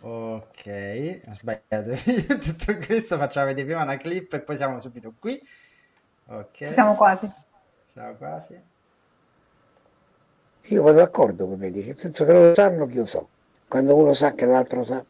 [0.00, 1.92] Ok, ho sbagliato.
[2.38, 5.40] Tutto questo facciamo vedere prima una clip e poi siamo subito qui.
[6.26, 6.52] Ok.
[6.52, 7.30] Ci siamo quasi.
[7.86, 8.60] Siamo quasi.
[10.68, 13.28] Io vado d'accordo con me, dice, nel senso che lo sanno che io so.
[13.68, 15.04] Quando uno sa che l'altro sa.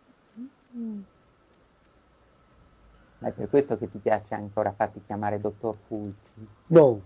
[3.19, 6.47] È per questo che ti piace ancora farti chiamare dottor Fulci.
[6.67, 7.01] No,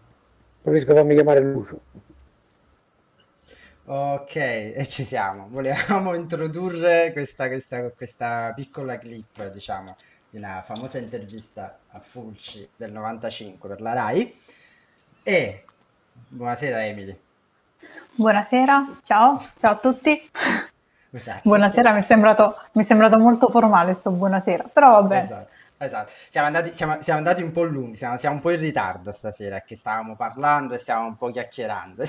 [0.61, 1.81] preferisco farmi chiamare Lucio.
[3.93, 5.49] Ok, e ci siamo.
[5.51, 9.97] Volevamo introdurre questa, questa, questa piccola clip, diciamo,
[10.31, 14.41] di una famosa intervista a Fulci del 95 per la RAI.
[15.25, 15.65] E
[16.29, 17.19] buonasera Emily.
[18.15, 20.31] Buonasera, ciao, ciao a tutti.
[21.11, 21.41] Esatto.
[21.43, 25.17] Buonasera, mi è sembrato, mi è sembrato molto formale sto buonasera, però vabbè.
[25.17, 25.51] Esatto.
[25.83, 29.13] Esatto, siamo andati, siamo, siamo andati un po' lunghi, siamo, siamo, un po' in ritardo
[29.13, 32.03] stasera, che stavamo parlando e stavamo un po' chiacchierando.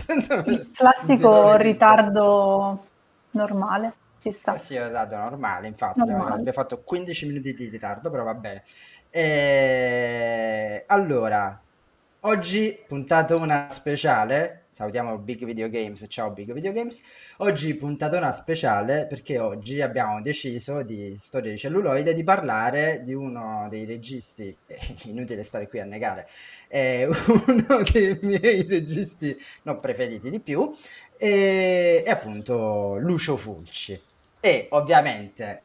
[0.47, 2.85] Il classico ritardo
[3.31, 4.57] normale, ci sta.
[4.57, 6.33] Sì, ritardo normale, infatti, normale.
[6.33, 8.63] abbiamo fatto 15 minuti di ritardo, però va bene.
[9.09, 10.83] E...
[10.87, 11.57] Allora,
[12.23, 17.01] Oggi puntatona speciale, salutiamo Big Video Games, ciao Big Video Games.
[17.37, 23.65] Oggi puntatona speciale perché oggi abbiamo deciso di Storia di celluloide di parlare di uno
[23.71, 24.55] dei registi,
[25.05, 26.29] inutile stare qui a negare,
[26.67, 30.71] è uno dei miei registi non preferiti di più,
[31.17, 33.99] è, è appunto Lucio Fulci.
[34.39, 35.63] E ovviamente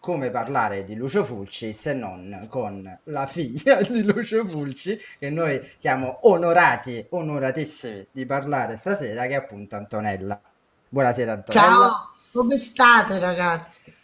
[0.00, 5.60] come parlare di Lucio Fulci se non con la figlia di Lucio Fulci, che noi
[5.76, 10.40] siamo onorati, onoratissimi di parlare stasera, che è appunto Antonella.
[10.88, 11.70] Buonasera Antonella.
[11.70, 13.94] Ciao, come state ragazzi?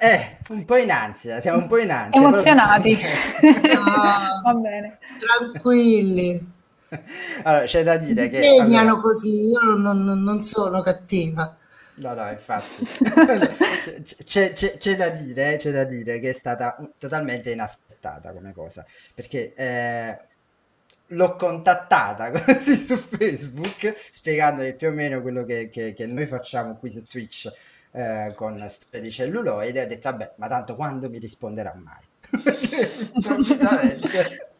[0.00, 2.22] Eh, un po' in ansia, siamo un po' in ansia.
[2.22, 2.98] Emozionati.
[3.42, 3.82] No,
[4.42, 4.98] Va bene.
[5.18, 6.50] Tranquilli.
[7.42, 8.48] Allora, c'è da dire Mi che...
[8.76, 11.56] allora, così, io non- non sono cattiva.
[11.94, 12.84] No, no, infatti.
[14.24, 18.84] c'è, c'è- c'è da dire, c'è da dire che è stata totalmente inaspettata come cosa,
[19.12, 20.18] perché eh,
[21.08, 26.76] l'ho contattata così su Facebook spiegandogli più o meno quello che, che- che noi facciamo
[26.76, 27.52] qui su Twitch
[27.92, 32.00] eh, con Storia di celluloide e ha detto, vabbè, ma tanto quando mi risponderà mai?
[32.42, 34.51] Perché improvvisamente,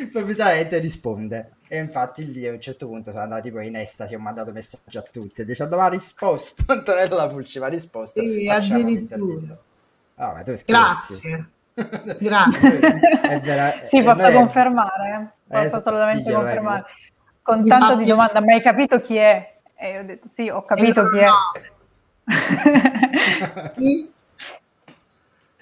[0.02, 1.50] improvvisamente risponde.
[1.68, 4.98] E infatti lì a un certo punto sono andati poi in estasi, ho mandato messaggi
[4.98, 9.56] a tutti dicendo ma ha risposto, Antonella Fulci mi ha risposto, Sì, addirittura.
[10.16, 10.52] Ah, ma tu.
[10.66, 11.48] Grazie.
[12.18, 12.80] Grazie.
[13.22, 16.84] È vera- Sì, posso noi- confermare, Eh, posso assolutamente diglielo, confermare.
[17.42, 19.54] Con Mi tanto di domanda, ma hai capito chi è?
[19.76, 21.28] E io ho detto sì, ho capito chi è.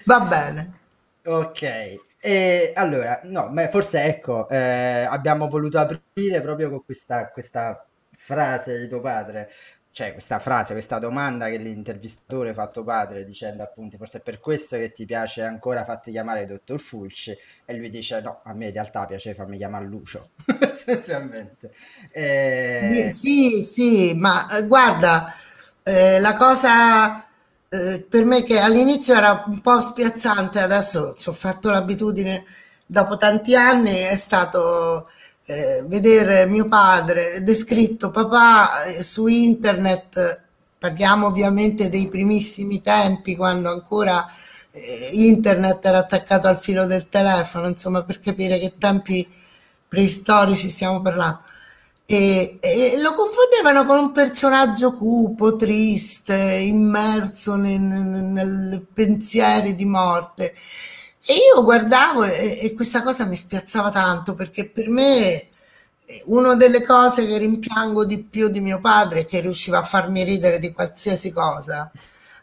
[0.05, 0.73] Va bene.
[1.25, 7.87] Ok, e allora, no, ma forse ecco, eh, abbiamo voluto aprire proprio con questa, questa
[8.17, 9.51] frase di tuo padre,
[9.91, 14.21] cioè questa frase, questa domanda che l'intervistatore fa a tuo padre dicendo appunto forse è
[14.21, 17.35] per questo che ti piace ancora farti chiamare dottor Fulci
[17.65, 20.29] e lui dice no, a me in realtà piace farmi chiamare Lucio,
[20.71, 21.73] essenzialmente.
[22.13, 25.33] Eh, Sì, sì, ma eh, guarda,
[25.83, 27.28] eh, la cosa
[27.69, 32.45] eh, per me che all'inizio era un po' spiazzante, adesso ci ho fatto l'abitudine
[32.87, 35.09] dopo tanti anni, è stato
[35.45, 40.41] eh, vedere mio padre descritto papà eh, su internet,
[40.79, 44.27] parliamo ovviamente dei primissimi tempi, quando ancora
[44.71, 49.27] eh, internet era attaccato al filo del telefono, insomma, per capire che tempi
[49.89, 51.41] preistorici stiamo parlando.
[52.11, 60.55] E, e lo confondevano con un personaggio cupo, triste, immerso nei, nei pensieri di morte.
[61.27, 65.49] E io guardavo e, e questa cosa mi spiazzava tanto perché per me
[66.27, 70.25] una delle cose che rimpiango di più di mio padre è che riusciva a farmi
[70.25, 71.91] ridere di qualsiasi cosa.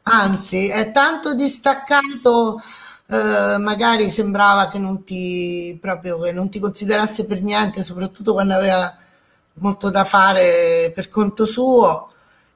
[0.04, 2.62] Anzi, è tanto distaccato,
[3.08, 8.54] eh, magari sembrava che non ti, proprio, che non ti considerasse per niente, soprattutto quando
[8.54, 8.96] aveva
[9.56, 12.08] molto da fare per conto suo,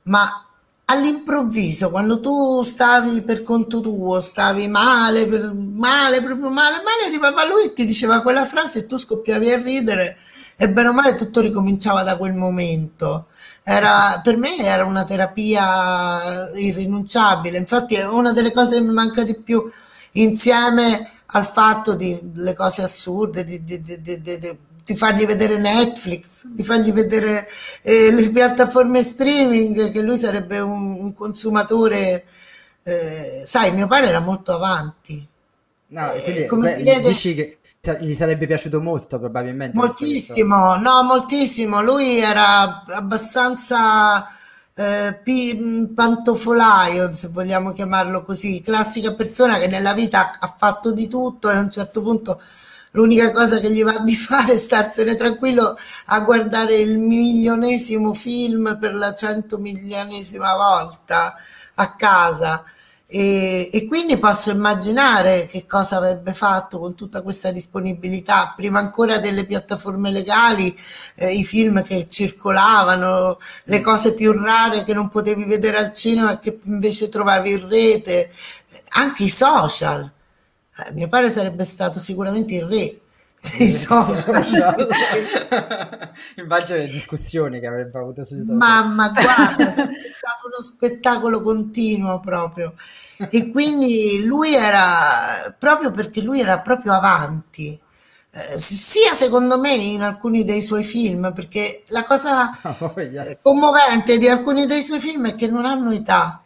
[0.04, 0.44] ma
[0.86, 7.46] all'improvviso, quando tu stavi per conto tuo, stavi male, per- male, proprio male, male, arrivava
[7.48, 10.18] lui e ti diceva quella frase e tu scoppiavi a ridere
[10.58, 13.28] e bene o male tutto ricominciava da quel momento.
[13.64, 19.24] Era, per me era una terapia irrinunciabile, infatti è una delle cose che mi manca
[19.24, 19.70] di più
[20.14, 24.22] insieme al fatto di le cose assurde, di, di- di- di-
[24.94, 27.48] di- fargli vedere Netflix, di fargli vedere
[27.82, 32.26] eh, le piattaforme streaming, che lui sarebbe un, un consumatore,
[32.84, 35.28] eh, sai, mio padre era molto avanti.
[35.88, 37.60] no, Eh, quindi come beh, vede, dici che
[38.02, 41.82] gli sarebbe piaciuto molto probabilmente moltissimo, no, moltissimo.
[41.82, 44.28] Lui era abbastanza
[44.74, 51.08] eh, pi- pantofolaio, se vogliamo chiamarlo così, classica persona che nella vita ha fatto di
[51.08, 52.42] tutto e a un certo punto
[52.92, 58.78] l'unica cosa che gli va di fare è starsene tranquillo a guardare il milionesimo film
[58.80, 61.36] per la centomilionesima volta
[61.76, 62.64] a casa.
[63.12, 69.18] E, e, quindi posso immaginare che cosa avrebbe fatto con tutta questa disponibilità, prima ancora
[69.18, 70.78] delle piattaforme legali,
[71.16, 76.34] eh, i film che circolavano, le cose più rare che non potevi vedere al cinema
[76.34, 78.32] e che invece trovavi in rete,
[78.90, 80.12] anche i social.
[80.86, 83.00] Eh, mio padre sarebbe stato sicuramente il re
[83.58, 84.88] dei social.
[86.36, 88.56] Immagino le discussioni che avrebbe avuto sui social.
[88.56, 89.88] Mamma, guarda, è stato
[90.46, 92.74] uno spettacolo continuo proprio.
[93.30, 97.78] E quindi lui era, proprio perché lui era proprio avanti,
[98.32, 103.38] eh, sia secondo me in alcuni dei suoi film, perché la cosa oh, yeah.
[103.42, 106.44] commovente di alcuni dei suoi film è che non hanno età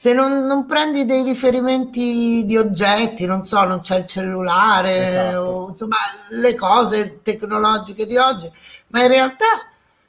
[0.00, 5.40] se non, non, prendi dei riferimenti di oggetti, non so, non c'è il cellulare, esatto.
[5.40, 5.96] o, insomma,
[6.40, 8.50] le cose tecnologiche di oggi,
[8.86, 9.44] ma in realtà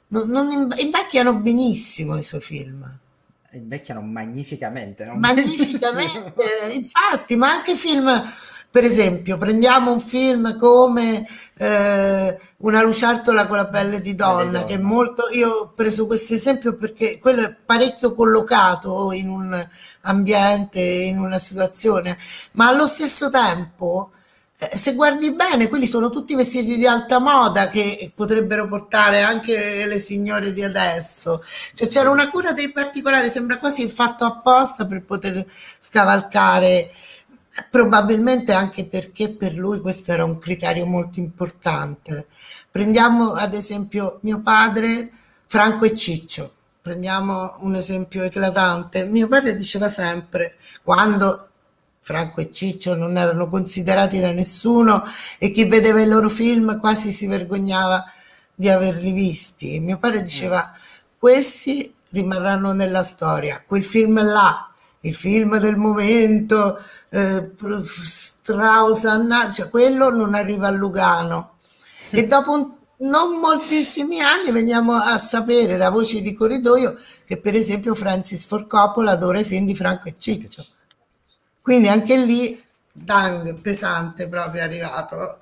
[0.06, 2.90] non, non invecchiano benissimo i suoi film.
[3.50, 5.16] Invecchiano magnificamente, no?
[5.16, 8.08] Magnificamente, infatti, ma anche film
[8.72, 11.26] per esempio, prendiamo un film come
[11.58, 15.28] eh, Una lucertola con la pelle di donna, che è molto.
[15.32, 19.68] Io ho preso questo esempio perché quello è parecchio collocato in un
[20.02, 22.16] ambiente, in una situazione,
[22.52, 24.12] ma allo stesso tempo.
[24.58, 29.84] Eh, se guardi bene, quelli sono tutti vestiti di alta moda che potrebbero portare anche
[29.86, 31.44] le signore di adesso.
[31.74, 35.44] Cioè c'era una cura dei particolari, sembra quasi fatto apposta per poter
[35.78, 36.90] scavalcare
[37.70, 42.26] Probabilmente anche perché per lui questo era un criterio molto importante.
[42.70, 45.10] Prendiamo ad esempio mio padre,
[45.46, 46.52] Franco e Ciccio.
[46.80, 49.04] Prendiamo un esempio eclatante.
[49.04, 51.48] Mio padre diceva sempre, quando
[52.00, 55.04] Franco e Ciccio non erano considerati da nessuno
[55.38, 58.04] e chi vedeva i loro film quasi si vergognava
[58.54, 59.78] di averli visti.
[59.78, 60.72] Mio padre diceva,
[61.18, 63.62] questi rimarranno nella storia.
[63.64, 64.71] Quel film là,
[65.02, 66.78] il film del momento,
[67.08, 67.52] eh,
[67.84, 71.58] Strauss, Anna, cioè quello non arriva a Lugano.
[72.10, 77.54] E dopo un, non moltissimi anni veniamo a sapere da voci di corridoio che per
[77.54, 80.64] esempio Francis Ford Coppola adora i film di Franco e Ciccio.
[81.60, 85.40] Quindi anche lì, dang, pesante proprio è arrivato.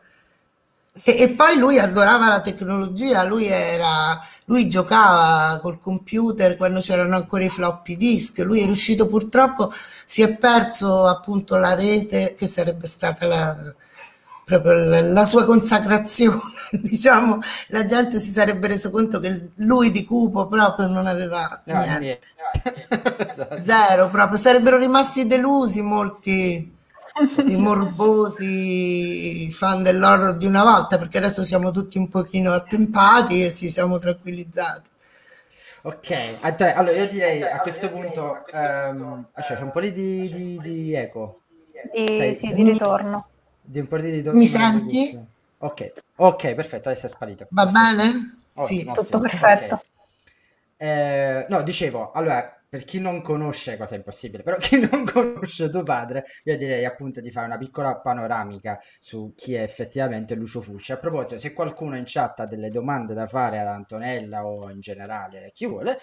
[1.02, 7.14] E, e, poi lui adorava la tecnologia, lui, era, lui giocava col computer quando c'erano
[7.14, 9.72] ancora i floppy disk, lui è riuscito purtroppo,
[10.04, 13.56] si è perso appunto la rete che sarebbe stata la,
[14.44, 16.40] proprio la, la sua consacrazione,
[16.82, 17.38] diciamo,
[17.68, 22.00] la gente si sarebbe reso conto che lui di cupo proprio non aveva no, niente.
[22.00, 23.28] niente.
[23.30, 23.60] esatto.
[23.60, 26.78] Zero proprio, sarebbero rimasti delusi molti
[27.46, 33.52] i morbosi fan dell'horror di una volta, perché adesso siamo tutti un pochino attempati e
[33.52, 34.88] ci siamo tranquillizzati.
[35.82, 40.94] Ok, allora io direi a questo punto, um, cioè, c'è un po' di, di, di
[40.94, 41.40] eco.
[41.94, 43.26] Di, Stai, sì, di ritorno.
[43.62, 44.38] Di un po' di ritorno.
[44.38, 45.18] Mi senti?
[45.58, 47.46] Ok, ok, perfetto, adesso è sparito.
[47.50, 48.40] Va bene?
[48.54, 49.74] Oh, sì, tutto perfetto.
[49.74, 49.88] Okay.
[50.76, 55.82] Eh, no, dicevo, allora, per chi non conosce, cosa impossibile, però chi non conosce tuo
[55.82, 60.92] padre, io direi appunto di fare una piccola panoramica su chi è effettivamente Lucio Fulci.
[60.92, 64.78] A proposito, se qualcuno in chat ha delle domande da fare ad Antonella o in
[64.78, 65.98] generale chi vuole,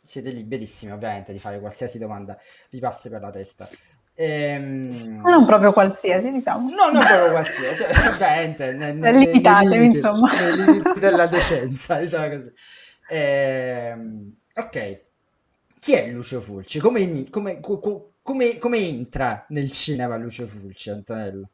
[0.00, 2.38] siete liberissimi ovviamente di fare qualsiasi domanda
[2.70, 3.68] vi passi per la testa.
[4.14, 5.22] Ehm...
[5.24, 6.70] Non proprio qualsiasi, diciamo.
[6.70, 9.26] No, non proprio qualsiasi, ovviamente, ne, ne, nei
[9.66, 10.38] limiti, insomma.
[10.38, 12.52] Nei limiti della decenza, diciamo così.
[13.08, 14.36] Ehm...
[14.54, 15.00] Ok,
[15.82, 16.78] chi è Lucio Fulci?
[16.78, 21.48] Come, come, come, come entra nel cinema Lucio Fulci, Antonello?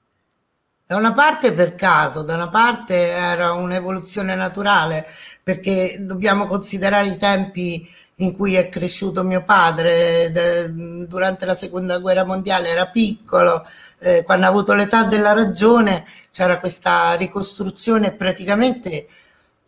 [0.84, 5.06] Da una parte per caso, da una parte era un'evoluzione naturale,
[5.42, 11.98] perché dobbiamo considerare i tempi in cui è cresciuto mio padre de, durante la seconda
[11.98, 13.66] guerra mondiale, era piccolo,
[14.00, 19.06] eh, quando ha avuto l'età della ragione c'era questa ricostruzione praticamente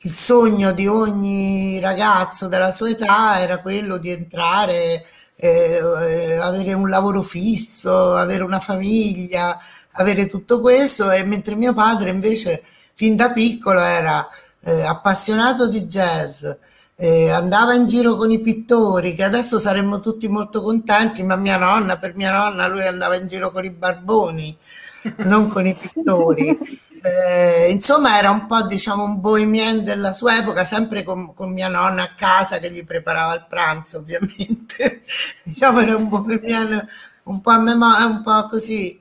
[0.03, 5.05] il sogno di ogni ragazzo della sua età era quello di entrare,
[5.37, 9.59] eh, avere un lavoro fisso, avere una famiglia,
[9.93, 12.63] avere tutto questo e mentre mio padre invece
[12.95, 14.27] fin da piccolo era
[14.63, 16.47] eh, appassionato di jazz,
[16.97, 21.59] eh, andava in giro con i pittori, che adesso saremmo tutti molto contenti, ma mia
[21.59, 24.57] nonna, per mia nonna, lui andava in giro con i barboni.
[25.25, 26.59] non con i pittori.
[27.03, 31.69] Eh, insomma, era un po' diciamo un bohemien della sua epoca, sempre con, con, mia
[31.69, 35.01] nonna a casa che gli preparava il pranzo, ovviamente.
[35.43, 36.87] diciamo, era un bohemien
[37.25, 39.01] un po' a memoria, un po' così.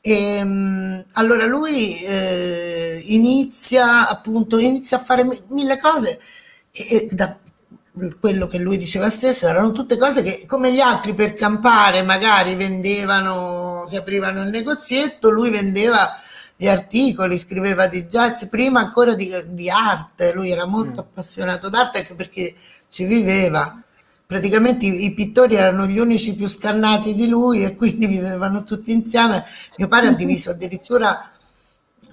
[0.00, 6.20] E, ehm, allora lui eh, inizia appunto inizia a fare mille cose
[6.70, 7.36] e, e da
[8.20, 12.54] quello che lui diceva stesso erano tutte cose che come gli altri per campare magari
[12.54, 16.14] vendevano si aprivano il negozietto lui vendeva
[16.60, 21.04] gli articoli, scriveva di jazz, prima ancora di, di arte, lui era molto mm.
[21.06, 22.56] appassionato d'arte anche perché
[22.88, 23.80] ci viveva.
[24.26, 28.90] Praticamente i, i, pittori erano gli unici più scannati di lui e quindi vivevano tutti
[28.90, 29.44] insieme.
[29.76, 31.30] Mio padre ha diviso addirittura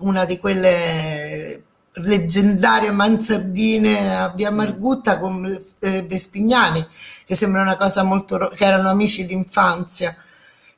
[0.02, 5.44] una di quelle leggendarie mansardine a Via Margutta con
[5.80, 6.86] eh, Vespignani,
[7.26, 8.52] che sembra una cosa molto...
[8.54, 10.16] che erano amici d'infanzia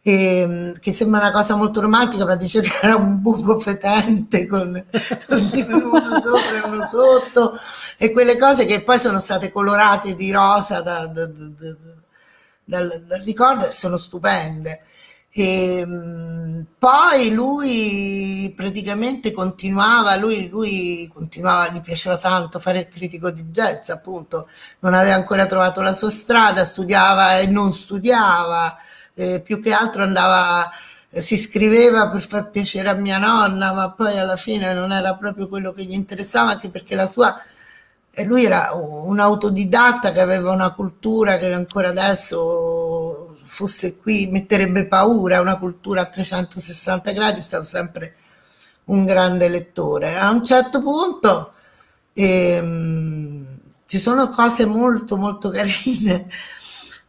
[0.07, 4.69] che, che, sembra una cosa molto romantica, ma dice che era un buco fetente con
[4.69, 7.59] uno sopra e uno sotto,
[7.97, 11.75] e quelle cose che poi sono state colorate di rosa da, da, da,
[12.63, 14.83] dal, dal, ricordo e sono stupende.
[15.29, 23.29] E, ehm, poi lui praticamente continuava, lui, lui continuava, gli piaceva tanto fare il critico
[23.29, 24.47] di jazz, appunto,
[24.79, 28.77] non aveva ancora trovato la sua strada, studiava e non studiava
[29.17, 30.69] eh, più che altro andava,
[31.09, 35.15] eh, si scriveva per far piacere a mia nonna, ma poi alla fine non era
[35.15, 37.35] proprio quello che gli interessava, anche perché la sua
[38.19, 44.87] e lui era un autodidatta che aveva una cultura che ancora adesso fosse qui metterebbe
[44.87, 48.15] paura, una cultura a 360 gradi, è stato sempre
[48.85, 50.17] un grande lettore.
[50.17, 51.53] A un certo punto
[52.13, 53.45] ehm,
[53.85, 56.27] ci sono cose molto molto carine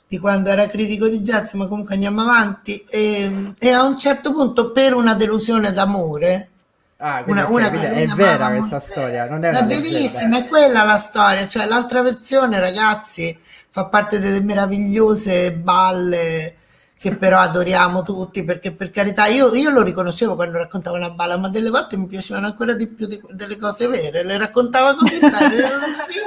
[0.08, 2.82] di quando era critico di jazz, ma comunque andiamo avanti.
[2.88, 6.50] E, e a un certo punto, per una delusione d'amore,
[7.00, 11.46] Ah, una, una è vera questa storia, non è, è verissima, è quella la storia,
[11.46, 13.38] cioè l'altra versione, ragazzi,
[13.70, 16.56] fa parte delle meravigliose balle
[16.98, 21.36] che però adoriamo tutti, perché per carità, io, io lo riconoscevo quando raccontava una balla,
[21.36, 25.20] ma delle volte mi piacevano ancora di più di, delle cose vere, le raccontava così
[25.20, 26.18] bene, così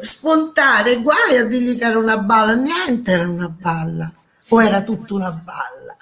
[0.00, 4.12] spontanee, guai a dirgli che era una balla, niente era una balla,
[4.48, 5.96] o era tutta una balla.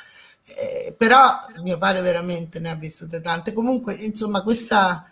[0.45, 3.53] Eh, però mio padre veramente ne ha vissute tante.
[3.53, 5.09] Comunque, insomma, questa,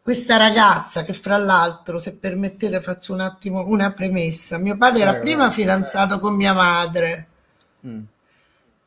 [0.00, 4.58] questa ragazza che fra l'altro, se permettete, faccio un attimo una premessa.
[4.58, 7.26] Mio padre era prima fidanzato con mia madre.
[7.86, 8.02] Mm.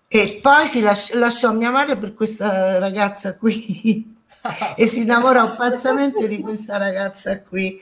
[0.07, 4.17] E poi si lasci- lasciò mia madre per questa ragazza qui
[4.75, 7.79] e si innamorò pazzamente di questa ragazza qui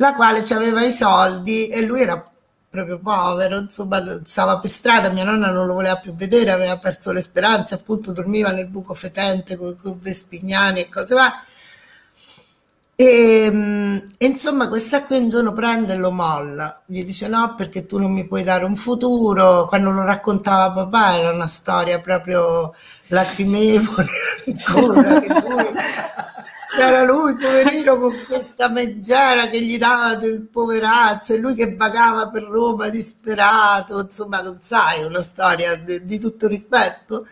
[0.00, 2.24] la quale aveva i soldi e lui era
[2.70, 7.12] proprio povero, insomma, stava per strada, mia nonna non lo voleva più vedere, aveva perso
[7.12, 11.38] le speranze, appunto dormiva nel buco fetente con, con Vespignani e cose varie.
[12.94, 17.84] E, e, insomma, questa qui un giorno prende e lo molla, gli dice no perché
[17.86, 19.66] tu non mi puoi dare un futuro.
[19.66, 22.74] Quando lo raccontava papà era una storia proprio
[23.08, 24.08] lacrimevole
[24.46, 25.66] ancora, che lui
[26.74, 32.28] c'era lui, poverino, con questa meggiera che gli dava del poveraccio e lui che vagava
[32.28, 37.26] per Roma disperato, insomma, non sai, una storia di, di tutto rispetto.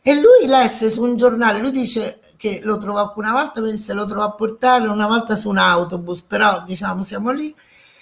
[0.00, 3.92] E lui lesse su un giornale, lui dice che lo trovò una volta, mi disse
[3.92, 7.54] lo trovò a portare una volta su un autobus, però diciamo siamo lì,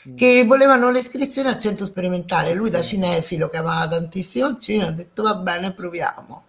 [0.08, 0.16] mm.
[0.16, 2.54] che volevano le iscrizioni al centro sperimentale.
[2.54, 6.44] Lui da cinefilo che amava tantissimo il cinema ha detto va bene, proviamo.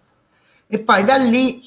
[0.68, 1.62] E poi da lì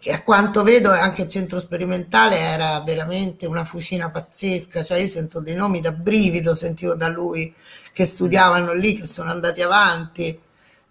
[0.00, 5.06] che a quanto vedo anche il centro sperimentale era veramente una fucina pazzesca, cioè io
[5.06, 7.54] sento dei nomi da brivido, sentivo da lui
[7.92, 10.40] che studiavano lì, che sono andati avanti.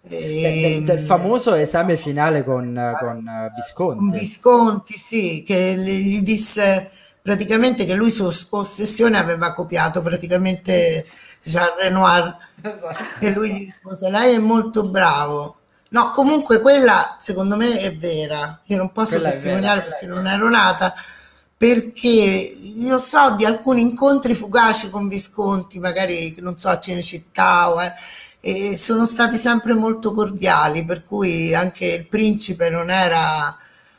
[0.00, 3.98] Del, del, famoso esame finale con, con Visconti.
[3.98, 11.04] Con Visconti, sì, che gli disse praticamente che lui su ossessione aveva copiato praticamente
[11.42, 13.04] Jean Renoir esatto.
[13.18, 15.55] e lui gli rispose lei è molto bravo
[15.88, 18.60] No, comunque quella secondo me è vera.
[18.66, 20.94] Io non posso quella testimoniare vera, perché non ero nata,
[21.56, 27.80] perché io so di alcuni incontri fugaci con Visconti, magari non so a Cinecittà o,
[27.80, 27.92] eh,
[28.40, 33.56] e sono stati sempre molto cordiali, per cui anche il principe non era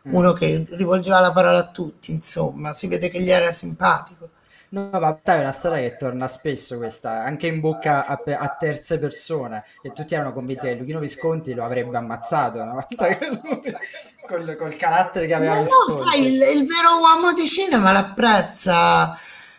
[0.07, 0.13] mm.
[0.13, 4.29] uno che rivolgeva la parola a tutti, insomma, si vede che gli era simpatico.
[4.69, 8.99] No, ma è una storia che torna spesso questa, anche in bocca a, a terze
[8.99, 12.85] persone, che tutti erano convinti che Luchino Visconti lo avrebbe ammazzato, no?
[14.27, 15.93] col, col, carattere che aveva Visconti.
[15.93, 19.17] No, sai, il, il, vero uomo di cinema l'apprezza,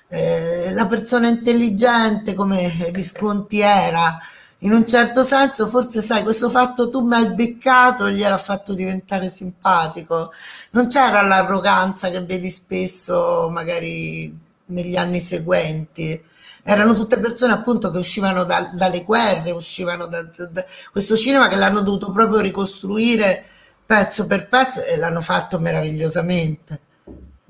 [0.08, 4.18] eh, la persona intelligente come Visconti era,
[4.58, 9.30] in un certo senso, forse sai, questo fatto tu mi hai beccato gliel'ha fatto diventare
[9.30, 10.32] simpatico.
[10.72, 16.20] Non c'era l'arroganza che vedi spesso, magari negli anni seguenti.
[16.62, 21.48] Erano tutte persone appunto che uscivano da- dalle guerre, uscivano da, da- da questo cinema
[21.48, 23.44] che l'hanno dovuto proprio ricostruire
[23.86, 26.80] pezzo per pezzo e l'hanno fatto meravigliosamente.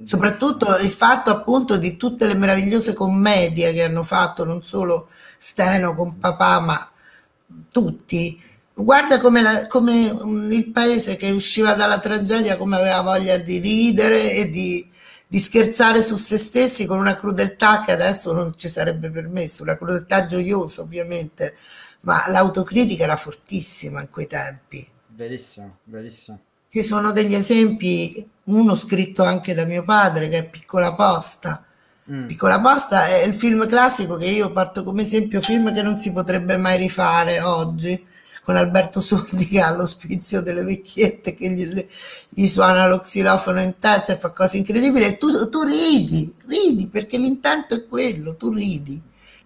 [0.05, 5.95] Soprattutto il fatto appunto di tutte le meravigliose commedie che hanno fatto, non solo Steno
[5.95, 6.91] con papà, ma
[7.71, 8.41] tutti.
[8.75, 13.59] Guarda come, la- come, mm, il paese che usciva dalla tragedia, come aveva voglia di
[13.59, 14.89] ridere e di,
[15.31, 19.77] di scherzare su se stessi con una crudeltà che adesso non ci sarebbe permesso, una
[19.77, 21.55] crudeltà gioiosa ovviamente,
[22.01, 24.87] ma l'autocritica era fortissima in quei tempi.
[25.09, 26.41] Verissimo, verissimo.
[26.71, 31.63] Ci sono degli esempi, uno scritto anche da mio padre, che è Piccola Posta.
[32.11, 32.27] Mm.
[32.27, 36.11] Piccola Posta è il film classico che io parto come esempio, film che non si
[36.11, 38.03] potrebbe mai rifare oggi,
[38.49, 41.87] con Alberto Sordi che ha l'ospizio delle vecchiette che gli,
[42.31, 46.87] gli suona lo xilofono in testa e fa cose incredibili e tu, tu ridi, ridi
[46.87, 48.99] perché l'intento è quello, tu ridi.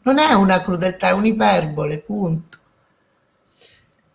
[0.03, 2.59] Non è una crudeltà, è un'iperbole, punto.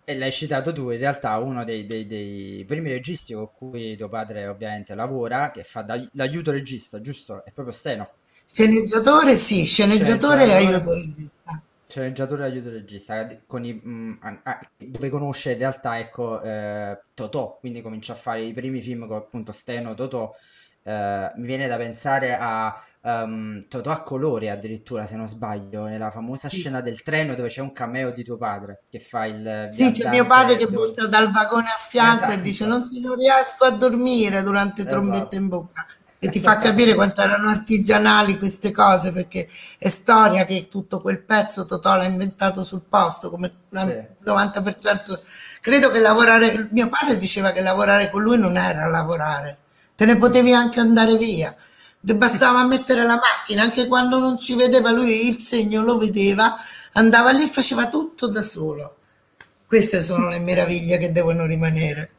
[0.03, 4.09] E l'hai citato tu, in realtà uno dei, dei- dei primi registi con cui tuo
[4.09, 7.43] padre ovviamente lavora, che fa da- l'aiuto regista, giusto?
[7.45, 8.09] È proprio Steno,
[8.45, 11.63] Sceneggiatore sì, sceneggiatore e aiuto regista.
[11.97, 17.81] Sceneggiatore aiuto regista, con i, mm, ah, dove conosce in realtà ecco, eh, Totò, quindi
[17.81, 20.33] comincia a fare i primi film con appunto Steno, Totò,
[20.83, 26.11] Eh, mi viene da pensare a ehm, Totò a colori addirittura, se non sbaglio, nella
[26.11, 26.55] famosa Sì.
[26.57, 30.09] scena del treno dove c'è un cameo di tuo padre, che fa il Sì, c'è
[30.09, 30.75] mio padre che dove...
[30.75, 34.85] bussa dal vagone a fianco e dice non, Esatto, si, non riesco a dormire durante
[34.85, 35.35] trombetta esatto.
[35.35, 35.85] in bocca.
[36.27, 41.19] E ti fa capire quanto erano artigianali queste cose, perché è storia che tutto quel
[41.21, 44.29] pezzo Totò l'ha inventato sul posto, come il Sì.
[44.29, 45.21] 90%.
[45.61, 49.57] Credo che lavorare, mio padre diceva che lavorare con lui non era lavorare,
[49.95, 51.55] te ne potevi anche andare via.
[51.99, 56.57] Bastava mettere la macchina, anche quando non ci vedeva lui il segno lo vedeva,
[56.93, 58.97] andava lì e faceva tutto da solo.
[59.65, 62.11] Queste sono le meraviglie che devono rimanere.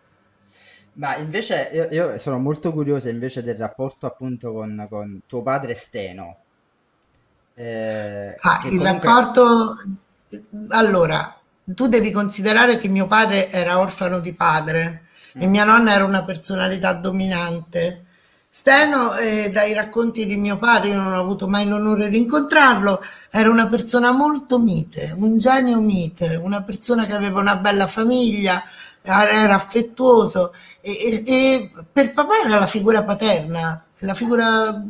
[0.98, 5.72] Ma invece io, io sono molto curioso invece del rapporto appunto con, con tuo padre
[5.72, 6.36] Steno,
[7.54, 9.08] eh, Ah, il comunque...
[9.08, 9.76] rapporto,
[10.68, 15.02] allora, tu devi considerare che mio padre era orfano di padre
[15.36, 18.04] e Mm, mia nonna era una personalità dominante.
[18.50, 23.00] Steno, eh, dai racconti di mio padre, io non ho avuto mai l'onore di incontrarlo,
[23.30, 28.62] era una persona molto mite, un genio mite, una persona che aveva una bella famiglia,
[29.10, 34.82] era affettuoso e, e- e per papà era la figura paterna, la figura,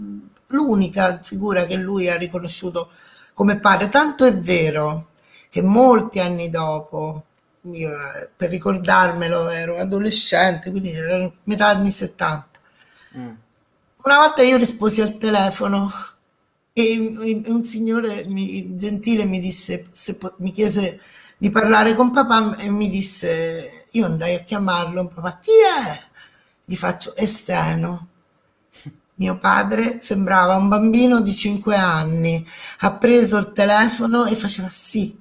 [0.49, 2.91] l'unica figura che lui ha riconosciuto
[3.35, 3.89] come padre.
[3.89, 5.09] Tanto è vero
[5.49, 7.25] che molti anni dopo,
[7.73, 7.91] io,
[8.37, 12.59] per ricordarmelo, ero adolescente, quindi era metà anni 70.
[13.15, 13.39] mm,
[14.05, 15.91] Una volta io risposi al telefono
[16.73, 21.01] e un signore mi- gentile mi disse, se mi chiese
[21.37, 26.07] di parlare con papà e mi disse, io andai a chiamarlo, papà, chi è?
[26.65, 28.09] Gli faccio esterno.
[29.15, 32.47] Mio padre sembrava un bambino di 5 anni,
[32.81, 35.19] ha preso il telefono e faceva sì,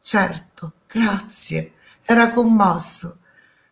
[0.00, 1.72] certo, grazie,
[2.04, 3.18] era commosso.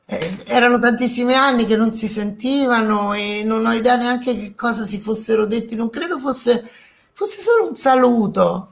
[0.05, 4.85] Eh, erano tantissimi anni che non si sentivano e non ho idea neanche che cosa
[4.85, 6.69] si fossero detti, non credo fosse,
[7.13, 8.72] fosse solo un saluto.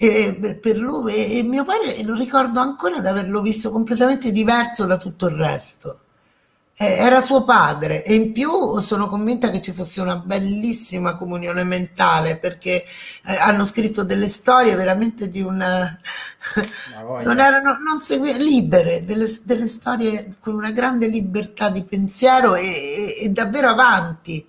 [0.00, 4.96] E, per lui e, mio padre lo ricordo ancora di averlo visto completamente diverso da
[4.96, 6.00] tutto il resto.
[6.80, 11.64] Eh, era suo padre e in più sono convinta che ci fosse una bellissima comunione
[11.64, 12.84] mentale perché
[13.26, 19.26] eh, hanno scritto delle storie veramente di un la non erano non segui- libere, delle,
[19.44, 24.46] delle storie con una grande libertà di pensiero e, e- e davvero avanti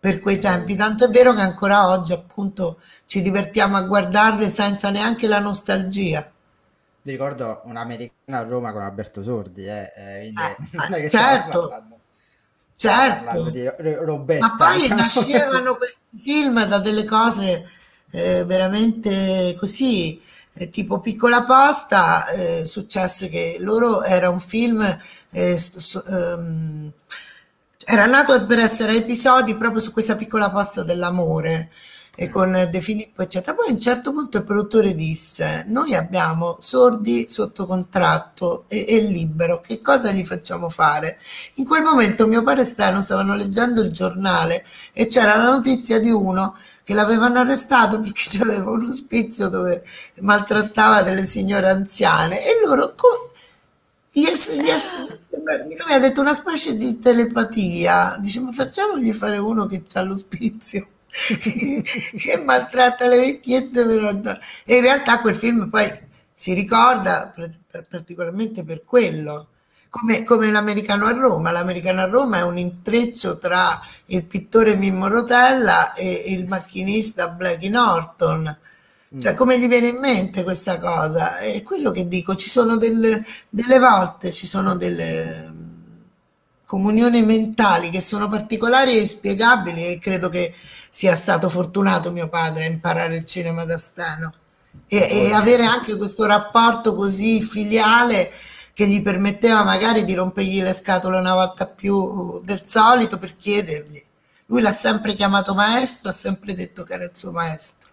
[0.00, 0.76] per quei tempi.
[0.76, 6.30] Tanto è vero che ancora oggi appunto ci divertiamo a guardarle senza neanche la nostalgia.
[7.02, 11.82] Ti ricordo un'americana a Roma con Alberto Sordi, eh, eh, Eh, certo,
[12.76, 13.50] certo.
[13.50, 14.04] di ro-
[14.36, 14.94] Ma robetta, poi diciamo.
[14.94, 17.68] nascevano questi film da delle cose
[18.10, 20.20] eh, veramente così,
[20.54, 24.80] eh, tipo Piccola Posta, eh, successe che loro era un film,
[25.30, 26.92] eh, st- so- ehm,
[27.86, 31.70] era nato per essere episodi proprio su questa piccola posta dell'amore.
[32.20, 33.54] E con De Filippo, eccetera.
[33.54, 38.98] Poi a un certo punto il produttore disse: Noi abbiamo sordi sotto contratto e, e
[38.98, 41.20] libero, che cosa gli facciamo fare?
[41.54, 46.00] In quel momento mio padre e Stano stavano leggendo il giornale e c'era la notizia
[46.00, 49.84] di uno che l'avevano arrestato perché aveva un ospizio dove
[50.20, 53.32] maltrattava delle signore anziane e loro co-
[54.10, 54.32] gli è,
[55.86, 60.88] mi ha detto una specie di telepatia dice ma facciamogli fare uno che ha l'ospizio
[62.16, 65.90] che maltratta le vecchiette per e in realtà quel film poi
[66.32, 67.34] si ricorda
[67.88, 69.48] particolarmente per quello
[69.88, 71.50] come, come l'americano a Roma.
[71.50, 77.68] L'americano a Roma è un intreccio tra il pittore Mimmo Rotella e il macchinista Blackie
[77.68, 78.58] Norton.
[79.18, 79.36] Cioè, mm.
[79.36, 81.38] come gli viene in mente questa cosa?
[81.38, 85.70] È quello che dico, ci sono delle, delle volte, ci sono delle mm,
[86.66, 90.54] comunioni mentali che sono particolari e inspiegabili e credo che
[90.98, 94.34] sia stato fortunato mio padre a imparare il cinema da Steno
[94.88, 98.28] e, e avere anche questo rapporto così filiale
[98.72, 104.02] che gli permetteva magari di rompergli le scatole una volta più del solito per chiedergli.
[104.46, 107.90] Lui l'ha sempre chiamato maestro, ha sempre detto che era il suo maestro.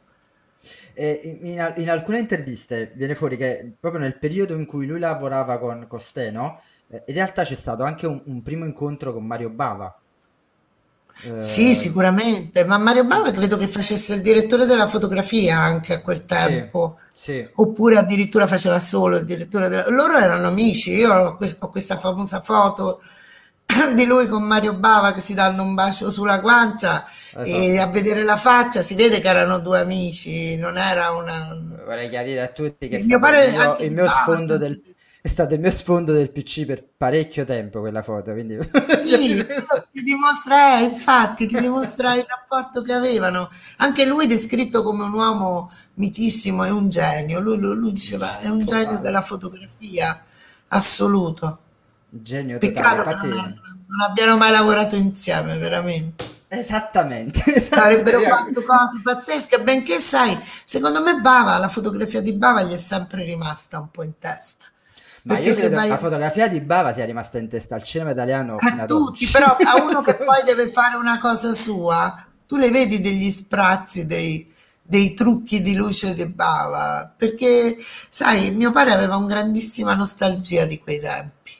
[0.95, 5.85] in, in, alcune interviste viene fuori che proprio nel periodo in cui lui lavorava con
[5.87, 9.95] Costeno, eh, in realtà c'è stato anche un, un primo incontro con Mario Bava.
[11.37, 16.01] Sì, eh, sicuramente, ma Mario Bava credo che facesse il direttore della fotografia anche a
[16.01, 17.47] quel tempo, sì, sì.
[17.55, 19.89] oppure addirittura faceva solo il direttore della...
[19.89, 23.01] Loro erano amici, io ho, ho questa famosa foto
[23.95, 27.43] di lui con Mario Bava che si danno un bacio sulla guancia esatto.
[27.43, 31.57] e a vedere la faccia si vede che erano due amici, non era una...
[31.85, 34.81] Vorrei chiarire a tutti che il mio, il mio, il mio sfondo del
[35.25, 38.31] è stato il mio sfondo del PC per parecchio tempo quella foto.
[38.33, 38.59] Quindi...
[39.01, 39.43] Sì,
[39.91, 43.49] ti dimostra, infatti, ti dimostra il rapporto che avevano.
[43.77, 47.39] Anche lui descritto come un uomo mitissimo e un genio.
[47.39, 50.23] Lui, lui, lui diceva è un genio della fotografia
[50.67, 51.59] assoluto.
[52.07, 56.23] Genio Peccato totale, che non, non, abbiano mai lavorato insieme, veramente.
[56.49, 57.99] Esattamente, esattamente.
[57.99, 62.77] Avrebbero fatto cose pazzesche, benché sai, secondo me Bava, la fotografia di Bava gli è
[62.77, 64.65] sempre rimasta un po' in testa
[65.25, 65.87] ma Perché io credo vai...
[65.87, 69.83] la fotografia di Bava sia rimasta in testa al cinema italiano a tutti, però a
[69.83, 75.15] uno che poi deve fare una cosa sua, tu le vedi degli sprazzi, dei, dei
[75.15, 77.75] trucchi di luce di Bava, perché
[78.07, 81.53] sai, mio padre aveva una grandissima nostalgia di quei tempi.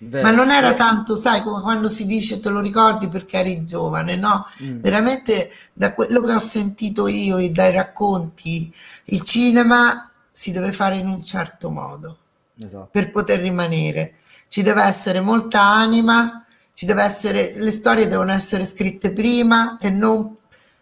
[0.00, 0.22] Vero.
[0.22, 4.16] Ma non era tanto, sai, come quando si dice te lo ricordi perché eri giovane,
[4.16, 4.46] no?
[4.62, 4.80] Mm.
[4.80, 8.70] Veramente da quello che ho sentito io e dai racconti,
[9.04, 12.18] il cinema si deve fare in un certo modo
[12.58, 12.88] esatto.
[12.90, 14.14] per poter rimanere.
[14.48, 16.44] Ci deve essere molta anima,
[16.74, 20.36] ci deve essere, le storie devono essere scritte prima e non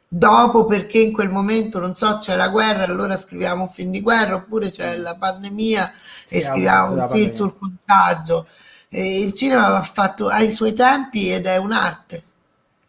[0.09, 4.01] dopo perché in quel momento, non so, c'è la guerra, allora scriviamo un film di
[4.01, 5.93] guerra, oppure c'è la pandemia
[6.27, 7.33] sì, e scriviamo un film pandemia.
[7.33, 8.47] sul contagio.
[8.89, 12.23] E il cinema va fatto ai suoi tempi ed è un'arte.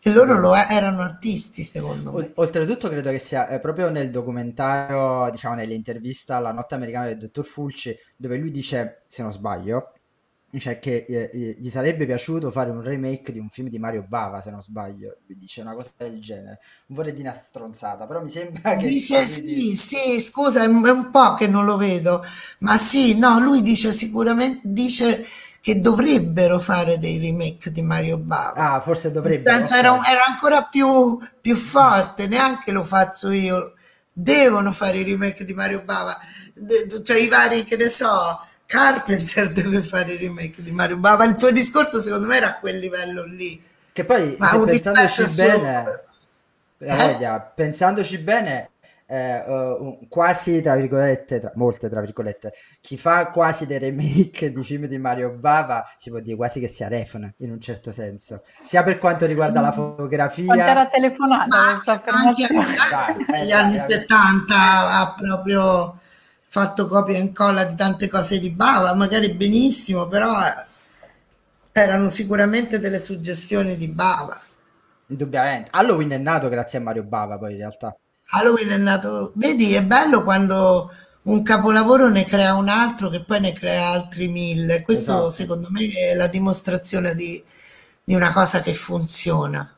[0.07, 2.31] E loro lo erano artisti, secondo me.
[2.35, 7.45] Oltretutto, credo che sia eh, proprio nel documentario, diciamo, nell'intervista alla notte americana del dottor
[7.45, 9.91] Fulci, dove lui dice, se non sbaglio,
[10.49, 14.39] dice che eh, gli sarebbe piaciuto fare un remake di un film di Mario Bava,
[14.39, 15.17] se non sbaglio.
[15.27, 16.59] Lui dice una cosa del genere.
[16.87, 18.87] Non vorrei dire una stronzata, però mi sembra che...
[18.87, 19.75] Dice sì, di...
[19.75, 22.23] sì, scusa, è un po' che non lo vedo,
[22.59, 25.25] ma sì, no, lui dice sicuramente, dice
[25.67, 28.53] che dovrebbero fare dei remake di Mario Bava.
[28.53, 29.65] Ah, forse dovrebbero.
[29.65, 29.80] Okay.
[29.80, 33.73] Era, era, ancora più, più forte, neanche lo faccio io.
[34.13, 36.17] Devono fare i remake di Mario Bava.
[37.03, 38.08] Cioè i vari, che ne so,
[38.65, 41.25] Carpenter deve fare i remake di Mario Bava.
[41.25, 43.62] Il suo discorso secondo me era a quel livello lì.
[43.91, 46.01] Che poi, Ma pensandoci bene,
[46.77, 47.41] eh?
[47.56, 48.69] pensandoci bene,
[49.07, 54.63] eh, uh, quasi tra virgolette, tra, molte tra virgolette, chi fa quasi dei remake di
[54.63, 58.43] film di Mario Bava si può dire quasi che sia Refn in un certo senso,
[58.61, 60.45] sia per quanto riguarda la fotografia.
[60.45, 61.57] Quanto era telefonata,
[62.05, 65.97] anche, anche negli anni 70 ha proprio
[66.49, 70.33] fatto copia e incolla di tante cose di Bava, magari benissimo, però
[71.71, 74.37] erano sicuramente delle suggestioni di Bava.
[75.09, 75.69] Indubbiamente.
[75.71, 77.95] Halloween è nato grazie a Mario Bava poi in realtà.
[78.29, 80.91] Halloween è nato, vedi, è bello quando
[81.23, 84.81] un capolavoro ne crea un altro che poi ne crea altri mille.
[84.81, 85.31] Questo esatto.
[85.31, 87.41] secondo me è la dimostrazione di,
[88.03, 89.73] di una cosa che funziona.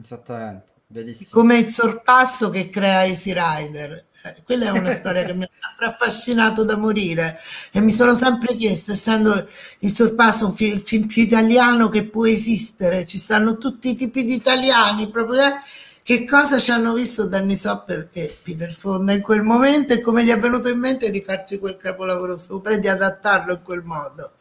[0.00, 1.28] Esattamente, bellissimo.
[1.32, 4.06] Come il sorpasso che crea Easy Rider.
[4.22, 7.38] Eh, quella è una storia che mi ha sempre affascinato da morire
[7.70, 9.46] e mi sono sempre chiesto, essendo
[9.80, 13.94] il sorpasso un fi- il film più italiano che può esistere, ci stanno tutti i
[13.94, 15.42] tipi di italiani, proprio...
[15.42, 20.02] Eh, che cosa ci hanno visto Danny Sopper e Peter Fonda in quel momento e
[20.02, 23.62] come gli è venuto in mente di farci quel capolavoro sopra e di adattarlo in
[23.62, 24.32] quel modo.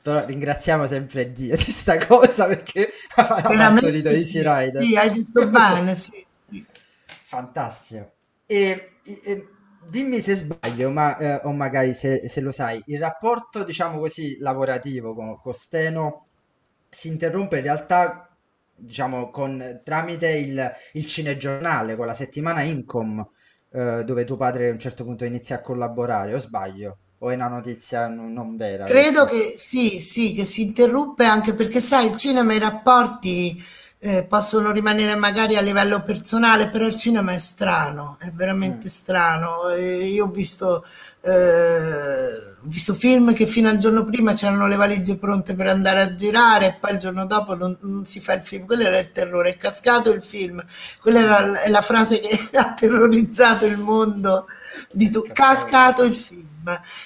[0.00, 4.82] Però ringraziamo sempre Dio di sta cosa perché ha fatto Easy sì, Rider.
[4.82, 6.26] sì, hai detto bene, sì.
[7.26, 8.12] Fantastico.
[8.46, 9.48] E, e-
[9.86, 14.38] dimmi se sbaglio, ma, eh, o magari se, se lo sai, il rapporto, diciamo così,
[14.38, 16.28] lavorativo con, con Steno
[16.88, 18.33] si interrompe in realtà,
[18.76, 23.26] diciamo, con, tramite il, il cinegiornale, con la settimana Incom,
[23.70, 26.98] eh, dove tuo padre a un certo punto inizia a collaborare, o sbaglio?
[27.18, 29.26] O è una notizia non, vera Credo questa?
[29.26, 33.62] che sì, sì, che si interrompe anche perché, sai, il cinema i rapporti
[34.06, 38.88] eh, possono rimanere magari a livello personale, però il cinema è strano, è Mm, veramente
[38.90, 39.68] strano.
[39.70, 40.84] E io ho visto,
[41.22, 46.02] eh, ho visto film che fino al giorno prima c'erano le valigie pronte per andare
[46.02, 48.66] a girare e poi il giorno dopo non, non si fa il film.
[48.66, 50.62] Quello era il terrore, è cascato il film.
[51.00, 54.46] Quella era la frase che ha terrorizzato il mondo
[54.92, 55.32] di tu- Cascato.
[55.32, 56.42] cascato il film.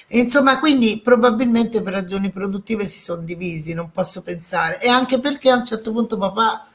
[0.07, 4.81] E insomma, quindi probabilmente per ragioni produttive si sono divisi, non posso pensare.
[4.81, 6.67] E anche perché a un certo punto papà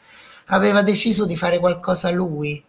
[0.47, 2.63] aveva deciso di fare qualcosa lui,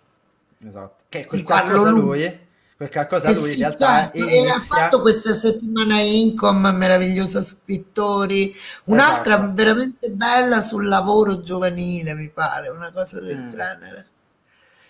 [0.68, 1.04] Esatto.
[1.10, 2.02] Che quel qualcosa lui.
[2.02, 2.40] lui,
[2.76, 5.00] quel qualcosa lui in realtà e ha fatto inizia...
[5.00, 8.54] questa settimana Incom meravigliosa su pittori,
[8.86, 9.54] un'altra Esatto.
[9.54, 14.08] veramente bella sul lavoro giovanile, mi pare, una cosa del Mm, genere.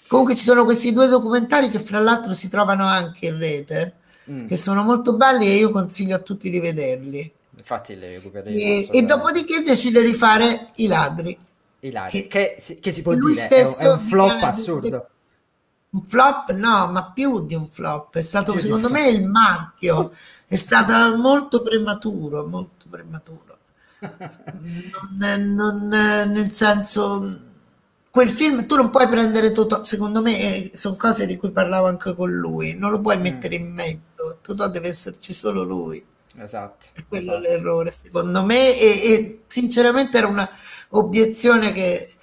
[0.08, 3.96] Comunque ci sono questi due documentari che fra l'altro si trovano anche in rete,
[4.30, 4.48] mm.
[4.48, 7.34] che sono molto belli e io consiglio a tutti di vederli.
[7.58, 11.38] Infatti li recupereremo E, e dopodiché decide di fare I ladri,
[11.88, 14.94] Ilaria, che, che, si che si può dire è un, è un flop di, di-
[14.94, 15.10] assurdo,
[15.92, 20.12] un flop, no, ma più di un flop, è stato più secondo me il marchio,
[20.48, 23.58] è stato molto prematuro, molto prematuro.
[25.20, 27.40] Non, non- nel senso,
[28.10, 31.88] quel film tu non puoi prendere Totò, secondo me eh, sono cose di cui parlavo
[31.88, 36.04] anche con lui, non lo puoi Mm, mettere in mezzo, Totò deve esserci solo lui.
[36.38, 37.38] esatto, quello esatto.
[37.38, 40.50] l'errore, secondo me, e, e sinceramente era una
[40.98, 42.14] obiezione che,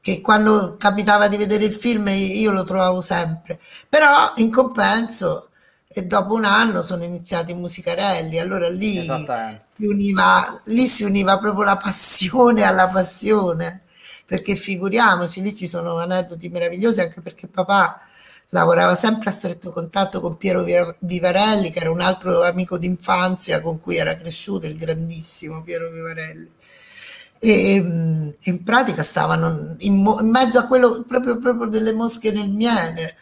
[0.00, 3.60] che quando capitava di vedere il film io lo trovavo sempre.
[3.88, 5.50] Però in compenso,
[5.88, 9.28] e dopo un anno sono iniziati i musicarelli, allora lì
[9.68, 13.82] si univa, lì si univa proprio la passione alla passione,
[14.26, 18.00] perché figuriamoci, lì ci sono aneddoti meravigliosi, anche perché papà
[18.50, 23.60] lavorava sempre a stretto contatto con Piero Vi- Vivarelli, che era un altro amico d'infanzia
[23.60, 26.50] con cui era cresciuto, il grandissimo Piero Vivarelli.
[27.42, 32.30] E mm, in pratica stavano in, mo- in mezzo a quello proprio, proprio delle mosche
[32.30, 33.16] nel miele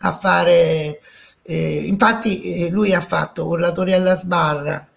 [0.00, 1.00] a fare.
[1.42, 4.88] eh, infatti, eh, lui ha fatto Urlatori alla sbarra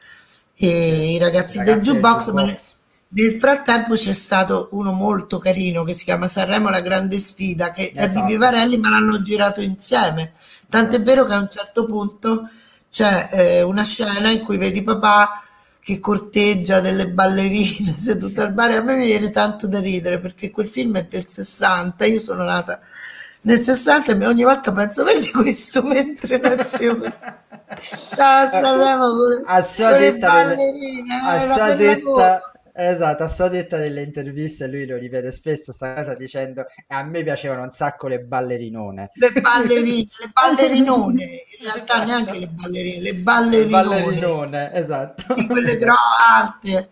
[0.55, 2.73] e i ragazzi del ragazzi del jukebox, ma nel, jukebox,
[3.09, 7.89] nel frattempo c'è stato uno molto carino che si chiama Sanremo La Grande Sfida, che
[7.89, 10.33] è di esatto, Vivarelli, ma l'hanno girato insieme.
[10.69, 11.03] Tant'è esatto.
[11.03, 12.49] vero che a un certo punto
[12.89, 15.43] c'è eh, una scena in cui vedi papà
[15.89, 20.51] che corteggia delle ballerine seduto al bar a me mi viene tanto da ridere perché
[20.51, 22.79] quel film è del 60, io sono nata
[23.41, 27.05] nel 60 e ogni volta penso, vedi questo mentre nascevo.
[28.03, 32.48] Stava a Sanremo con, a sua con le detta ballerine, a era sua detta
[32.87, 37.23] esatto a sua detta nelle interviste lui lo ripete spesso sta cosa dicendo a me
[37.23, 41.23] piacevano un sacco le ballerinone Le ballerine, le ballerinone,
[41.59, 43.13] in realtà neanche esatto le ballerine, le
[43.51, 45.93] le ballerinone, ballerinone esatto di quelle gro-
[46.29, 46.89] alte,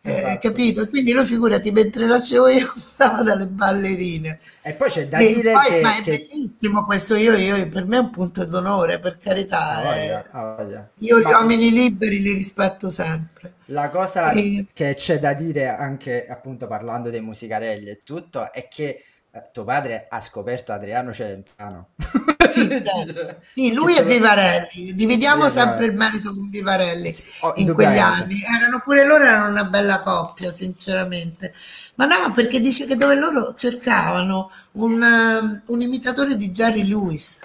[0.00, 0.82] eh, esatto capito?
[0.82, 4.40] E Quindi lui figurati, mentre nascevo io stava dalle ballerine.
[4.60, 6.26] e poi c'è da E dire poi, ma che, è che...
[6.28, 10.90] bellissimo questo, io, io- per me è un punto d'onore, per carità, voglia, eh, voglia.
[10.98, 13.54] io gli ma uomini liberi li rispetto sempre.
[13.66, 18.68] La cosa E- che c'è da dire anche appunto parlando dei musicarelli e tutto è
[18.68, 21.90] che eh, tuo padre ha scoperto Adriano Celentano.
[22.46, 22.68] Sì,
[23.52, 25.90] Sì, lui e sono Vivarelli, dividiamo Via sempre Vivarelli.
[25.90, 28.36] il merito con Vivarelli oh, in quegli anni.
[28.56, 31.52] Erano pure loro, erano una bella coppia, sinceramente.
[31.96, 37.44] Ma no, perché dice che dove loro cercavano un, eh, un imitatore di Jerry Lewis,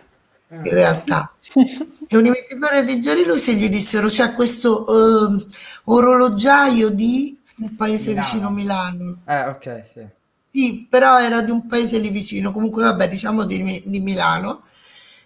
[0.50, 0.64] in Mm.
[0.66, 1.34] realtà.
[2.14, 5.46] E un imitatore di e gli dissero c'è questo eh,
[5.86, 8.98] orologiaio di un paese vicino Milano.
[8.98, 9.22] Milano.
[9.26, 10.06] Eh, ok, sì.
[10.52, 14.64] Sì, però era di un paese lì vicino, comunque vabbè, diciamo di, di Milano.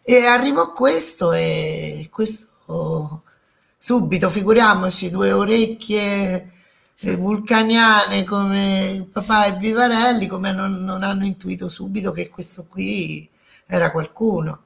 [0.03, 3.23] E arrivò questo e questo
[3.79, 6.51] subito, figuriamoci, due orecchie
[6.99, 12.67] eh, vulcaniane come il papà e Vivarelli, come non, non hanno intuito subito che questo
[12.69, 13.27] qui
[13.65, 14.64] era qualcuno.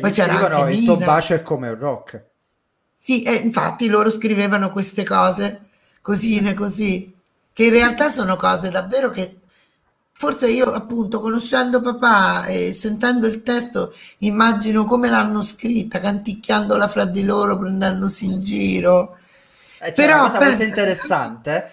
[0.00, 2.24] Poi c'era anche il tuo bacio è come un rock.
[2.94, 5.68] Sì, e infatti loro scrivevano queste cose,
[6.00, 7.12] cosine così,
[7.52, 9.38] che in realtà sono cose davvero che
[10.14, 17.04] forse io appunto conoscendo papà e sentendo il testo immagino come l'hanno scritta, canticchiandola fra
[17.04, 19.16] di loro, prendendosi in giro.
[19.78, 21.70] Eh, una Però cosa molto pensa, interessante,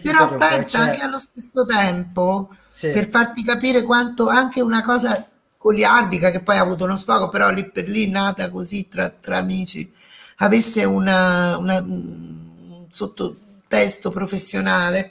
[0.00, 1.04] però pensa anche c'è...
[1.04, 5.26] allo stesso tempo, Sì, per farti capire quanto anche una cosa
[5.58, 9.38] goliardica, che poi ha avuto uno sfogo, però lì per lì nata così tra, tra
[9.38, 9.90] amici,
[10.38, 15.10] avesse una, una- un sottotesto professionale.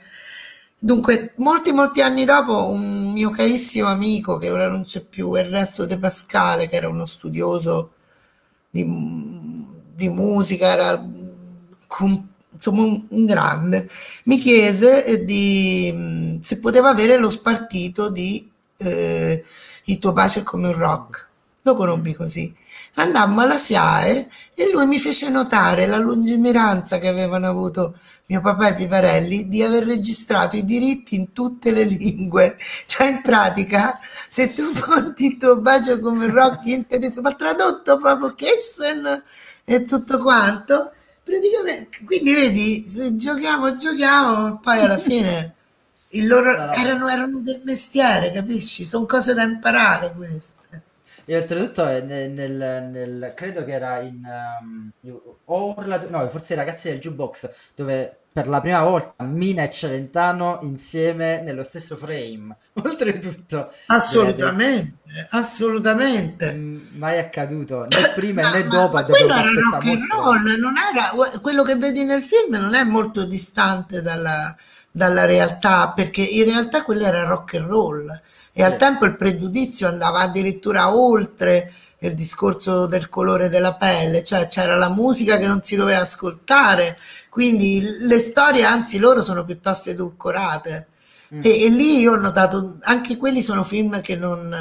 [0.80, 5.86] Dunque, molti, molti anni dopo, un mio carissimo amico, che ora non c'è più, Ernesto
[5.86, 7.94] De Pascale, che era uno studioso
[8.70, 8.84] di,
[9.96, 11.04] di musica, era
[11.88, 13.88] com- insomma un, un grande,
[14.26, 19.44] mi chiese di, se poteva avere lo spartito di eh,
[19.90, 21.28] Il tuo bacio è come un rock.
[21.62, 22.54] Lo conobbi così.
[22.96, 28.70] Andammo alla SIAE e lui mi fece notare la lungimiranza che avevano avuto mio papà
[28.70, 32.58] e Pivarelli di aver registrato i diritti in tutte le lingue.
[32.86, 33.98] Cioè, in pratica,
[34.28, 39.24] se tu monti il tuo bacio come rock in tedesco, ma tradotto proprio Kissen
[39.64, 40.92] e tutto quanto,
[41.24, 45.57] praticamente, quindi vedi, se giochiamo, giochiamo, poi alla fine
[46.12, 46.72] il loro, no.
[46.74, 48.86] erano, erano del mestiere, capisci?
[48.86, 50.56] Sono cose da imparare queste.
[51.30, 54.22] E oltretutto è nel, nel- nel- credo che era in
[54.62, 54.90] um,
[55.46, 59.70] o Urla- no, forse i ragazzi del jukebox, dove per la prima volta Mina e
[59.70, 62.56] Celentano insieme nello stesso frame.
[62.82, 66.54] Oltretutto, Assolutamente, assolutamente.
[66.54, 69.42] Mm, mai accaduto né prima Ma, né ma- dopo, ma quello era
[69.72, 74.56] rock and roll, non era, quello che vedi nel film non è molto distante dalla,
[74.92, 78.22] dalla realtà, perché in realtà quello era rock and roll
[78.52, 84.48] e al tempo il pregiudizio andava addirittura oltre il discorso del colore della pelle, cioè
[84.48, 86.98] c'era la musica che non si doveva ascoltare,
[87.30, 90.88] quindi le storie, anzi loro sono piuttosto edulcorate.
[91.36, 91.42] Mm.
[91.44, 94.56] E, e lì io ho notato, anche quelli sono film che non,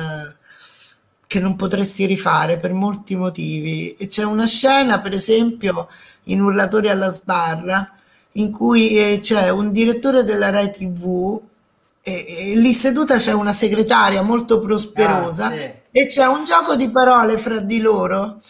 [1.26, 3.94] che non potresti rifare per molti motivi.
[3.96, 5.88] E c'è una scena, per esempio,
[6.24, 7.96] in Urlatori alla sbarra,
[8.38, 11.40] in cui eh, c'è un direttore della Rai TV
[12.02, 15.72] e, e lì seduta c'è una segretaria molto Ah, prosperosa sì.
[15.90, 18.40] e c'è un gioco di parole fra di loro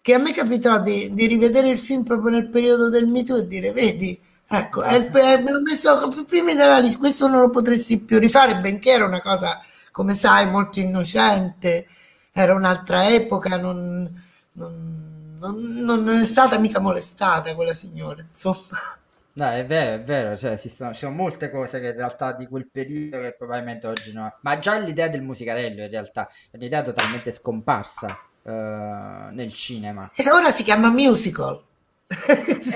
[0.00, 3.38] che a me capitò di, di rivedere il film proprio nel periodo del Me Too
[3.38, 4.18] e dire, vedi,
[4.48, 8.60] ecco, è è- me l'ho messo prima della lista, questo non lo potresti più rifare,
[8.60, 11.86] benché era una cosa, come sai, molto innocente,
[12.32, 14.08] era un'altra epoca, non,
[14.52, 18.95] non- non- non è stata mica molestata quella signora, insomma.
[19.36, 22.46] No, è vero, è vero, cioè esistono, ci sono molte cose che in realtà di
[22.46, 24.34] quel periodo che probabilmente oggi no.
[24.40, 30.08] Ma già l'idea del musicarello in realtà è un'idea totalmente scomparsa eh, nel cinema.
[30.16, 31.62] E ora si chiama musical.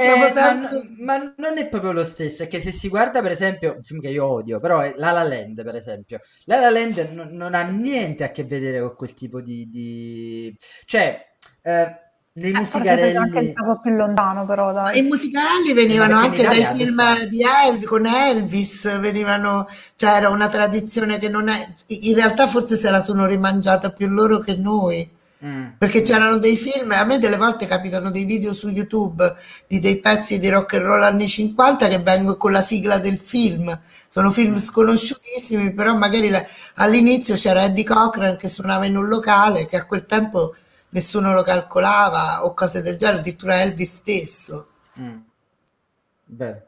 [0.01, 0.89] Eh, ma, sempre...
[0.99, 4.01] ma non è proprio lo stesso, è che se si guarda per esempio un film
[4.01, 7.55] che io odio, però è La La Land per esempio, La La Land non, non
[7.55, 9.69] ha niente a che vedere con quel tipo di...
[9.69, 10.57] di...
[10.85, 11.25] cioè,
[11.63, 12.10] eh,
[12.41, 13.53] nei Eh, forse fece anche il musicarelli...
[13.55, 15.03] caso più lontano, però I dai.
[15.03, 19.67] musicali Eh, ma venivano anche dai film di Elvis, con Elvis, venivano,
[19.97, 24.09] cioè era una tradizione che non è, in realtà forse se la sono rimangiata più
[24.09, 28.53] loro che noi, Mm, perché c'erano dei film, a me delle volte capitano dei video
[28.53, 29.35] su YouTube
[29.67, 33.19] di dei pezzi di rock and roll anni 50 che vengono con la sigla del
[33.19, 34.57] film, sono film Mm.
[34.57, 39.87] sconosciutissimi, però magari la- all'inizio c'era Eddie Cochran che suonava in un locale che a
[39.87, 40.55] quel tempo
[40.91, 44.69] nessuno lo calcolava o cose del genere, addirittura Elvis stesso.
[44.99, 45.19] Mm.
[46.27, 46.63] Vero.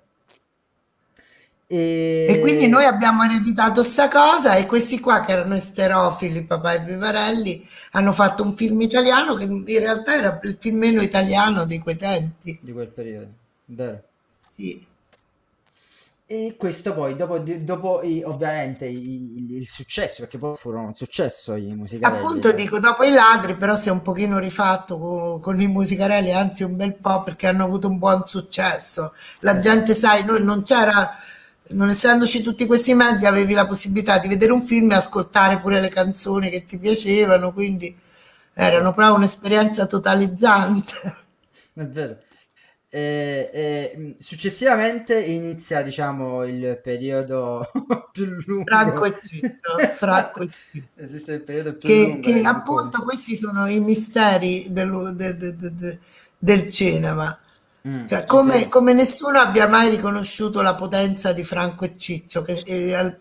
[1.74, 2.86] E quindi noi E...
[2.86, 8.42] abbiamo ereditato sta cosa e questi qua che erano esterofili, papà e Vivarelli, hanno fatto
[8.42, 12.58] un film italiano che in realtà era il film meno italiano di quei tempi.
[12.60, 13.28] di quel periodo,
[13.64, 14.02] vero.
[14.54, 14.86] Sì.
[16.34, 21.74] E questo poi, dopo, dopo ovviamente il, il successo, perché poi furono un successo i
[21.76, 22.56] musicarelli, Appunto cioè.
[22.56, 26.64] dico, dopo i ladri però si è un pochino rifatto co- con, i musicarelli, anzi
[26.64, 29.14] un bel po' perché hanno avuto un buon successo.
[29.40, 31.14] La Eh, gente, sai, noi non c'era,
[31.70, 35.80] non essendoci tutti questi mezzi, avevi la possibilità di vedere un film e ascoltare pure
[35.80, 37.96] le canzoni che ti piacevano, quindi
[38.54, 41.16] erano proprio un'esperienza totalizzante.
[41.74, 42.18] è vero.
[42.94, 47.70] E, e, mh, successivamente inizia, diciamo, il periodo
[48.12, 48.26] più
[48.62, 49.06] Franco lungo.
[49.06, 50.88] e Citto, Franco e Citto.
[51.02, 53.02] Esiste il periodo più Che, lungo che appunto cui...
[53.02, 55.98] questi sono i misteri dello- de- de- de- de-
[56.38, 57.36] del cinema.
[57.86, 62.62] Mm, Cioè, come, come nessuno abbia mai riconosciuto la potenza di Franco e Ciccio, che
[62.64, 63.16] eh,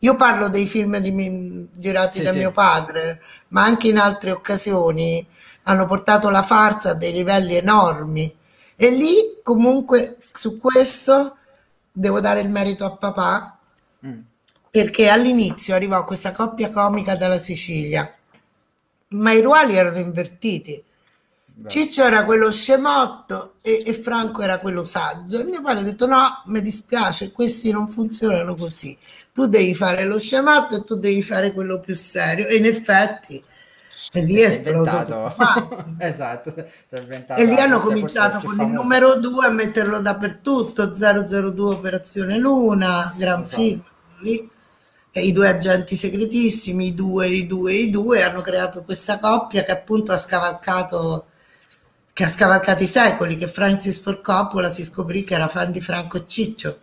[0.00, 2.52] io parlo dei film di girati Sì, da mio sì.
[2.52, 5.26] padre, ma anche in altre occasioni
[5.64, 8.34] hanno portato la farsa a dei livelli enormi.
[8.76, 11.36] E lì, comunque, su questo
[11.92, 13.56] devo dare il merito a papà,
[14.04, 14.18] Mm,
[14.70, 18.12] perché all'inizio arrivò questa coppia comica dalla Sicilia,
[19.10, 20.82] ma i ruoli erano invertiti.
[21.54, 25.38] Beh, Ciccio era quello scemotto e, e Franco era quello saggio.
[25.38, 28.96] E mio padre ha detto: No, mi dispiace, questi non funzionano così.
[29.32, 32.46] Tu devi fare lo scemotto e tu devi fare quello più serio.
[32.46, 33.42] E in effetti,
[34.10, 35.06] e lì è esploso.
[35.98, 36.54] Esatto,
[37.34, 43.42] E lì hanno cominciato con il numero 2 a metterlo dappertutto, 002 Operazione Luna, gran
[43.42, 43.56] Esatto.
[43.62, 43.82] film,
[44.20, 44.50] lì.
[45.14, 49.62] E I due agenti segretissimi, i due, i due, i due, hanno creato questa coppia
[49.62, 51.26] che appunto ha scavalcato,
[52.12, 55.80] che ha scavalcato i secoli, che Francis Ford Coppola si scoprì che era fan di
[55.80, 56.80] Franco e Ciccio.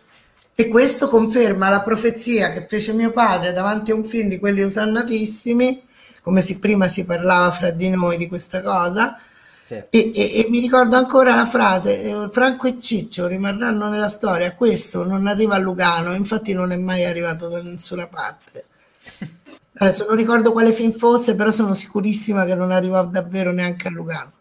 [0.54, 4.62] E questo conferma la profezia che fece mio padre davanti a un film di quelli
[4.62, 5.82] osannatissimi,
[6.22, 9.18] come si, prima si parlava fra di noi di questa cosa,
[9.64, 9.74] Sì.
[9.74, 14.54] e, e- e mi ricordo ancora la frase, eh, Franco e Ciccio rimarranno nella storia,
[14.54, 18.64] questo non arriva a Lugano, infatti non è mai arrivato da nessuna parte.
[19.80, 23.90] Adesso non ricordo quale film fosse, però sono sicurissima che non arrivò davvero neanche a
[23.90, 24.32] Lugano.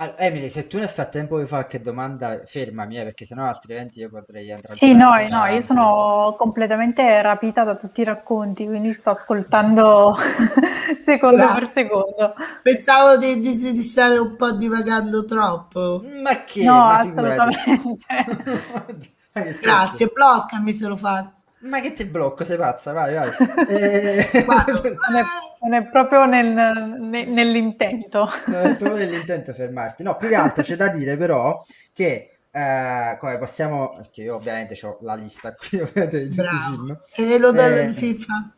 [0.00, 3.98] Allora, Emily, se tu nel frattempo vuoi fare qualche domanda, fermami, eh, perché sennò altrimenti
[3.98, 8.92] io potrei entrare Sì, no, no, io sono completamente rapita da tutti i racconti, quindi
[8.92, 10.14] sto ascoltando
[11.04, 11.54] secondo Bravo.
[11.54, 12.34] per secondo.
[12.62, 16.04] Pensavo di, di- di stare un po' divagando troppo.
[16.22, 16.64] Ma che?
[16.64, 17.98] No, Ma assolutamente.
[19.60, 21.46] Grazie, bloccami se lo faccio.
[21.60, 23.30] Ma che ti blocco, sei pazza, vai, vai.
[23.68, 25.22] Eh, Non è,
[25.60, 26.46] non è proprio nel-
[27.00, 28.28] ne- nell'intento.
[28.46, 30.02] Non è proprio nell'intento fermarti.
[30.04, 31.60] No, più che altro c'è da dire però
[31.92, 36.42] che, eh, come possiamo, perché io ovviamente ho la lista qui ovviamente di tutti i
[36.44, 36.76] bravo.
[36.76, 36.98] film,
[37.32, 38.50] E lo da- Eh, sì, fa-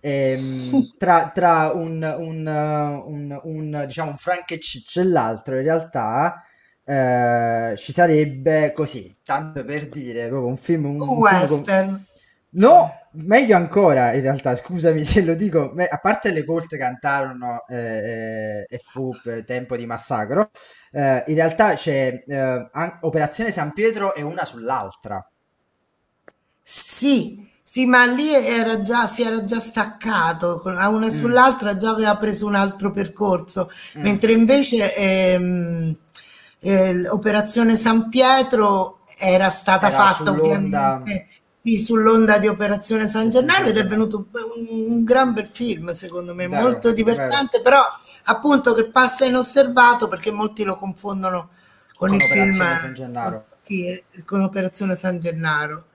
[0.00, 5.62] ehm, tra, tra un, un, un, un, diciamo, un Frank e Ciccio e l'altro in
[5.62, 6.42] realtà
[6.84, 11.68] eh, ci sarebbe così, tanto per dire, proprio un film, un, un un film con-
[11.68, 12.04] western.
[12.54, 17.76] No, meglio ancora in realtà, scusami se lo dico, a parte le corte cantarono eh,
[17.76, 20.50] eh, e fu eh, tempo di massacro,
[20.92, 22.22] eh, in realtà c'è
[23.02, 25.24] Operazione San Pietro e una sull'altra.
[26.64, 31.90] Sì, sì, ma lì era già, si era già staccato, a una Mm, sull'altra già
[31.90, 35.96] aveva preso un altro percorso, mm, mentre invece ehm,
[36.62, 41.28] eh, Operazione San Pietro era stata era fatta sull'onda ovviamente
[41.64, 46.34] sì, sull'onda di Operazione San Gennaro ed è venuto un, un gran bel film, secondo
[46.34, 47.80] me, Vero, molto divertente, però
[48.24, 51.50] appunto che passa inosservato perché molti lo confondono
[51.96, 53.46] con Con il film, San Gennaro.
[53.60, 55.86] sì, eh, con Operazione San Gennaro.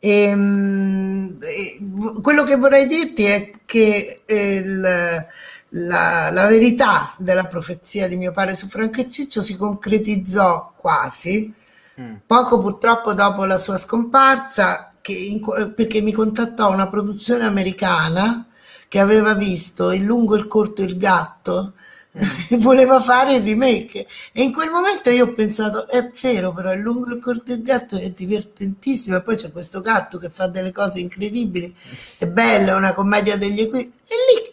[0.00, 5.26] Ehm, e quello che vorrei dirti è che eh, il-
[5.70, 11.54] la, la verità della profezia di mio padre su Franco e Ciccio si concretizzò quasi
[12.00, 15.40] Mm, poco purtroppo dopo la sua scomparsa, che in
[15.74, 18.46] perché mi contattò una produzione americana
[18.88, 21.74] che aveva visto Il lungo, il corto e il gatto
[22.16, 22.22] mm.
[22.50, 24.06] e voleva fare il remake.
[24.32, 27.56] E in quel momento io ho pensato, è vero, però Il lungo, il corto e
[27.56, 29.16] il gatto è divertentissimo.
[29.16, 31.74] E poi c'è questo gatto che fa delle cose incredibili,
[32.18, 33.92] è bella, è una commedia degli equilibri.
[34.06, 34.52] E lì,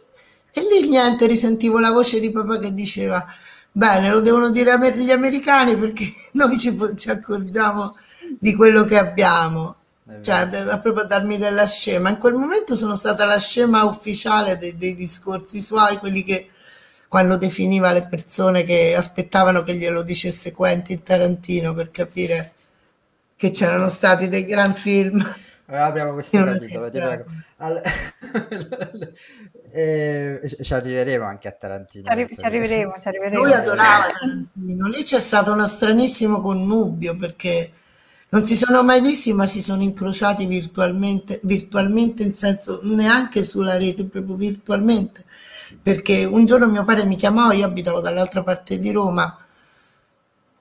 [0.57, 3.25] e lì niente, risentivo la voce di papà che diceva,
[3.69, 7.93] bene, lo devono dire gli americani perché noi ci, ci accorgiamo
[8.39, 9.75] di quello che abbiamo.
[10.21, 10.47] Cioè,
[10.81, 12.09] proprio darmi della scema.
[12.09, 16.51] In quel momento sono stata la scema ufficiale dei, dei discorsi suoi, quelli che
[17.09, 22.53] quando definiva le persone che aspettavano che glielo dicesse Quentin Tarantino per capire
[23.35, 25.35] che c'erano stati dei gran film.
[25.67, 27.25] Allora apriamo questo capitolo, ti prego.
[27.57, 27.81] Al-
[29.75, 33.53] Eh, ci arriveremo anche a Tarantino, Ci, arri- ci arriveremo, ci Lui arriveremo.
[33.53, 37.71] adorava Tarantino, lì c'è stato uno stranissimo connubio perché
[38.29, 43.77] non si sono mai visti, ma si sono incrociati virtualmente, virtualmente in senso neanche sulla
[43.77, 45.25] rete, proprio virtualmente.
[45.81, 49.37] Perché un giorno mio padre mi chiamò, io abitavo dall'altra parte di Roma,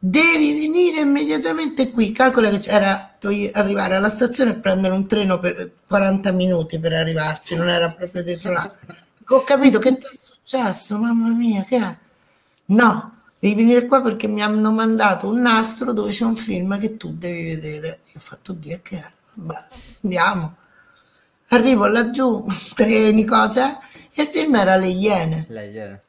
[0.07, 2.13] devi venire immediatamente qui.
[2.13, 6.93] Calcola che era dovevi arrivare alla stazione e prendere un treno per 40 minuti per
[6.93, 8.71] arrivarci, non era proprio dietro là.
[9.29, 11.99] Ho capito che ti è successo, mamma mia, che è?
[12.67, 16.99] No, devi venire qua perché mi hanno mandato un nastro dove c'è un film che
[16.99, 18.01] tu devi vedere.
[18.05, 19.11] Io ho fatto, Dio, che è?
[19.37, 19.65] Vabbè,
[20.03, 20.57] andiamo.
[21.49, 22.45] Arrivo laggiù,
[22.77, 23.79] treni, cose,
[24.13, 25.47] e il film era Le Iene.
[25.49, 26.01] Lei, eh.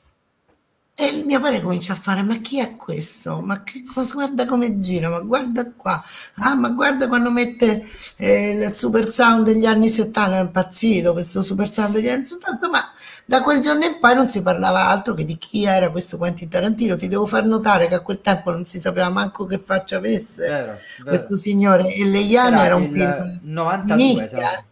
[0.97, 3.41] E il mio padre comincia a fare, ma chi è questo?
[3.41, 6.01] Ma che cosa, guarda come gira, ma guarda qua.
[6.37, 7.85] Ah, ma guarda quando mette
[8.15, 12.51] eh, il super sound degli anni 70, è impazzito questo super sound degli anni 70.
[12.53, 12.93] Insomma,
[13.25, 16.47] da quel giorno in poi non si parlava altro che di chi era questo Quentin
[16.47, 16.95] Tarantino.
[16.95, 20.47] Ti devo far notare che a quel tempo non si sapeva manco che faccia avesse
[20.47, 21.09] Vero, vero.
[21.09, 21.93] questo signore.
[21.93, 24.27] E Le Iene Era era un il film 92, nicchia.
[24.27, 24.63] se non sbaglio.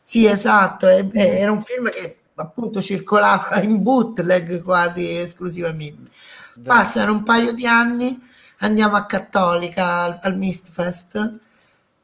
[0.00, 6.10] Sì, esatto, era un film che appunto circolava in bootleg quasi esclusivamente.
[6.56, 6.74] Vero.
[6.74, 8.18] Passano un paio di anni,
[8.58, 11.38] andiamo a Cattolica al, al Mistfest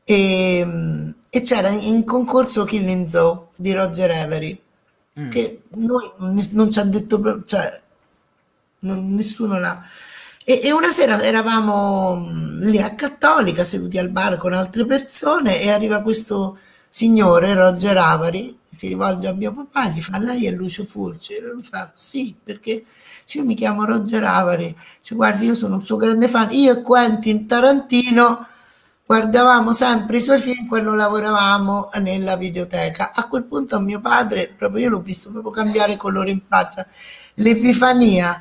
[0.05, 4.61] e, e c'era in concorso Killing Zoo di Roger Avery,
[5.17, 5.29] Mm.
[5.31, 6.11] che noi
[6.51, 7.81] non ci ha detto, cioè
[8.81, 9.81] non- nessuno l'ha.
[10.45, 15.61] E, e una sera eravamo mh, lì a Cattolica, seduti al bar con altre persone,
[15.61, 16.59] e arriva questo
[16.95, 21.35] signore, Roger Avari, si rivolge a mio papà e gli fa: Lei è Lucio Fulci?
[21.35, 22.85] E lui fa: Sì, perché
[23.33, 24.77] io mi chiamo Roger Avari.
[25.01, 26.53] Dice, guardi, io sono un suo grande fan.
[26.53, 28.47] Io e Quentin Tarantino
[29.07, 33.11] guardavamo sempre i suoi film quando lavoravamo nella videoteca.
[33.13, 36.87] A quel punto mio padre, proprio io l'ho visto proprio cambiare colore in faccia,
[37.35, 38.41] l'epifania.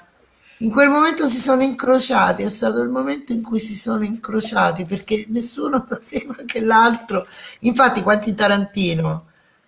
[0.64, 4.86] In quel momento si sono incrociati, è stato il momento in cui si sono incrociati
[4.86, 7.28] perché nessuno sapeva che l'altro,
[7.62, 9.26] infatti Quentin Tarantino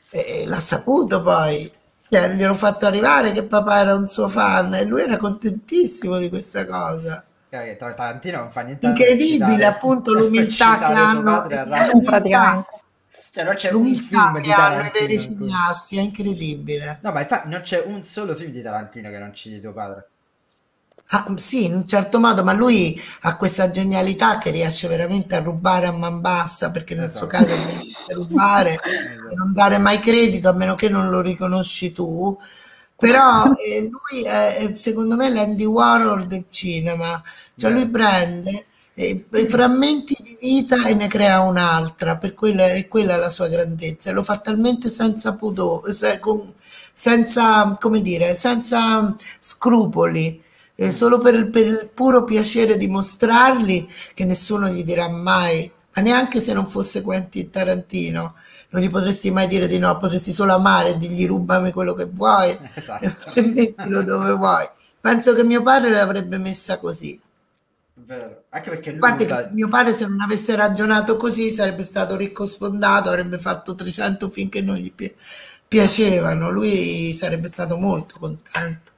[0.09, 1.69] eh, l'ha saputo poi,
[2.09, 6.29] Cioè, gliel'ho fatto arrivare che papà era un suo fan e lui era contentissimo di
[6.29, 7.25] questa cosa.
[7.49, 11.43] Eh, Tra Tarantino non fa niente Incredibile citare- appunto l'umiltà che hanno,
[12.03, 12.69] praticamente.
[13.31, 16.99] Cioè, non c'è un l'umiltà film di che hanno i veri cineasti, è incredibile.
[17.01, 20.07] No, ma infatti non c'è un solo film di Tarantino che non citi tuo padre.
[21.09, 25.39] Ah, sì, in un certo modo, ma lui ha questa genialità che riesce veramente a
[25.39, 27.45] rubare a man bassa, perché nel suo Esatto.
[27.45, 27.53] caso
[28.07, 28.73] è rubare
[29.29, 32.35] e non dare mai credito a meno che non lo riconosci tu.
[32.97, 37.21] Però eh, lui è, secondo me l'Andy Warhol del cinema,
[37.55, 42.87] cioè lui prende eh, i frammenti di vita e ne crea un'altra, per quella, è
[42.87, 45.93] quella la sua grandezza, e lo fa talmente senza pudore,
[46.93, 50.41] senza, come dire, senza scrupoli
[50.75, 55.71] eh, solo per il, per il puro piacere di mostrarli che nessuno gli dirà mai,
[55.95, 58.35] ma neanche se non fosse Quentin Tarantino,
[58.69, 62.05] non gli potresti mai dire di no, potresti solo amare e dirgli rubami quello che
[62.05, 63.31] vuoi Esatto.
[63.35, 64.67] e mettilo dove vuoi.
[64.99, 67.19] Penso che mio padre l'avrebbe messa così.
[67.97, 68.43] Vero.
[68.49, 72.15] Anche perché lui Guarda usa- che mio padre se non avesse ragionato così sarebbe stato
[72.17, 75.13] ricco sfondato, avrebbe fatto 300 film che non gli pi-
[75.67, 78.91] piacevano, lui sarebbe stato molto contento.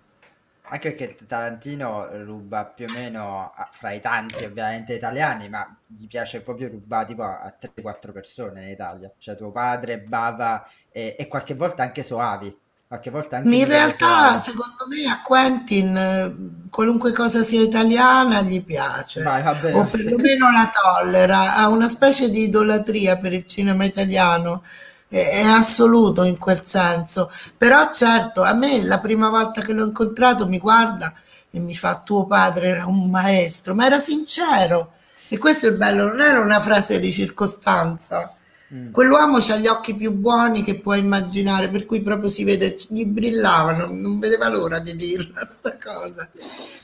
[0.70, 6.08] Anche perché Tarantino ruba più o meno a- fra i tanti ovviamente italiani, ma gli
[6.08, 9.12] piace proprio rubare tipo a, a 3-4 persone in Italia.
[9.18, 12.58] Cioè tuo padre, Bava e, e qualche volta anche Soavi.
[12.88, 14.40] Qualche volta anche In realtà, Soavi.
[14.40, 19.86] secondo me, a Quentin eh, qualunque cosa sia italiana gli piace, Vai, va bene o
[19.86, 24.64] perlomeno la tollera, ha una specie di idolatria per il cinema italiano,
[25.08, 27.32] è, assoluto in quel senso.
[27.58, 31.14] Però certo, a me la prima volta che l'ho incontrato mi guarda
[31.50, 34.94] e mi fa tuo padre era un maestro, ma era sincero.
[35.30, 38.32] E questo è il bello, non era una frase di circostanza.
[38.74, 38.92] Mm.
[38.92, 43.06] Quell'uomo ha gli occhi più buoni che puoi immaginare, per cui proprio si vede, gli
[43.06, 46.30] brillavano, non vedeva l'ora di dirla sta cosa.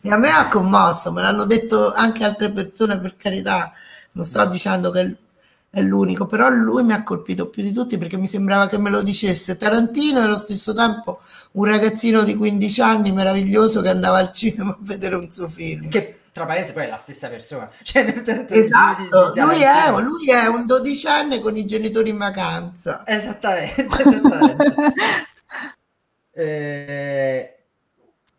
[0.02, 3.74] E a me ha commosso, me l'hanno detto anche altre persone, per carità,
[4.14, 5.18] non sto dicendo che
[5.74, 8.92] è l'unico, però lui mi ha colpito più di tutti perché mi sembrava che me
[8.92, 11.20] lo dicesse Tarantino e allo stesso tempo
[11.54, 15.90] un ragazzino di 15 anni meraviglioso che andava al cinema a vedere un suo film.
[15.90, 17.72] Che tra parentesi poi è la stessa persona.
[17.82, 22.10] Cioè nel senso Esatto, di- di lui è, lui è un dodicenne con i genitori
[22.10, 23.02] in vacanza.
[23.08, 24.76] Esattamente, esattamente.
[26.36, 27.53] Eh,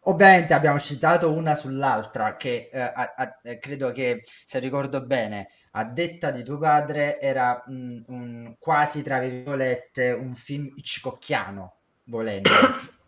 [0.04, 5.48] ovviamente abbiamo citato una sull'altra che eh, a- a- eh, credo che, se ricordo bene,
[5.72, 12.50] a detta di tuo padre era mm, un, quasi, tra virgolette, un film hitchcockiano, volendo.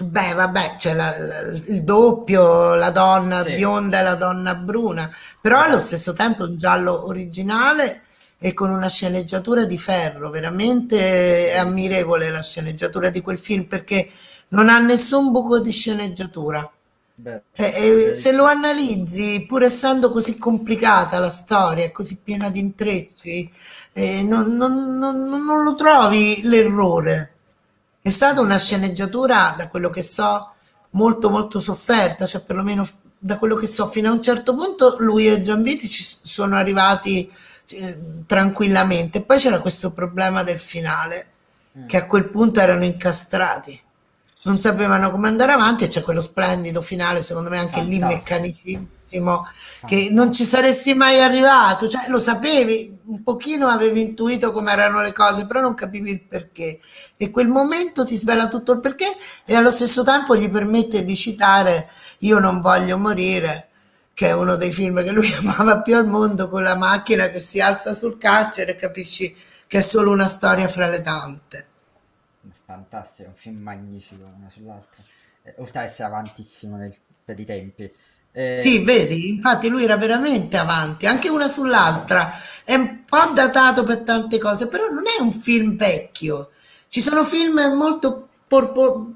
[0.00, 3.52] Beh, vabbè, c'è la- la- il doppio, la donna Sì.
[3.52, 5.10] bionda e la donna bruna,
[5.40, 8.02] però allo stesso tempo un giallo originale
[8.38, 14.08] e con una sceneggiatura di ferro, veramente è ammirevole la sceneggiatura di quel film perché
[14.48, 16.70] non ha nessun buco di sceneggiatura.
[17.20, 22.60] Beh, E- e se lo analizzi, pur essendo così complicata la storia, così piena di
[22.60, 23.50] intrecci,
[23.92, 27.32] eh, non, non- non- non lo trovi l'errore.
[28.00, 30.52] È stata una sceneggiatura, da quello che so,
[30.90, 32.86] molto molto sofferta, cioè perlomeno
[33.18, 37.30] da quello che so, fino a un certo punto lui e Gianviti ci sono arrivati
[37.70, 39.20] eh, tranquillamente.
[39.22, 41.26] Poi c'era questo problema del finale,
[41.78, 41.86] Mm.
[41.86, 43.78] che a quel punto erano incastrati.
[44.48, 48.40] Non sapevano come andare avanti e c'è quello splendido finale, secondo me anche lì Fantastico.
[48.40, 49.46] meccanicissimo,
[49.86, 55.02] che non ci saresti mai arrivato, cioè lo sapevi, un pochino avevi intuito come erano
[55.02, 56.80] le cose, però non capivi il perché.
[57.18, 61.14] E quel momento ti svela tutto il perché e allo stesso tempo gli permette di
[61.14, 61.90] citare
[62.20, 63.68] Io non voglio morire,
[64.14, 67.40] che è uno dei film che lui amava più al mondo, con la macchina che
[67.40, 69.36] si alza sul carcere e capisci
[69.66, 71.67] che è solo una storia fra le tante.
[72.68, 75.02] Fantastico, è un film magnifico una sull'altra.
[75.42, 76.94] Eh, oltre ad essere avantissimo nel-
[77.24, 77.90] per i tempi.
[78.32, 82.30] Eh, Sì, vedi, infatti lui era veramente avanti, anche una sull'altra.
[82.64, 86.50] È un po' datato per tante cose, però non è un film vecchio.
[86.88, 88.28] Ci sono film molto,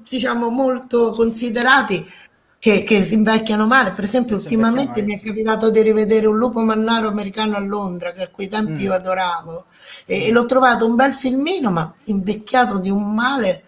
[0.09, 2.03] diciamo, molto considerati
[2.63, 3.91] che, che si invecchiano male.
[3.91, 8.13] Per esempio, che ultimamente mi è capitato di rivedere Un lupo mannaro americano a Londra,
[8.13, 8.79] che a quei tempi Mm.
[8.79, 9.65] io adoravo,
[10.05, 13.63] e, e l'ho trovato un bel filmino, ma invecchiato di un male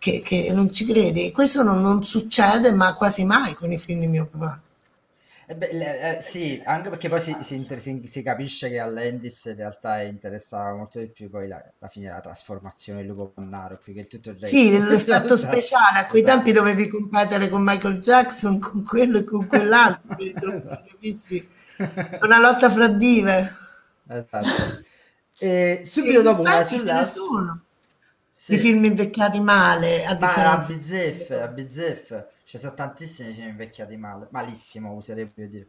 [0.00, 1.30] che, che non ci credi.
[1.30, 4.60] Questo non, non succede, ma quasi mai con i film di mio papà.
[5.52, 8.78] Eh beh, le- eh, sì, anche perché poi si, si inter- si- si capisce che
[8.80, 13.32] a Landis in realtà interessava molto di più poi la, alla fine la trasformazione lupo
[13.36, 14.56] mannaro più che il tutto il resto.
[14.56, 19.46] Sì, l'effetto speciale, a quei tempi dovevi competere con Michael Jackson, con quello e con
[19.46, 20.16] quell'altro,
[20.86, 21.48] capisci?
[22.22, 23.52] Una lotta fra dive.
[24.08, 24.70] Esatto.
[25.38, 27.64] E E subito in dopo una sull'altra, sono
[28.30, 28.52] sì.
[28.52, 33.48] di film invecchiati male, a Ma a differenza bizzeffe, a bizzeffe, ci sono tantissimi film
[33.48, 35.68] invecchiati male, malissimo userei più dire.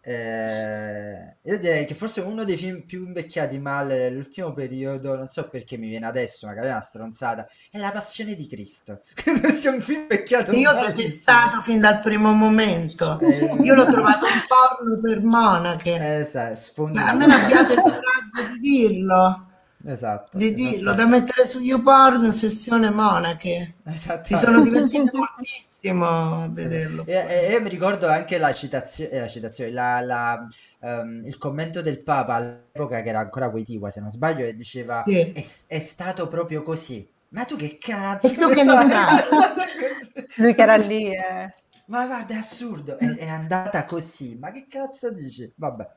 [0.00, 5.48] Eh, io direi che forse uno dei film più invecchiati male dell'ultimo periodo, non so
[5.48, 9.02] perché mi viene adesso, magari è una stronzata, è La Passione di Cristo.
[9.14, 13.20] Credo sia un film invecchiato Io ho detestato fin dal primo momento.
[13.20, 16.18] Eh, Io l'ho trovato un porno per monache.
[16.18, 19.46] Eh, sai, sfondi Ma almeno abbiate il coraggio di dirlo,
[19.88, 23.74] Esatto, di dirlo, esatto, da mettere su YouPorn sezione monache.
[24.22, 27.04] Si sono divertite moltissimo a vederlo.
[27.06, 30.46] E, e- e mi ricordo anche la citazione, la citazione la- la,
[30.80, 35.04] ehm, il commento del Papa all'epoca, che era ancora Wojtyła, se non sbaglio, e diceva:
[35.06, 35.32] Sì.
[35.32, 37.08] è, è stato proprio così.
[37.28, 38.26] Ma tu che cazzo?
[38.26, 38.88] E tu che ne sai?
[38.88, 39.18] sai?
[39.20, 40.26] È stato così.
[40.42, 41.46] Lui che era lì, eh.
[41.86, 44.36] Ma guarda, è assurdo, è, è andata così.
[44.40, 45.52] Ma che cazzo dici?
[45.56, 45.88] Vabbè.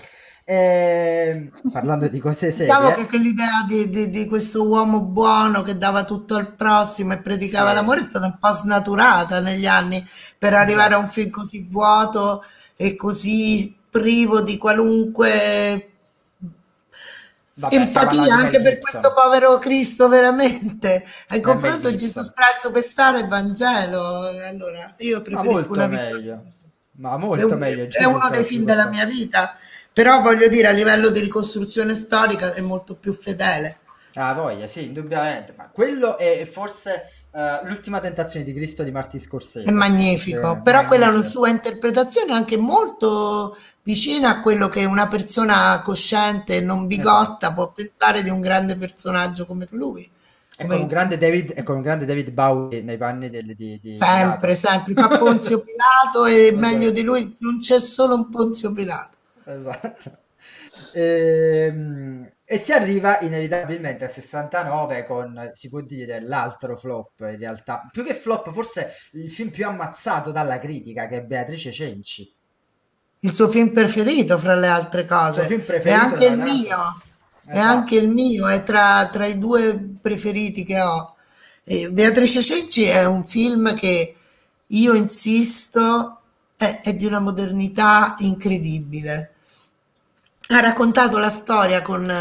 [0.46, 5.78] Ehm, parlando di cose Diciamo serie, che quell'idea di, di- di questo uomo buono che
[5.78, 10.06] dava tutto al prossimo e predicava sì, l'amore è stata un po' snaturata negli anni
[10.38, 12.44] per arrivare a un film così vuoto
[12.76, 15.90] e così privo di qualunque
[17.60, 21.04] Vabbè, empatia anche per questo povero Cristo veramente.
[21.30, 21.94] In È confronto.
[21.94, 24.28] Gesù Cristo per stare Vangelo.
[24.28, 26.44] Allora, io preferisco una vita meglio.
[26.92, 27.88] Ma è, molto un- meglio.
[27.90, 29.56] è uno dei film della mia vita,
[29.92, 33.78] però voglio dire, a livello di ricostruzione storica è molto più fedele.
[34.16, 35.54] Ah, voglia, sì, indubbiamente.
[35.56, 39.72] Ma quello è forse eh, l'ultima tentazione di Cristo di Martin È Scorsese.
[39.72, 45.08] magnifico, Eh, però quella è una sua interpretazione anche molto vicina a quello che una
[45.08, 47.54] persona cosciente e non bigotta Esatto.
[47.54, 50.10] può pensare di un grande personaggio come lui.
[50.62, 53.56] E Come con un grande David, e con un grande David Bowie nei panni del-
[53.56, 54.56] di, di sempre, Pilato.
[54.56, 56.92] sempre, fa Ponzio Pilato e meglio Esatto.
[56.92, 59.16] di lui non c'è solo un Ponzio Pilato.
[59.46, 60.18] Esatto.
[60.94, 67.88] Ehm, E, si arriva inevitabilmente a 69 con, si può dire, l'altro flop in realtà.
[67.92, 72.36] Più che flop, forse il film più ammazzato dalla critica, che è Beatrice Cenci.
[73.22, 76.38] Il suo film preferito, fra le altre Il suo cose, film è preferito, anche il
[76.38, 76.78] mio.
[77.46, 77.60] È Esatto.
[77.60, 81.16] anche il mio, è tra, tra i due preferiti che ho.
[81.64, 84.16] E Beatrice Cenci è un film che
[84.68, 86.22] io insisto
[86.56, 89.34] è, è di una modernità incredibile.
[90.52, 92.12] Ha raccontato la storia con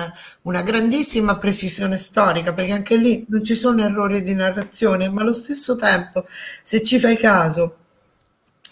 [0.43, 5.33] una grandissima precisione storica, perché anche lì non ci sono errori di narrazione, ma allo
[5.33, 6.26] stesso tempo,
[6.62, 7.76] se ci fai caso,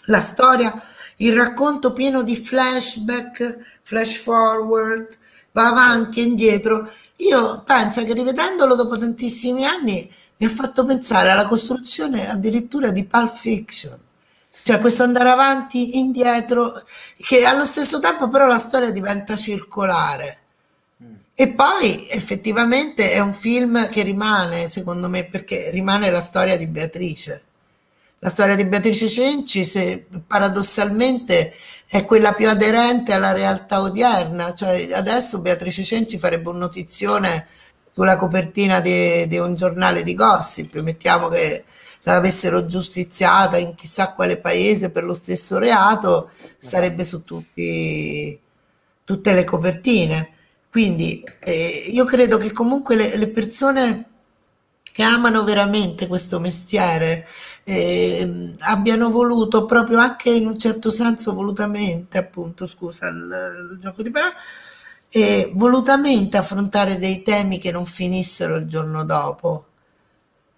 [0.05, 0.79] la storia,
[1.17, 5.17] il racconto pieno di flashback, flash forward,
[5.53, 6.87] va avanti e indietro.
[7.15, 13.05] Io penso che rivedendolo dopo tantissimi anni mi ha fatto pensare alla costruzione addirittura di
[13.05, 14.05] Pulp Fiction.
[14.67, 16.83] Cioè questo andare avanti, indietro,
[17.15, 20.39] che allo stesso tempo però la storia diventa circolare.
[21.33, 26.67] E poi effettivamente è un film che rimane, secondo me, perché rimane la storia di
[26.67, 27.43] Beatrice.
[28.19, 31.53] La storia di Beatrice Cenci, se paradossalmente
[31.87, 37.47] è quella più aderente alla realtà odierna, cioè adesso Beatrice Cenci farebbe un notizione
[37.89, 41.63] sulla copertina di un giornale di gossip, mettiamo che
[42.13, 48.39] l'avessero giustiziata in chissà quale paese per lo stesso reato, starebbe su tutti,
[49.03, 50.31] tutte le copertine.
[50.69, 54.05] Quindi eh, io credo che comunque le, le persone
[54.97, 57.27] che amano veramente questo mestiere,
[57.63, 64.01] eh, abbiano voluto proprio anche in un certo senso volutamente, appunto, scusa il, il gioco
[64.01, 64.33] di parole,
[65.09, 69.65] eh, volutamente affrontare dei temi che non finissero il giorno dopo.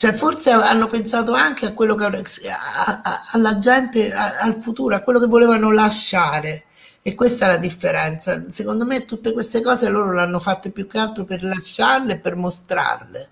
[0.02, 4.96] Cioè, forse hanno pensato anche a quello che a, a, alla gente, a, al futuro,
[4.96, 6.68] a quello che volevano lasciare.
[7.02, 8.46] E questa è la differenza.
[8.48, 12.38] Secondo me tutte queste cose loro l'hanno fatte più che altro per lasciarle e per
[12.38, 13.30] mostrarle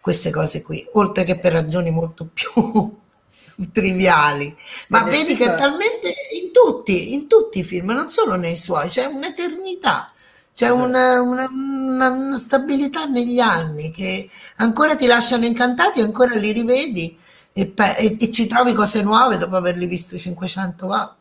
[0.00, 2.96] queste cose qui, oltre che per ragioni molto più
[3.70, 4.56] triviali.
[4.88, 8.88] Ma vedi che è talmente in tutti, in tutti i film, non solo nei suoi,
[8.88, 10.10] c'è un'eternità,
[10.60, 16.52] c'è una, una- una- una stabilità negli anni che ancora ti lasciano incantati, ancora li
[16.52, 17.16] rivedi
[17.52, 21.18] e, pe- e- e ci trovi cose nuove dopo averli visti 500 volte.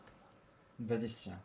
[0.81, 1.43] Verissimo.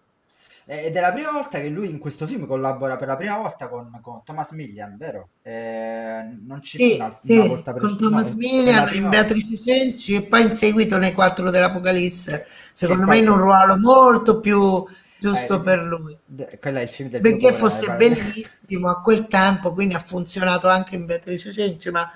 [0.66, 3.36] Eh, Ed è la prima volta che lui in questo film collabora per la prima
[3.38, 5.32] volta con, con Thomas Millian, vero?
[5.42, 9.08] Eh, non ci Sì, una, una sì, volta con precedente, no, Thomas la Milian, in
[9.08, 9.08] volta.
[9.08, 14.40] Beatrice Cenci e poi in seguito nei Quattro dell'Apocalisse, secondo me in un ruolo molto
[14.40, 14.84] più
[15.28, 16.18] giusto eh, per lui.
[16.60, 17.96] quello è il film del mi fosse pare.
[17.96, 22.10] bellissimo a quel tempo, quindi ha funzionato anche in Beatrice Cenci, ma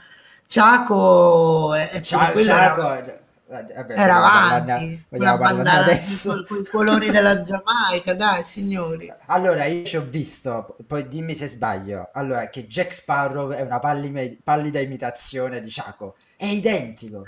[0.46, 6.38] Ciaco è, è pure Cia- Ciaco, era, eh, vabbè, era avanti, con parlarne bandana con
[6.38, 6.44] adesso?
[6.60, 9.14] i colori della Giamaica, dai signori.
[9.26, 13.78] Allora, io ci ho visto, poi dimmi se sbaglio, allora, che Jack Sparrow è una
[13.78, 16.16] pallime- pallida imitazione di Ciaco.
[16.36, 17.22] È identico,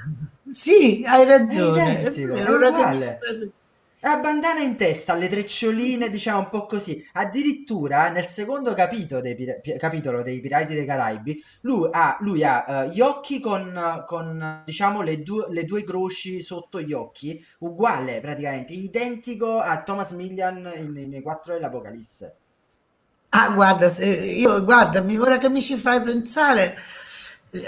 [0.50, 2.70] Sì, hai è ragione, è identico, è vero, ora
[4.02, 7.06] La bandana in testa, le treccioline, diciamo un po' così.
[7.12, 12.42] Addirittura nel secondo capitolo dei, pira- pi- capitolo dei Pirati dei Caraibi, lui ha, lui
[12.42, 17.44] ha eh, gli occhi con, con, diciamo, le, due le due croci sotto gli occhi,
[17.58, 20.62] uguale praticamente, identico a Thomas Millian
[20.94, 22.34] nei Quattro dell'Apocalisse.
[23.32, 26.74] Ah, guarda, io, guarda, ora che mi ci fai pensare,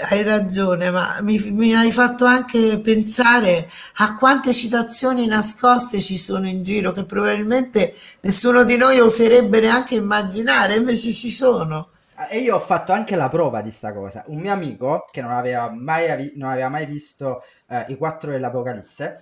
[0.09, 6.47] hai ragione, ma mi, mi hai fatto anche pensare a quante citazioni nascoste ci sono
[6.47, 11.89] in giro che probabilmente nessuno di noi oserebbe neanche immaginare, invece ci sono.
[12.29, 14.23] E io ho fatto anche la prova di sta cosa.
[14.27, 19.21] Un mio amico che non aveva mai, non aveva mai visto eh, i quattro dell'Apocalisse,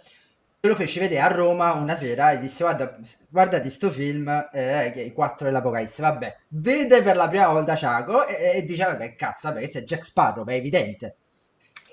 [0.64, 2.96] me lo feci vedere a Roma una sera e disse: Guarda,
[3.28, 6.04] guardati sto film, eh, che è i quattro dell'Apocalisse.
[6.04, 9.84] Vabbè, vede per la prima volta Ciaco e, e dice: Vabbè, cazzo, vabbè, questo è
[9.84, 11.16] Jack Sparrow, è evidente.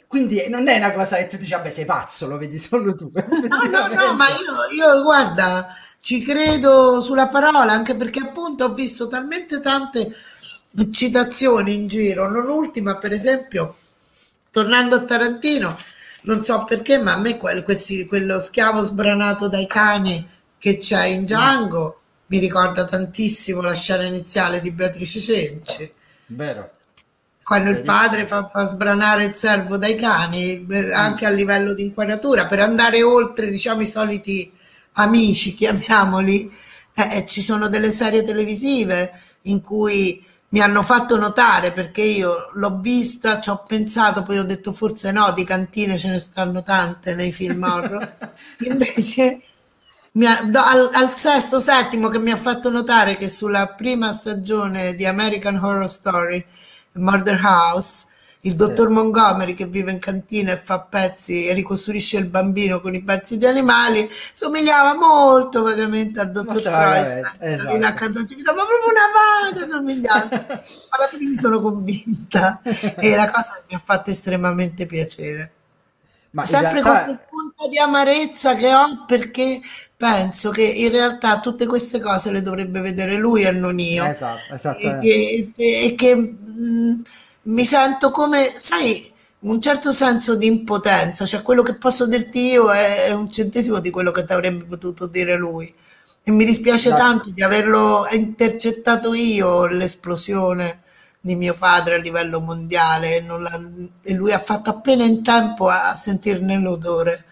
[0.06, 3.10] Quindi non è una cosa che tu dici: Vabbè, sei pazzo, lo vedi solo tu.
[3.16, 5.68] No, no, no, ma io, io guarda,
[6.00, 10.12] ci credo sulla parola, anche perché appunto ho visto talmente tante
[10.90, 13.76] citazioni in giro, non ultima per esempio,
[14.50, 15.74] tornando a Tarantino,
[16.22, 20.26] non so perché, ma a me quel- quel- quello schiavo sbranato dai cani
[20.58, 25.92] che c'è in Django mi ricorda tantissimo la scena iniziale di Beatrice Cenci.
[26.26, 26.70] Vero,
[27.48, 31.82] quando il padre fa, fa sbranare il servo dai cani, eh, anche a livello di
[31.82, 34.52] inquadratura, per andare oltre, diciamo, i soliti
[34.92, 36.52] amici, chiamiamoli,
[36.94, 39.12] eh, eh, ci sono delle serie televisive
[39.42, 44.44] in cui mi hanno fatto notare perché io l'ho vista, ci ho pensato, poi ho
[44.44, 48.16] detto forse no, di cantine ce ne stanno tante nei film horror.
[48.60, 49.42] Invece
[50.24, 54.94] ha- do- al, al sesto, settimo che mi ha fatto notare che sulla prima stagione
[54.94, 56.44] di American Horror Story,
[56.92, 58.06] Murder House,
[58.42, 62.94] il dottor Montgomery che vive in cantina e fa pezzi e ricostruisce il bambino con
[62.94, 67.06] i pezzi di animali, somigliava molto vagamente al dottor Molto Freud,
[67.40, 68.08] vagamente, in esatto.
[68.42, 69.08] dava proprio una
[69.52, 70.46] vaga somiglianza.
[70.90, 72.60] Alla fine mi sono convinta
[72.98, 75.52] e la cosa mi ha fatto estremamente piacere.
[76.30, 79.60] Ma Sempre con realtà, quel punto di amarezza che ho perché
[79.96, 84.04] penso che in realtà tutte queste cose le dovrebbe vedere lui e non io.
[84.10, 85.52] esatto, E esattamente.
[85.54, 87.02] che, e che, mh,
[87.48, 92.70] mi sento come, sai, un certo senso di impotenza, cioè quello che posso dirti io
[92.72, 95.72] è, è un centesimo di quello che ti avrebbe potuto dire lui.
[96.22, 100.82] E mi dispiace Da- tanto di averlo intercettato io l'esplosione
[101.20, 103.24] di mio padre a livello mondiale e,
[104.02, 107.24] e lui ha fatto appena in tempo a, a sentirne l'odore.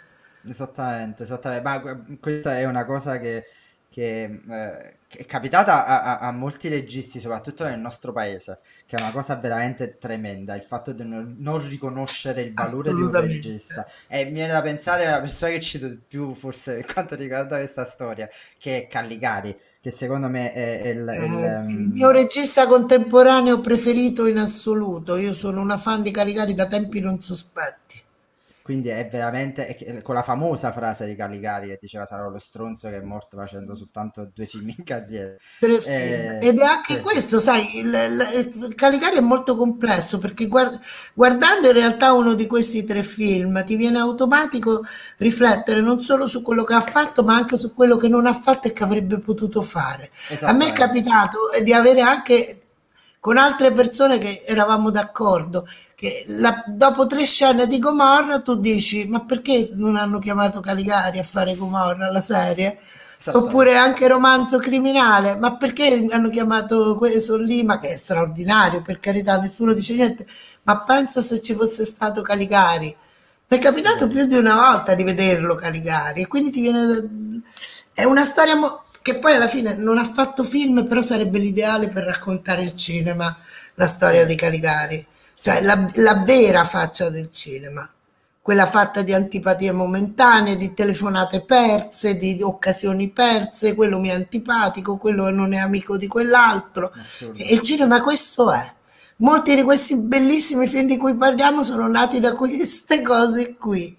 [0.49, 1.62] Esattamente, esattamente.
[1.64, 3.47] Ma que- questa è una cosa che,
[3.89, 8.97] che, eh, che è capitata a, a- a molti registi, soprattutto nel nostro paese, che
[8.97, 13.11] è una cosa veramente tremenda, il fatto di non, non riconoscere il valore di un
[13.11, 13.87] regista.
[14.07, 17.57] E mi viene da pensare alla persona che cito di più, forse per quanto riguarda
[17.57, 18.28] questa storia,
[18.59, 22.66] che è Calligari, che secondo me è, il, è il, Eh, il mio ehm, regista
[22.66, 25.16] contemporaneo preferito in assoluto.
[25.16, 27.86] Io sono una fan di Caligari da tempi non sospetti.
[28.67, 32.89] Quindi è veramente è con la famosa frase di Caligari che diceva sarò lo stronzo
[32.89, 35.37] che è morto facendo soltanto due film in carriera.
[35.61, 35.93] Tre film.
[35.93, 37.01] Eh, Ed è anche sì.
[37.01, 37.87] questo, sai, il,
[38.57, 40.81] il- Caligari è molto complesso perché guard-
[41.14, 44.83] guardando in realtà uno di questi tre film ti viene automatico
[45.19, 48.35] riflettere non solo su quello che ha fatto, ma anche su quello che non ha
[48.35, 50.11] fatto e che avrebbe potuto fare.
[50.43, 52.62] A me è capitato di avere anche
[53.21, 59.07] con altre persone che eravamo d'accordo che la- dopo tre scene di Gomorra tu dici
[59.09, 62.79] ma perché non hanno chiamato Caligari a fare Gomorra la serie?
[63.33, 69.01] Oppure anche romanzo criminale, ma perché hanno chiamato questo lì, ma che è straordinario, per
[69.01, 70.25] carità, nessuno dice niente,
[70.62, 72.95] ma pensa se ci fosse stato Caligari.
[73.49, 77.43] Mi è capitato più di una volta di vederlo Caligari e quindi ti viene...
[77.93, 81.91] È una storia mo- che poi alla fine non ha fatto film, però sarebbe l'ideale
[81.91, 83.39] per raccontare il cinema,
[83.75, 85.07] la storia di Caligari.
[85.33, 87.89] Cioè la, la vera faccia del cinema
[88.43, 94.97] quella fatta di antipatie momentanee, di telefonate perse, di occasioni perse, quello mi è antipatico,
[94.97, 96.93] quello non è amico di quell'altro.
[97.35, 98.73] E il cinema questo è.
[99.19, 103.97] Molti di questi bellissimi film di cui parliamo sono nati da queste cose qui.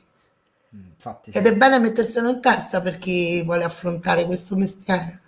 [1.08, 1.38] Infatti sì.
[1.38, 5.22] Ed è bene metterselo in testa per chi vuole affrontare questo mestiere.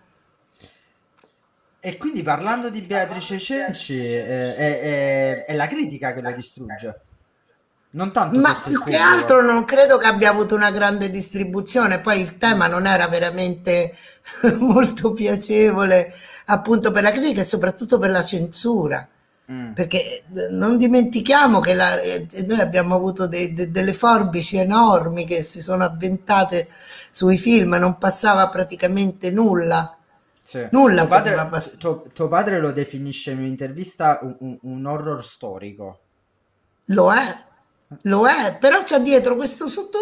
[1.81, 7.01] E quindi parlando di Beatrice Cenci, eh, è, è- è la critica che lo distrugge.
[7.91, 12.19] Non tanto Ma più che altro non credo che abbia avuto una grande distribuzione, poi
[12.21, 13.95] il tema non era veramente
[14.59, 16.13] molto piacevole
[16.47, 19.07] appunto per la critica e soprattutto per la censura,
[19.51, 24.57] Mm, perché eh, non dimentichiamo che la- eh, noi abbiamo avuto de- de- delle forbici
[24.57, 26.67] enormi che si sono avventate
[27.09, 29.97] sui film, non passava praticamente nulla,
[30.41, 30.67] sì.
[30.71, 31.77] nulla Tuo padre, passare.
[31.77, 35.99] tuo- tuo padre lo definisce in un'intervista un, un- un horror storico.
[36.87, 37.37] Lo è,
[38.03, 39.99] lo è, però c'è dietro questo sotto,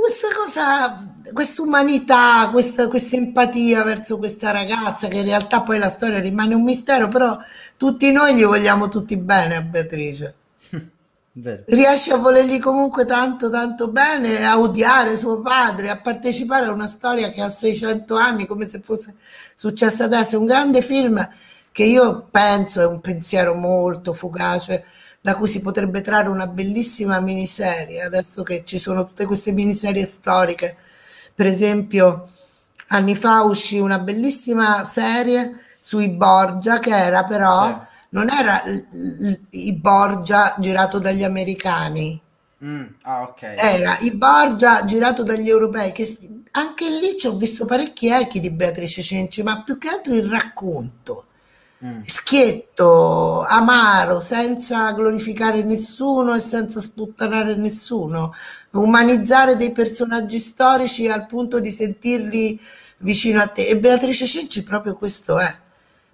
[0.00, 5.88] questa cosa, questa umanità, questa, questa empatia verso questa ragazza che in realtà poi la
[5.88, 7.36] storia rimane un mistero, però
[7.76, 10.34] tutti noi gli vogliamo tutti bene a Beatrice.
[11.32, 11.62] Vero.
[11.66, 16.86] Riesce a volergli comunque tanto tanto bene, a odiare suo padre, a partecipare a una
[16.86, 19.14] storia che ha 600 anni come se fosse
[19.54, 20.38] successa adesso.
[20.38, 21.28] Un grande film
[21.72, 24.84] che io penso è un pensiero molto fugace
[25.20, 30.04] da cui si potrebbe trarre una bellissima miniserie, adesso che ci sono tutte queste miniserie
[30.04, 30.76] storiche.
[31.34, 32.28] Per esempio,
[32.88, 37.86] anni fa uscì una bellissima serie sui Borgia che era però Sì.
[38.10, 38.62] non era
[39.50, 42.20] i Borgia girato dagli americani,
[42.64, 43.42] Mm, ah, ok.
[43.54, 46.16] era i Borgia girato dagli europei, che
[46.52, 50.24] anche lì ci ho visto parecchi echi di Beatrice Cenci, ma più che altro il
[50.28, 51.26] racconto.
[51.82, 58.32] Mm, Schietto, amaro, senza glorificare nessuno e senza sputtanare nessuno,
[58.72, 62.58] umanizzare dei personaggi storici al punto di sentirli
[62.98, 63.66] vicino a te.
[63.66, 65.54] E Beatrice Cenci proprio questo è.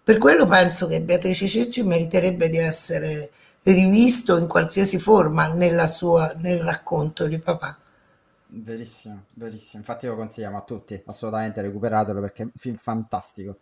[0.03, 3.31] Per quello penso che Beatrice Cenci meriterebbe di essere
[3.63, 7.79] rivisto in qualsiasi forma nella sua, nel racconto di papà.
[8.47, 9.83] verissimo, verissimo.
[9.83, 13.59] Infatti lo consigliamo a tutti, assolutamente recuperatelo perché è un film fantastico.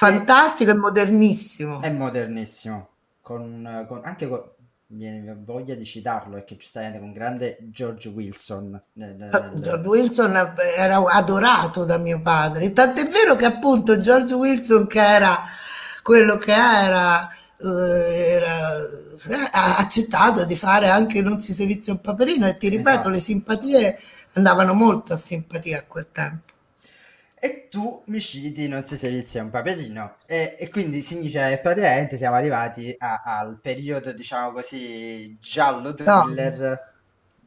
[0.00, 1.82] Fantastico e modernissimo.
[1.82, 2.88] è modernissimo,
[3.20, 4.42] con, con- anche con,
[4.86, 10.96] viene voglia di citarlo, perché giustamente con grande George Wilson nel- nel- George Wilson era
[11.04, 15.36] adorato da mio padre, tant'è vero che appunto George Wilson, che era
[16.02, 17.28] quello che era,
[17.58, 22.88] eh, era- ha accettato di fare anche Non si servizia un paperino e ti ripeto,
[22.90, 23.08] Esatto.
[23.10, 23.98] le simpatie
[24.32, 26.49] andavano molto a simpatia a quel tempo.
[27.42, 30.16] E tu mi citi Non si servizia un paperino.
[30.26, 36.18] E, e quindi significa che praticamente siamo arrivati a- al periodo, diciamo così, giallo No,
[36.28, 36.88] thriller.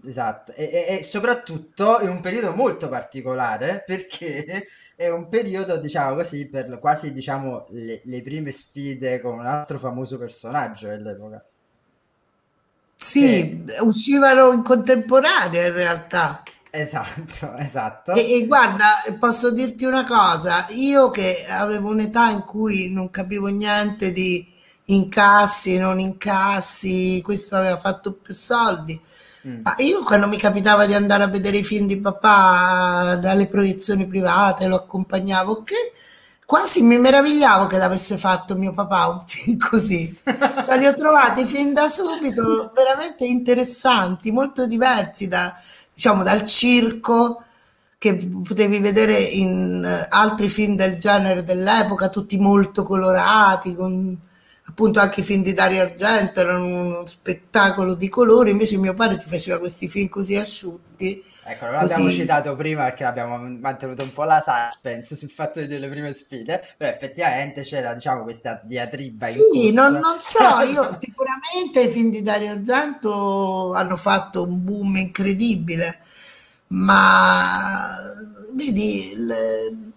[0.06, 0.52] Esatto.
[0.54, 6.50] E, e- e soprattutto in un periodo molto particolare perché è un periodo, diciamo così,
[6.50, 11.44] per quasi, diciamo, le, le prime sfide con un altro famoso personaggio dell'epoca.
[13.16, 13.58] Che...
[13.58, 16.42] sì, uscivano in contemporanea in realtà.
[16.76, 18.14] Esatto, esatto.
[18.14, 18.86] E, e guarda,
[19.20, 24.52] posso dirti una cosa, io che avevo un'età in cui non capivo niente di
[24.86, 29.00] incassi, non incassi, questo aveva fatto più soldi,
[29.46, 33.48] Mm, ma io quando mi capitava di andare a vedere i film di papà dalle
[33.48, 35.92] proiezioni private, lo accompagnavo, che
[36.46, 40.18] quasi mi meravigliavo che l'avesse fatto mio papà un film così.
[40.24, 45.54] Cioè, li ho trovati fin da subito veramente interessanti, molto diversi da,
[45.94, 47.44] diciamo, dal circo
[47.98, 54.18] che potevi vedere in eh, altri film del genere dell'epoca, tutti molto colorati, con
[54.66, 59.18] appunto anche i film di Dario Argento erano uno spettacolo di colori, invece mio padre
[59.18, 61.24] ti faceva questi film così asciutti.
[61.46, 65.68] Ecco, non l'abbiamo citato prima perché abbiamo mantenuto un po' la suspense sul fatto di
[65.68, 70.96] dire le prime sfide, però effettivamente c'era, diciamo, questa diatriba Sì, non, non, so, io
[70.98, 76.00] sicuramente i film di Dario Argento hanno fatto un boom incredibile,
[76.68, 77.98] ma
[78.52, 79.94] vedi, le,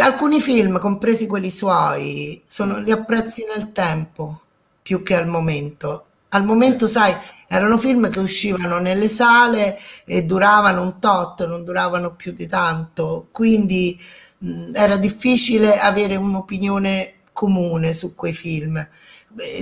[0.00, 4.40] alcuni film, compresi quelli suoi, sono, li apprezzi nel tempo
[4.80, 6.06] più che al momento.
[6.30, 7.16] Al momento, sai,
[7.48, 13.28] erano film che uscivano nelle sale e duravano un tot, non duravano più di tanto,
[13.32, 14.00] quindi
[14.38, 18.88] mh, era difficile avere un'opinione comune su quei film.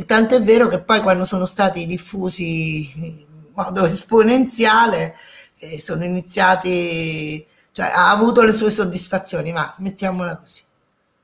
[0.07, 5.15] Tant'è vero che poi quando sono stati diffusi in modo esponenziale,
[5.59, 7.47] eh, sono iniziati
[7.79, 10.63] cioè ha avuto le sue soddisfazioni, ma mettiamola così.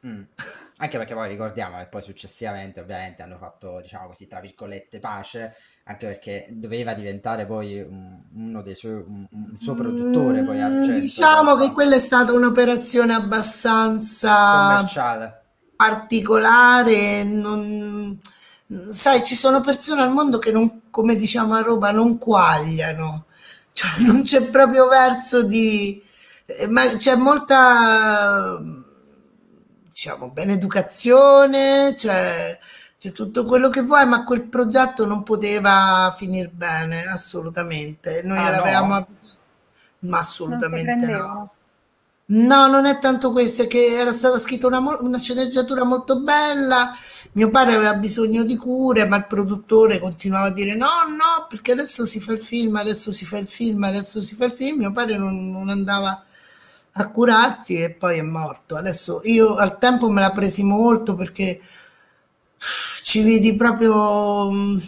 [0.06, 0.22] Mm.
[0.84, 5.54] Anche perché poi ricordiamo che poi successivamente ovviamente hanno fatto, diciamo così, tra virgolette, pace,
[5.84, 10.42] anche perché doveva diventare poi un, uno dei suoi, un, un suo produttore.
[10.42, 15.42] Mm, poi Argento, diciamo che quella è stata un'operazione abbastanza commerciale.
[15.74, 17.24] particolare.
[17.24, 18.20] Non,
[18.88, 23.24] sai, ci sono persone al mondo che non, come diciamo a Roma, non quagliano,
[23.72, 26.02] cioè non c'è proprio verso di
[26.46, 28.60] eh, ma c'è molta,
[29.94, 32.58] diciamo, beneducazione, c'è,
[32.98, 38.22] c'è tutto quello che vuoi, ma quel progetto non poteva finire bene, assolutamente.
[38.24, 38.94] Noi ah, l'avevamo...
[38.94, 39.06] No?
[40.00, 41.52] Ma assolutamente no.
[42.26, 46.92] No, non è tanto questo, è che era stata scritta una, una, sceneggiatura molto bella,
[47.32, 51.72] mio padre aveva bisogno di cure, ma il produttore continuava a dire no, no, perché
[51.72, 54.78] adesso si fa il film, adesso si fa il film, adesso si fa il film,
[54.78, 56.24] mio padre non, non andava
[56.96, 58.76] a curarsi e poi è morto.
[58.76, 61.60] Adesso io al tempo me la presi molto perché
[63.02, 64.78] ci vidi proprio mm,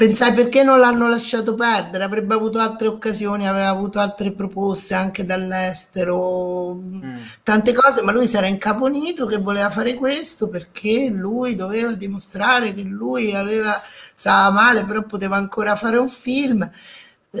[0.00, 5.26] pensai perché non l'hanno lasciato perdere, avrebbe avuto altre occasioni, aveva avuto altre proposte anche
[5.26, 7.16] dall'estero, mm.
[7.42, 12.72] tante cose, ma lui si era incaponito che voleva fare questo perché lui doveva dimostrare
[12.72, 13.80] che lui aveva
[14.14, 16.68] stava male, però poteva ancora fare un film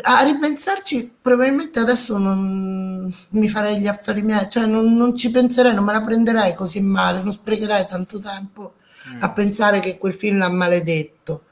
[0.02, 5.74] a ripensarci, probabilmente adesso non mi farei gli affari miei, cioè non, non ci penserei,
[5.74, 8.74] non me la prenderei così male, non sprecherei tanto tempo
[9.08, 9.22] mm.
[9.22, 11.44] a pensare che quel film l'ha maledetto.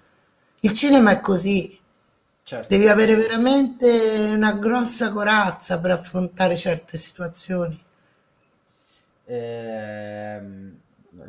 [0.61, 1.76] Il cinema è così,
[2.45, 2.68] certo.
[2.68, 7.86] devi avere veramente una grossa corazza per affrontare certe situazioni.
[9.24, 10.78] Ehm,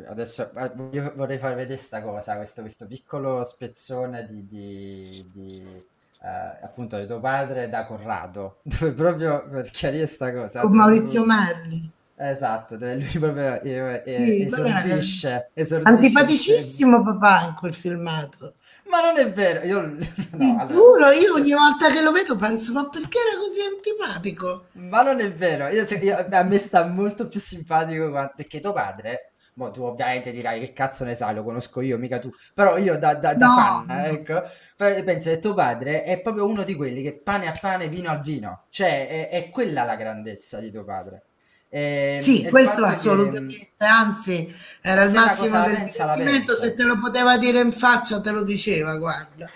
[0.08, 5.84] adesso ah, vorrei far vedere questa cosa, questo, questo piccolo spezzone di, di, di
[6.22, 10.62] eh, appunto di tuo padre da Corrado, dove proprio per chiarire questa cosa.
[10.62, 11.92] Con Maurizio Merli.
[12.16, 15.94] Esatto, dove lui proprio eh, eh, sì, esordisce, esordisce.
[15.96, 18.56] Antipaticissimo papà in quel filmato.
[18.90, 19.82] Ma non è vero, io,
[20.36, 21.14] no, allora.
[21.14, 24.66] io ogni volta che lo vedo penso, ma perché era così antipatico?
[24.74, 29.34] Ma non è vero, io, io, a me sta molto più simpatico perché tuo padre
[29.60, 32.32] Boh, tu ovviamente dirai che cazzo ne sai, lo conosco io, mica tu.
[32.54, 33.56] Però io da, da, da no.
[33.56, 34.42] fan, ecco,
[34.78, 38.22] penso che tuo padre è proprio uno di quelli che pane a pane, vino al
[38.22, 38.68] vino.
[38.70, 41.24] Cioè, è, è quella la grandezza di tuo padre.
[41.68, 44.50] E, sì, questo assolutamente, che, anzi,
[44.82, 48.96] era il massimo del divertimento, se te lo poteva dire in faccia te lo diceva,
[48.96, 49.50] guarda.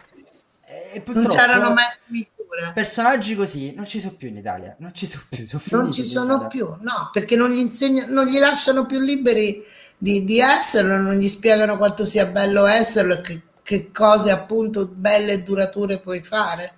[0.65, 2.71] E non c'erano mai misure.
[2.73, 5.47] Personaggi così non ci sono più in Italia, non ci sono più.
[5.47, 9.63] Sono non ci sono più, no, perché non gli, insegna, non gli lasciano più liberi
[10.03, 14.85] di, di esserlo, non gli spiegano quanto sia bello esserlo e che, che cose appunto
[14.85, 16.73] belle e durature puoi fare.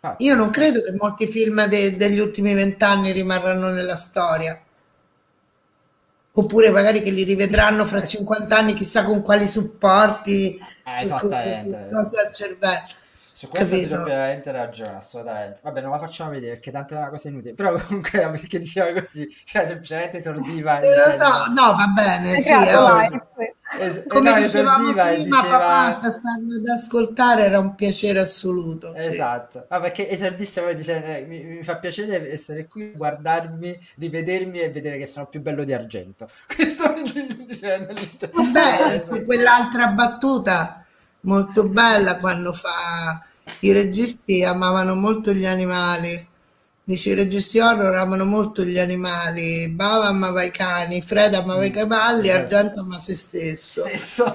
[0.00, 4.62] Ah, Io non credo che molti film de, degli ultimi vent'anni rimarranno nella storia.
[6.32, 11.30] Oppure magari che li rivedranno fra 50 anni, chissà con quali supporti, eh, con,
[11.64, 12.88] con cose al cervello.
[13.40, 13.96] Su questo Capito.
[13.96, 15.60] hai veramente ragione, assolutamente.
[15.62, 17.54] Vabbè, non la facciamo vedere perché tanto è una cosa inutile.
[17.54, 20.78] Però comunque era perché diceva così, cioè semplicemente esordiva.
[20.78, 22.52] Eh, lo so, no, va bene, sì.
[22.52, 23.28] Esatto.
[23.78, 25.40] Es- Come no, dicevamo prima, diceva...
[25.40, 28.92] papà sta stando ad ascoltare, era un piacere assoluto.
[28.94, 29.64] Esatto, sì.
[29.68, 34.70] ah, perché esordisse poi dice, eh, mi, mi, fa piacere essere qui, guardarmi, rivedermi e
[34.70, 36.28] vedere che sono più bello di argento.
[36.54, 37.94] Questo mi dicendo.
[38.32, 40.84] Vabbè, quell'altra battuta
[41.20, 43.24] molto bella quando fa
[43.60, 46.28] i registi amavano molto gli animali.
[46.82, 49.68] Dice i registi horror amano molto gli animali.
[49.68, 52.32] Bava amava i cani, Fred amava i cavalli, eh.
[52.32, 53.84] Argento amava se stesso.
[53.86, 54.24] stesso.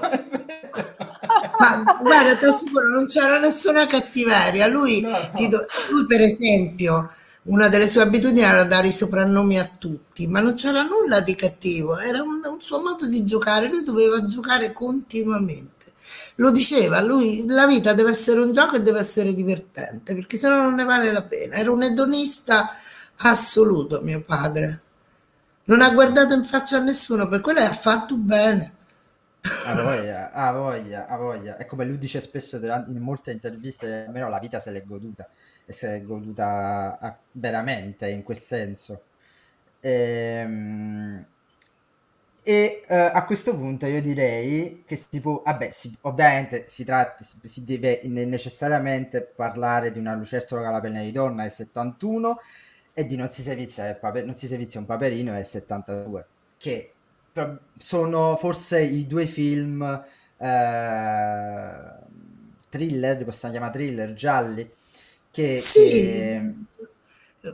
[1.58, 4.66] Ma guarda, ti assicuro, non c'era nessuna cattiveria.
[4.66, 5.10] Lui, no.
[5.48, 5.66] Do...
[5.90, 7.10] lui per esempio,
[7.46, 11.34] una delle sue abitudini era dare i soprannomi a tutti, ma non c'era nulla di
[11.34, 15.75] cattivo, era un, un suo modo di giocare, lui doveva giocare continuamente.
[16.36, 20.56] Lo diceva, lui, la vita deve essere un gioco e deve essere divertente, perché sennò
[20.62, 21.54] non ne vale la pena.
[21.56, 22.70] Era un edonista
[23.18, 24.80] assoluto, mio padre.
[25.64, 28.74] Non ha guardato in faccia a nessuno, per quello ha fatto bene.
[29.64, 31.56] Ha voglia, ha voglia, ha voglia.
[31.56, 35.28] È come lui dice spesso durante- in molte interviste, almeno la vita se l'è goduta
[35.64, 39.02] e se l'è goduta a- veramente in quel senso.
[39.80, 41.24] Ehm,
[42.48, 47.24] E, eh, a questo punto io direi che si può, vabbè, si- ovviamente si tratta,
[47.24, 51.50] si, si deve ne- necessariamente parlare di una lucertola con la penna di donna del
[51.50, 52.38] 71
[52.94, 56.26] e di Non si servizia, il pape- non si servizia un paperino del 72,
[56.56, 56.92] che
[57.32, 59.82] pro- sono forse i due film
[60.38, 61.90] eh,
[62.70, 64.70] thriller, li possiamo chiamare thriller, gialli,
[65.32, 66.54] che, Sì, che...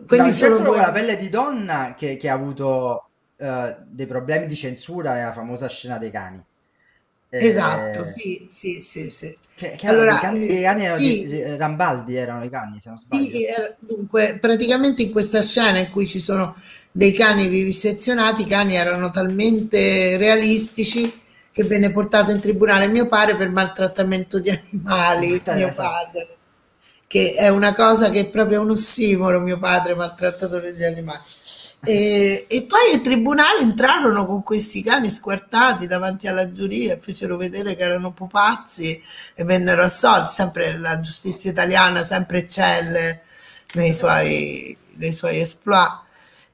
[0.07, 3.11] Quelli sono lucertola con la pelle di donna che, che ha avuto
[3.43, 6.43] eh, dei problemi di censura nella famosa scena dei cani.
[7.37, 9.37] Esatto, Eh, sì, sì, sì, sì.
[9.55, 12.79] che, che Allora, i cani, eh, i cani erano sì, di- Rambaldi erano i cani,
[12.81, 13.43] se non sbaglio.
[13.45, 16.55] Sì, eh, dunque, praticamente in questa scena in cui ci sono
[16.91, 21.13] dei cani vivisezionati, i cani erano talmente realistici
[21.53, 25.75] che venne portato in tribunale mio padre per maltrattamento di animali, Esatto, mio esatto.
[25.75, 26.37] padre,
[27.07, 31.21] che è una cosa che è proprio un ossimoro, mio padre maltrattatore di animali.
[31.85, 37.75] E, e poi in tribunale entrarono con questi cani squartati davanti alla giuria, fecero vedere
[37.75, 39.03] che erano pupazzi
[39.35, 40.33] e vennero assolti.
[40.33, 43.23] Sempre la giustizia italiana, sempre eccelle
[43.75, 46.01] nei suoi, nei suoi exploit.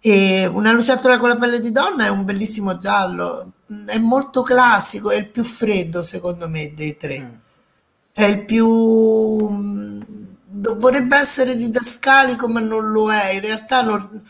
[0.01, 3.53] E una lucertola con la pelle di donna è un bellissimo giallo,
[3.87, 7.20] è molto classico, è il più freddo secondo me dei tre.
[7.20, 7.35] Mm.
[8.12, 9.49] È il più...
[9.51, 10.01] mm,
[10.79, 13.33] vorrebbe essere didascalico, ma non lo è.
[13.35, 14.22] In realtà non-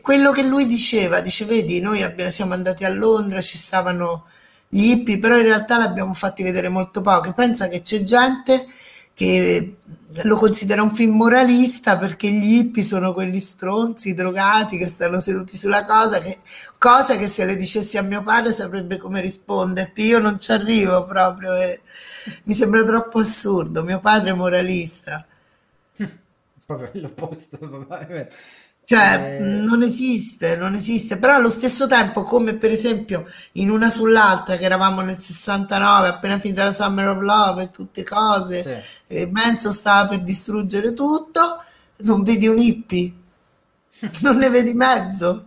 [0.00, 4.26] quello che lui diceva, dice, vedi, noi abbiamo- siamo andati a Londra, ci stavano
[4.68, 7.32] gli hippie, però in realtà l'abbiamo fatti vedere molto poco.
[7.32, 8.66] Pensa che c'è gente
[9.14, 9.76] che
[10.24, 15.56] lo considera un film moralista perché gli hippie sono quegli stronzi drogati che stanno seduti
[15.56, 16.38] sulla cosa, che,
[16.78, 20.04] cosa che se le dicessi a mio padre saprebbe come risponderti.
[20.04, 21.80] Io non ci arrivo proprio e
[22.44, 23.82] mi sembra troppo assurdo.
[23.82, 25.24] Mio padre è moralista.
[26.64, 27.58] Proprio l'opposto.
[28.84, 33.88] Cioè, Eh, non esiste, non esiste, però allo stesso tempo, come per esempio in una
[33.90, 39.14] sull'altra, che eravamo nel 69, appena finita la Summer of Love e tutte cose, sì.
[39.14, 41.62] e Manson stava per distruggere tutto,
[41.98, 43.12] non vedi un hippie,
[44.22, 45.46] non ne vedi mezzo.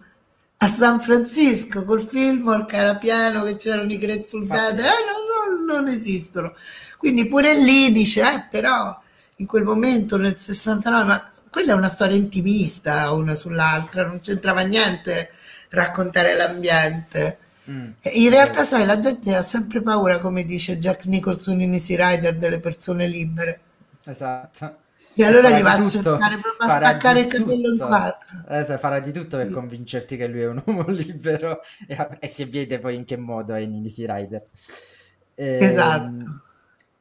[0.57, 5.65] A San Francisco col Fillmore che era pieno, che c'erano i Grateful Dead, eh, non,
[5.65, 6.55] non- non esistono.
[6.97, 8.97] Quindi pure lì dice, eh, però
[9.37, 14.61] in quel momento nel 69, ma quella è una storia intimista una sull'altra, non c'entrava
[14.61, 15.29] niente
[15.69, 17.37] raccontare l'ambiente.
[17.69, 21.73] mm, E In realtà, sai, la gente ha sempre paura, come dice Jack Nicholson in
[21.73, 23.59] Easy Rider, delle persone libere.
[24.05, 24.65] Esatto.
[25.17, 28.37] E E allora gli va a cercare proprio a spaccare il capello in quattro.
[28.63, 32.45] Sai, farà di tutto per convincerti che lui è un uomo libero e, e si
[32.45, 34.41] vede poi in che modo è in Easy Rider.
[35.57, 36.25] Esatto.
[36.25, 36.41] Ehm,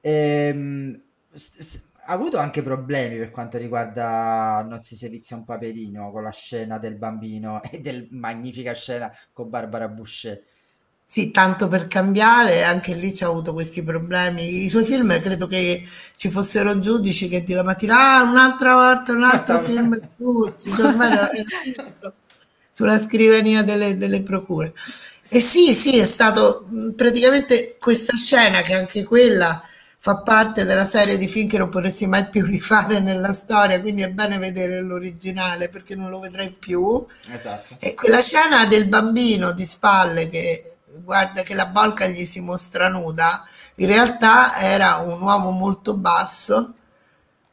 [0.01, 1.01] ehm,
[1.33, 6.23] s- s- ha avuto anche problemi per quanto riguarda Non si servizia un paperino con
[6.23, 10.43] la scena del bambino e del magnifica scena con Barbara Boucher.
[11.07, 14.65] Sì, tanto per cambiare, anche lì c'ha avuto questi problemi.
[14.65, 15.87] I suoi film credo che
[16.17, 21.13] ci fossero giudici che di la mattina, ah, un'altra volta, un altro film Curzi, ormai
[21.13, 22.15] era, era tutto
[22.71, 24.75] sulla scrivania delle, delle procure.
[25.29, 26.67] E sì, sì, è stato
[26.97, 29.63] praticamente questa scena, che anche quella
[30.05, 34.03] fa parte della serie di film che non potresti mai più rifare nella storia, quindi
[34.03, 37.07] è bene vedere l'originale perché non lo vedrai più.
[37.33, 37.77] Esatto.
[37.79, 42.91] E quella scena del bambino di spalle che guarda che la bolca gli si mostra
[42.91, 46.75] nuda, in realtà era un uomo molto basso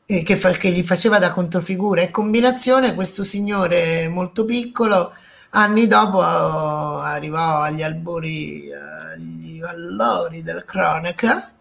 [0.06, 5.14] eh, che, fa- che gli faceva da controfigura e combinazione questo signore molto piccolo
[5.52, 11.53] anni dopo eh, arrivò agli albori, agli allori della cronaca.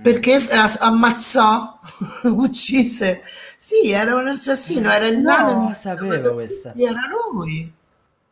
[0.00, 0.38] Perché
[0.80, 1.78] ammazzò,
[2.24, 3.22] uccise,
[3.56, 6.72] sì, era un assassino, era il nano No, in sapevo questa.
[6.74, 7.72] era lui.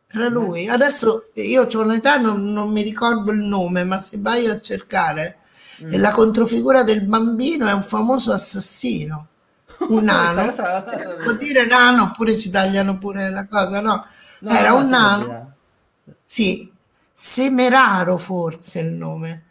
[0.09, 0.67] Era lui.
[0.67, 5.37] Adesso io ho un'età, non, non mi ricordo il nome, ma se vai a cercare,
[5.79, 5.93] Mm.
[5.99, 9.27] la controfigura del bambino è un famoso assassino,
[9.89, 10.41] un nano.
[10.41, 14.03] non Può dire nano oppure ci tagliano pure la cosa, no?
[14.39, 16.13] No, Era un nano, dire.
[16.25, 16.71] sì,
[17.13, 19.45] Semeraro forse il nome,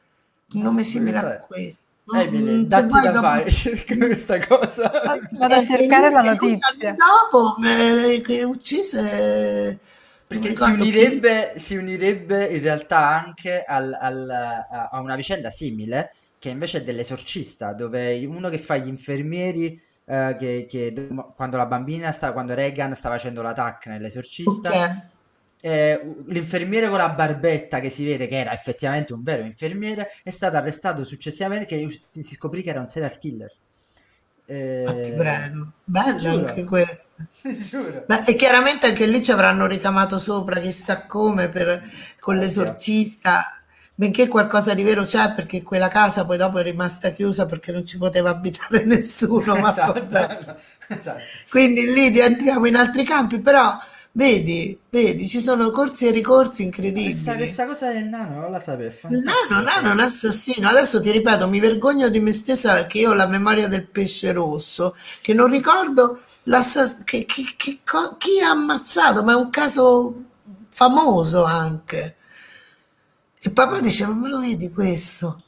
[0.54, 1.78] un nome No, simile a questo.
[2.12, 3.14] Emily, Mm, se datti da dopo...
[3.14, 4.90] fare, cerca questa cosa.
[5.38, 6.92] Vado a Eh, cercare la e lui notizia.
[6.94, 9.78] dopo eh, che uccise
[10.26, 11.06] Perché si ricordo chi.
[11.10, 16.78] unirebbe, si unirebbe in realtà anche al- al- a a una vicenda simile, che invece
[16.78, 22.32] è dell'esorcista, dove uno che fa gli infermieri, eh, che, che- quando la bambina sta,
[22.32, 25.15] quando Reagan sta facendo l'attacco nell'esorcista, Ok.
[25.66, 30.30] Eh, l'infermiere con la barbetta che si vede che era effettivamente un vero infermiere, è
[30.30, 33.52] stato arrestato successivamente che si scoprì che era un serial killer.
[34.48, 34.84] Eh,
[35.82, 36.62] bella giuro, anche
[37.68, 38.04] giuro.
[38.06, 41.82] Beh, e chiaramente anche lì ci avranno ricamato sopra, chissà come, per,
[42.20, 42.46] con Ovvio.
[42.46, 43.60] l'esorcista,
[43.92, 47.84] benché qualcosa di vero c'è, perché quella casa poi dopo è rimasta chiusa perché non
[47.84, 50.06] ci poteva abitare nessuno, Esatto,
[50.86, 51.20] esatto.
[51.50, 53.76] Quindi lì rientriamo in altri campi, però
[54.16, 57.12] vedi, vedi, ci sono corsi e ricorsi incredibili.
[57.36, 60.68] questa cosa del nano non la sapevo, è Il nano, nano è un assassino.
[60.68, 64.32] Adesso ti ripeto, mi vergogno di me stessa perché io ho la memoria del pesce
[64.32, 66.20] rosso, che non ricordo
[67.04, 67.80] che- che- che
[68.18, 70.24] chi ha ammazzato, ma è un caso
[70.68, 72.16] famoso anche.
[73.40, 75.42] E papà diceva, ma me lo vedi questo?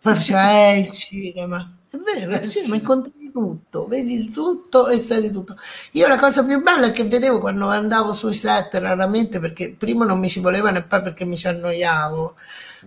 [0.00, 1.58] Poi faceva, eh, il cinema.
[1.90, 5.56] È vero, il cinema incontri di tutto, vedi di tutto e sai di tutto.
[5.92, 10.04] Io la cosa più bella è che vedevo quando andavo sui set raramente, perché prima
[10.04, 12.34] non mi ci volevano e poi perché mi ci annoiavo,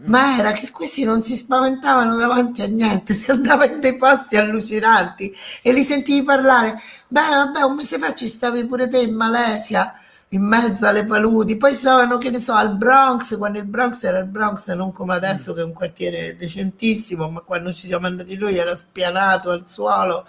[0.05, 4.37] ma era che questi non si spaventavano davanti a niente, si andava in dei posti
[4.37, 6.79] allucinanti e li sentivi parlare.
[7.07, 9.93] Beh, vabbè, un mese fa ci stavi pure te in Malesia
[10.33, 14.17] in mezzo alle paludi, poi stavano, che ne so, al Bronx, quando il Bronx era
[14.17, 18.35] il Bronx, non come adesso che è un quartiere decentissimo, ma quando ci siamo andati
[18.35, 20.27] lui era spianato al suolo,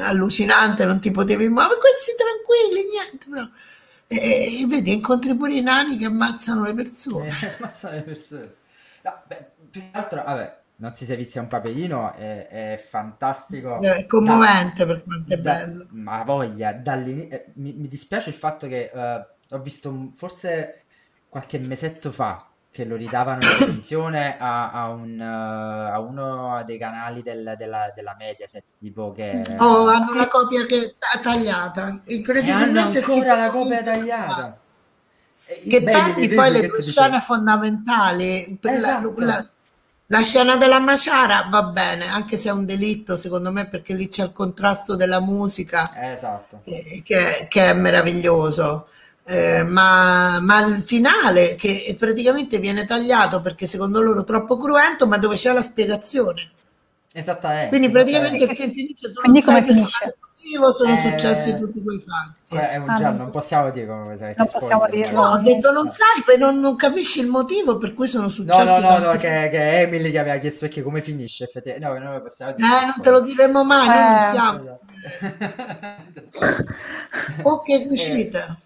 [0.00, 3.46] allucinante, non ti potevi muovere, questi tranquilli, niente, però.
[4.06, 7.28] E, e vedi, incontri pure i nani che ammazzano le persone.
[7.28, 8.54] Eh, ammazza le persone.
[9.02, 13.76] No, beh, più che altro, vabbè, non si servizia un papelino, è, è fantastico.
[13.76, 15.86] È Da, commovente per quanto è da- bello.
[15.90, 20.82] ma voglia, dall'inizio, mi, mi dispiace il fatto che eh, ho visto forse
[21.28, 25.24] qualche mesetto fa che lo ridavano in televisione a, a un, eh,
[25.92, 29.42] a uno dei canali del- della, della Mediaset, tipo che...
[29.58, 34.58] Oh, hanno la copia che tagliata, E incredibilmente ancora la copia tagliata.
[35.46, 38.56] E che perdi poi le due scene fondamentali.
[38.60, 39.14] Per la, Esatto.
[39.18, 39.48] la-
[40.12, 44.08] la scena della Maciara va bene, anche se è un delitto, secondo me, perché lì
[44.08, 46.62] c'è il contrasto della musica Esatto.
[46.64, 48.88] eh, che, che è meraviglioso.
[49.24, 55.18] Eh, ma, ma il finale che praticamente viene tagliato perché secondo loro troppo cruento, ma
[55.18, 56.50] dove c'è la spiegazione.
[57.12, 57.68] Esattamente.
[57.68, 58.54] Quindi praticamente il esattamente.
[58.54, 60.18] film finisce, tu non Quindi sai per finisce?
[60.50, 62.56] Motivo sono Eh, successi tutti quei fatti.
[62.56, 65.20] È un Ah, giallo, non- possiamo dire come perché non possiamo spoiler, dirlo.
[65.22, 65.90] No, ho detto non No.
[65.90, 69.04] sai, poi non, non capisci il motivo per cui sono No, successi no, no, no,
[69.10, 71.86] tanti che, che è Emily che aveva chiesto perché come finisce effettivamente.
[72.04, 72.66] No, non possiamo dire.
[72.68, 74.28] Eh, non te lo diremo mai, noi non Eh.
[74.30, 74.58] siamo.
[74.58, 74.80] Esatto.
[77.42, 78.56] Oh, che Eh, uscita!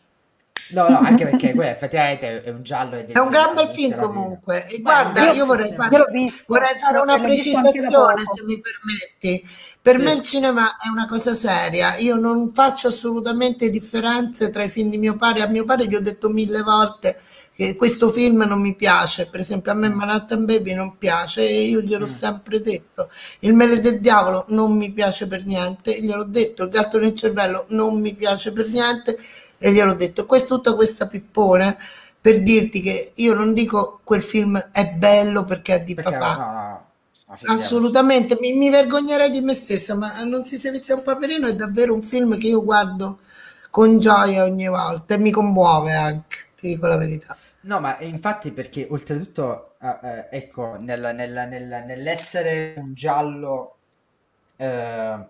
[0.71, 3.95] no, no, anche perché quello effettivamente è un giallo ed È un gran bel film
[3.97, 4.67] comunque.
[4.67, 9.47] E guarda, io- io vorrei fare, visto, vorrei fare una precisazione, se mi permetti.
[9.85, 10.17] Per me Sì.
[10.17, 11.97] il cinema è una cosa seria.
[11.99, 15.43] Io non faccio assolutamente differenze tra i film di mio padre.
[15.43, 17.21] A mio padre gli ho detto mille volte
[17.55, 19.29] che questo film non mi piace.
[19.29, 22.09] Per esempio, a me Manhattan Baby non piace e io gliel'ho Mm.
[22.09, 23.11] sempre detto.
[23.41, 26.63] Il mele del diavolo non mi piace per niente, gliel'ho detto.
[26.63, 29.19] Il gatto nel cervello non mi piace per niente
[29.59, 30.25] e gliel'ho detto.
[30.25, 31.77] Questo, tutta questa pippone
[32.19, 36.35] per dirti che io non dico quel film è bello perché è di Perché papà.
[36.37, 36.84] no, no.
[37.47, 41.95] Assolutamente, mi, mi vergognerei di me stessa, ma Non si servizia un paperino è davvero
[41.95, 43.19] un film che io guardo
[43.71, 47.37] con gioia ogni volta e mi commuove anche, ti dico la verità.
[47.63, 53.79] No, ma infatti perché oltretutto, eh, eh, ecco, nel- nel- nel- nell'essere un giallo,
[54.57, 55.29] eh,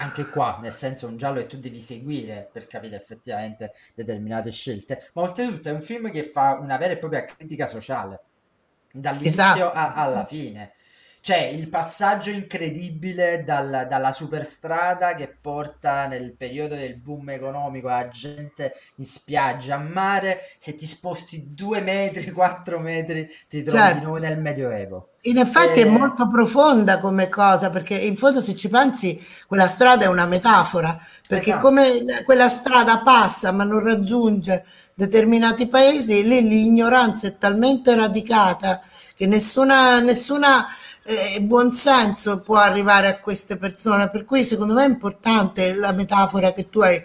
[0.00, 5.10] anche qua, nel senso un giallo che tu devi seguire per capire effettivamente determinate scelte,
[5.14, 8.20] ma oltretutto è un film che fa una vera e propria critica sociale,
[8.92, 9.78] dall'inizio Esatto.
[9.78, 10.74] a- alla fine.
[11.20, 18.08] C'è il passaggio incredibile dal- dalla superstrada che porta nel periodo del boom economico la
[18.08, 23.98] gente in spiaggia, a mare, se ti sposti due metri, quattro metri, ti trovi di
[23.98, 24.00] Certo.
[24.00, 25.10] nuovo nel Medioevo.
[25.22, 29.66] In effetti è Eh, molto profonda come cosa, perché in fondo se ci pensi quella
[29.66, 30.96] strada è una metafora,
[31.26, 34.64] perché esatto, come quella strada passa ma non raggiunge
[34.94, 38.80] determinati paesi, lì l'ignoranza è talmente radicata
[39.14, 40.66] che nessuna, nessuna
[41.08, 46.52] eh, buonsenso può arrivare a queste persone, per cui secondo me è importante la metafora
[46.52, 47.02] che tu hai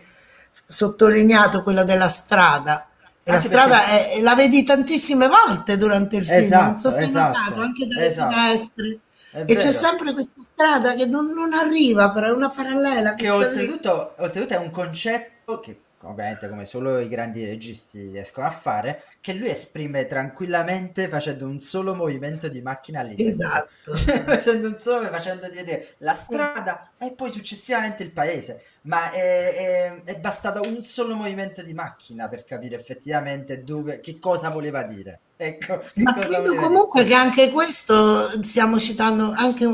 [0.68, 2.88] sottolineato, quella della strada.
[3.26, 7.12] La strada è- la vedi tantissime volte durante il film, non so Esatto, se hai
[7.12, 8.34] notato, esatto, anche dalle esatto.
[8.36, 9.00] finestre.
[9.46, 13.30] E c'è sempre questa strada che non, non arriva, però è una parallela che Che
[13.30, 19.04] oltretutto, oltretutto è un concetto che ovviamente come solo i grandi registi riescono a fare,
[19.22, 23.48] che lui esprime tranquillamente facendo un solo movimento di macchina all'inizio.
[23.48, 23.96] Esatto.
[24.26, 28.64] Facendo un solo, facendoti vedere la strada e poi successivamente il paese.
[28.82, 34.20] Ma è, è- è bastato un solo movimento di macchina per capire effettivamente dove, che
[34.20, 35.20] cosa voleva dire.
[35.36, 39.66] Ecco, Ma credo comunque che anche questo, stiamo citando anche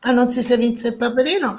[0.00, 1.58] a Non si Savizza il Paperino,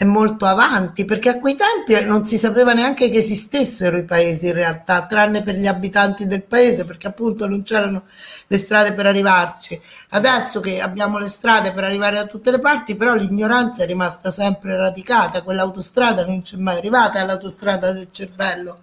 [0.00, 4.46] è molto avanti, perché a quei tempi non si sapeva neanche che esistessero i paesi
[4.46, 8.04] in realtà, tranne per gli abitanti del paese, perché appunto non c'erano
[8.46, 9.80] le strade per arrivarci.
[10.10, 14.30] Adesso che abbiamo le strade per arrivare da tutte le parti, però l'ignoranza è rimasta
[14.30, 18.78] sempre radicata, quell'autostrada non c'è mai arrivata, è l'autostrada del cervello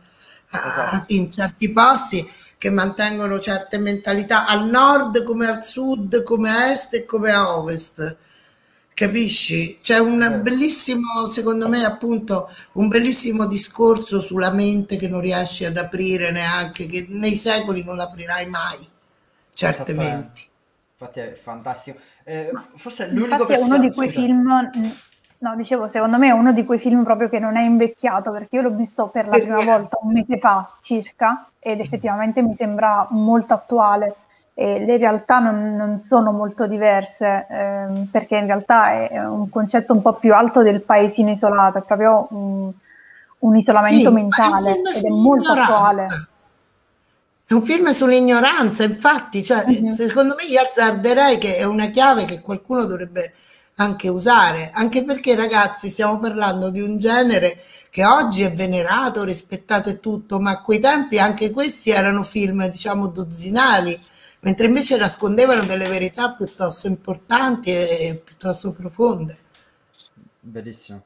[0.51, 1.13] a- Esatto.
[1.13, 6.93] in certi posti che mantengono certe mentalità al nord come al sud, come a est
[6.93, 8.17] e come a ovest.
[8.95, 9.79] Capisci?
[9.81, 10.41] C'è un Vero.
[10.41, 16.85] bellissimo, secondo me, appunto, un bellissimo discorso sulla mente che non riesci ad aprire neanche,
[16.87, 18.77] che nei secoli non aprirai mai
[19.53, 20.15] certe Esattamente.
[20.15, 20.47] menti.
[20.97, 21.99] Infatti è fantastico.
[22.23, 24.21] Eh, forse è l'unico infatti è uno di quei Scusa.
[24.21, 24.89] film, mm,
[25.39, 28.55] no, dicevo, secondo me è uno di quei film proprio che non è invecchiato, perché
[28.55, 33.07] io l'ho visto per la prima volta un mese fa circa, ed effettivamente mi sembra
[33.11, 34.15] molto attuale.
[34.57, 39.91] E le realtà non, non sono molto diverse, ehm, perché in realtà è un concetto
[39.91, 42.71] un po' più alto del paesino isolato, è proprio un,
[43.39, 46.07] un isolamento Sì, ma è un mentale ed è molto attuale.
[47.47, 49.93] È un film sull'ignoranza, infatti, cioè, Mhm.
[49.93, 53.33] secondo me io azzarderei che è una chiave che qualcuno dovrebbe
[53.75, 57.61] anche usare, anche perché ragazzi stiamo parlando di un genere
[57.91, 62.67] che oggi è venerato, rispettato e tutto, ma a quei tempi anche questi erano film,
[62.67, 63.99] diciamo, dozzinali,
[64.45, 69.37] mentre invece nascondevano delle verità piuttosto importanti e piuttosto profonde.
[70.39, 71.03] Bellissimo.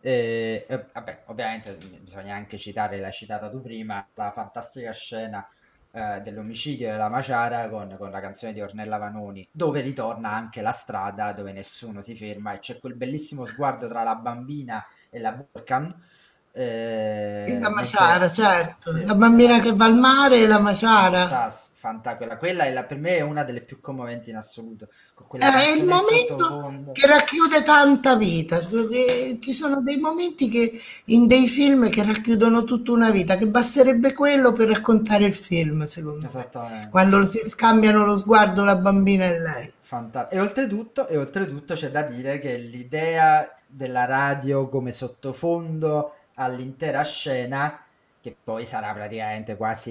[0.00, 5.46] E, e, vabbè, ovviamente bisogna anche citare, l'hai citata tu prima, la fantastica scena
[5.90, 10.72] eh, dell'omicidio della Maciara con, con la canzone di Ornella Vanoni, dove ritorna anche la
[10.72, 15.32] strada dove nessuno si ferma e c'è quel bellissimo sguardo tra la bambina e la
[15.32, 16.10] Burkan.
[16.54, 21.26] Eh, E la Maciara, certo, sì, la bambina che va al mare e la Maciara.
[21.28, 24.88] Fantas- fanta- quella, quella è la- per me è una delle più commoventi in assoluto,
[25.26, 28.58] quella È il momento che racchiude tanta vita.
[28.58, 33.46] Eh, Ci sono dei momenti che in dei film che racchiudono tutta una vita, che
[33.46, 36.48] basterebbe quello per raccontare il film, secondo me.
[36.90, 39.72] Quando si scambiano lo sguardo la bambina e lei.
[39.80, 47.02] Fanta- e oltretutto, e oltretutto c'è da dire che l'idea della radio come sottofondo all'intera
[47.04, 47.84] scena,
[48.20, 49.90] che poi sarà praticamente quasi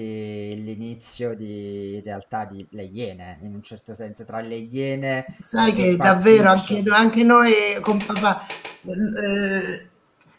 [0.62, 5.72] l'inizio di in realtà di Le Iene, in un certo senso, tra Le Iene Sai
[5.74, 8.46] che davvero anche, anche noi con papà,
[8.86, 9.88] eh,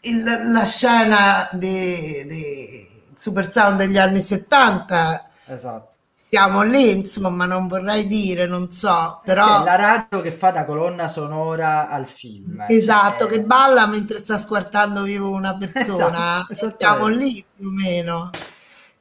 [0.00, 5.93] il- la scena di, di Super Sound degli anni 70, Esatto.
[6.34, 9.62] Siamo lì, insomma, non vorrei dire, non so, Eh sì, però...
[9.62, 12.60] la radio che fa da colonna sonora al film.
[12.66, 17.66] Esatto, Eh, che balla mentre sta squartando vivo una persona, Esatto, e siamo lì più
[17.68, 18.30] o meno.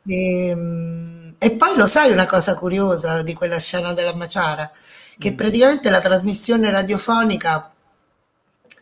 [0.06, 4.70] E, e poi lo sai una cosa curiosa di quella scena della Maciara?
[5.18, 5.36] Che Mm.
[5.36, 7.72] praticamente la trasmissione radiofonica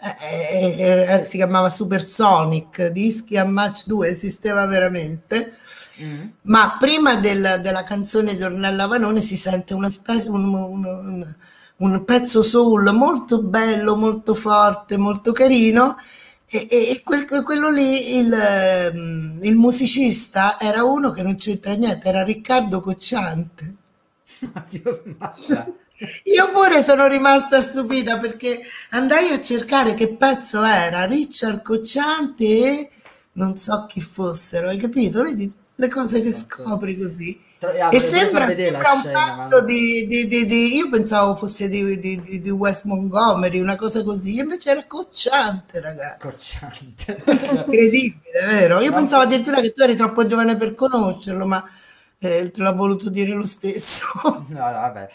[0.03, 5.53] eh, eh, eh, si chiamava Supersonic, Dischi a Match 2, esisteva veramente.
[6.01, 6.25] Mm.
[6.43, 11.35] Ma prima del- della canzone di Ornella Vanoni si sente una spe- un, un- un-
[11.77, 15.97] un pezzo soul molto bello, molto forte, molto carino.
[16.53, 21.73] E, e- e quel- quello lì, il, ehm, il musicista era uno che non c'entra
[21.73, 23.75] niente, era Riccardo Cocciante.
[26.25, 28.59] Io pure sono rimasta stupita perché
[28.91, 32.89] andai a cercare che pezzo era Richard Cocciante e
[33.33, 35.21] non so chi fossero, hai capito?
[35.23, 37.39] Vedi le cose che scopri così.
[37.61, 41.99] Ah, E pure sembra, sembra un pezzo di, di- di- di- io pensavo fosse di,
[41.99, 46.19] di- di- di West Montgomery, una cosa così, invece era Cocciante, ragazzi.
[46.19, 47.23] Cocciante.
[47.65, 48.79] Incredibile, vero?
[48.79, 51.63] Io Ma- pensavo addirittura che tu eri troppo giovane per conoscerlo, ma
[52.19, 54.05] eh, te l'ho voluto dire lo stesso.
[54.23, 55.09] No, no, vabbè.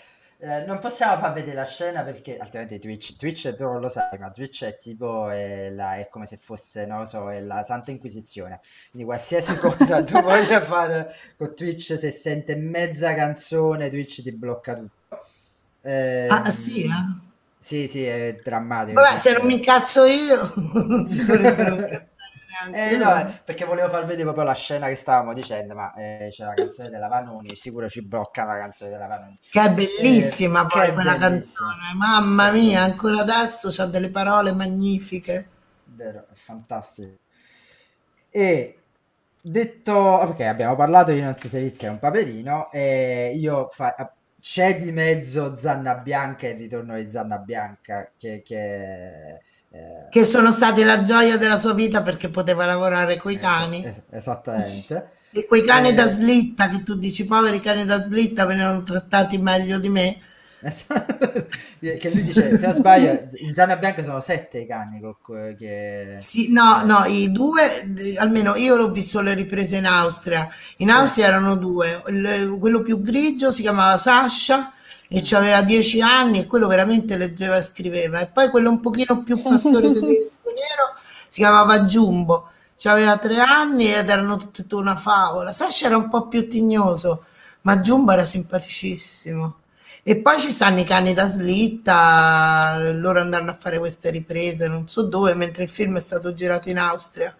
[0.49, 4.17] Eh, non possiamo far vedere la scena perché altrimenti Twitch, Twitch tu non lo sai,
[4.19, 7.65] ma Twitch è tipo eh, la- è come se fosse, non lo so, è la
[7.65, 8.61] Santa Inquisizione.
[8.91, 14.75] Quindi qualsiasi cosa tu voglia fare con Twitch, se sente mezza canzone, Twitch ti blocca
[14.75, 15.19] tutto.
[15.83, 16.89] Ehm, Ah, sì, eh?
[17.59, 19.01] Sì, sì, è drammatico.
[19.01, 20.53] Vabbè, se non mi incazzo io,
[20.87, 21.77] non si dovrebbero
[22.61, 25.95] neanche Eh, no, eh, perché volevo far vedere proprio la scena che stavamo dicendo, ma
[25.95, 29.39] eh, c'è la canzone della Vanoni, sicuro ci blocca la canzone della Vanoni.
[29.49, 31.17] Che è Eh, bellissima che poi è quella bellissima.
[31.17, 35.49] canzone, mamma mia, ancora adesso c'ha delle parole magnifiche.
[35.85, 37.19] Vero, è fantastico.
[38.31, 38.83] E
[39.41, 44.77] detto, ok, abbiamo parlato di Non si servizia è un paperino, e io fa- c'è
[44.77, 49.43] di mezzo Zanna Bianca e il ritorno di Zanna Bianca, che, che eh,
[50.09, 53.85] Che sono stati la gioia della sua vita perché poteva lavorare coi es- cani.
[53.85, 55.11] es- esattamente.
[55.31, 59.37] E quei cani da Eh, slitta che tu dici, poveri cani da slitta, venivano trattati
[59.39, 60.19] meglio di me.
[61.79, 65.01] che lui dice, se non sbaglio, in Zanna Bianca sono sette i cani
[65.59, 66.15] che...
[66.17, 67.63] Sì, no, eh, no, i due,
[68.17, 70.49] almeno io l'ho visto le riprese in Austria.
[70.79, 70.95] In sì.
[70.95, 72.03] Austria erano due,
[72.59, 74.73] quello più grigio si chiamava Sasha
[75.09, 78.21] e aveva dieci anni e quello veramente leggeva e scriveva.
[78.21, 80.95] E poi quello un pochino più pastore tedesco nero
[81.29, 82.49] si chiamava Jumbo,
[82.85, 85.53] aveva tre anni ed erano tutte una favola.
[85.53, 87.25] Sasha era un po' più tignoso,
[87.63, 89.57] ma Jumbo era simpaticissimo.
[90.03, 94.87] E poi ci stanno i cani da slitta, loro andranno a fare queste riprese, non
[94.87, 97.35] so dove, mentre il film è stato girato in Austria.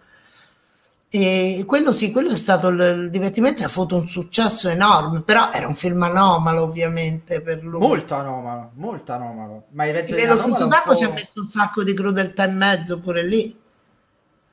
[1.09, 5.49] E quello sì, quello è stato il, il divertimento, ha avuto un successo enorme, però
[5.51, 7.79] era un film anomalo ovviamente per lui.
[7.79, 9.63] Molto anomalo, molto anomalo.
[9.71, 13.23] Ma E nello stesso tempo ci ha messo un sacco di crudeltà in mezzo pure
[13.25, 13.57] lì.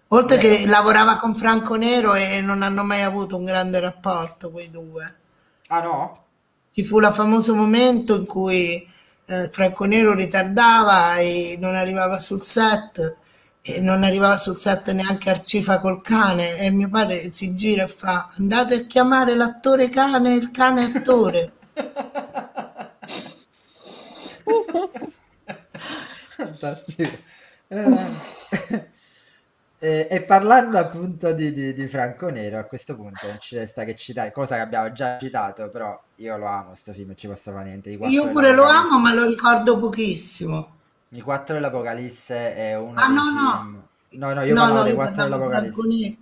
[0.08, 4.50] Oltre Beh, che lavorava con Franco Nero e non hanno mai avuto un grande rapporto
[4.52, 5.12] quei due.
[5.68, 6.24] ah no?
[6.72, 8.86] Ci fu il famoso momento in cui
[9.26, 13.16] eh, Franco Nero ritardava e non arrivava sul set
[13.66, 17.88] e non arrivava sul set neanche Arcifa col cane e mio padre si gira e
[17.88, 21.52] fa andate a chiamare l'attore cane e il cane attore.
[26.36, 27.18] Fantastico.
[27.68, 28.20] Eh,
[29.78, 33.84] E, e parlando appunto di, di- di Franco Nero, a questo punto non ci resta
[33.84, 37.52] che citare, cosa che abbiamo già citato, però io lo amo sto film, ci posso
[37.52, 37.90] fare niente.
[38.08, 40.73] Io pure lo amo, ma lo ricordo pochissimo.
[41.14, 43.82] I quattro dell'Apocalisse è uno Ah no, no, film...
[44.20, 45.86] No, no, io no, parlavo no, dei quattro dell'Apocalisse.
[45.86, 46.16] Nero.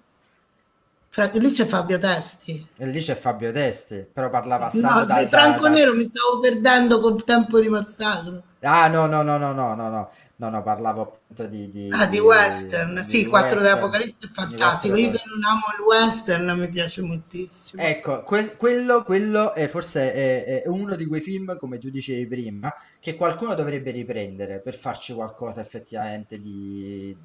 [1.15, 1.31] Fra...
[1.35, 2.67] Lì c'è Fabio Testi.
[2.75, 5.69] E lì c'è Fabio Testi, però parlava no, da, Franco da.
[5.69, 8.43] Nero mi stavo perdendo col tempo di massacro.
[8.61, 10.11] Ah, no, no, no, no, no, no, no.
[10.37, 11.71] No, no, parlavo appunto di...
[11.71, 15.61] di ah, di, di western, di, sì, Quattro dell'Apocalisse è fantastico, io che non amo
[15.79, 17.81] il western mi piace moltissimo.
[17.81, 22.27] Ecco, que- quello, quello è forse è, è uno di quei film, come tu dicevi
[22.27, 27.17] prima, che qualcuno dovrebbe riprendere per farci qualcosa effettivamente di,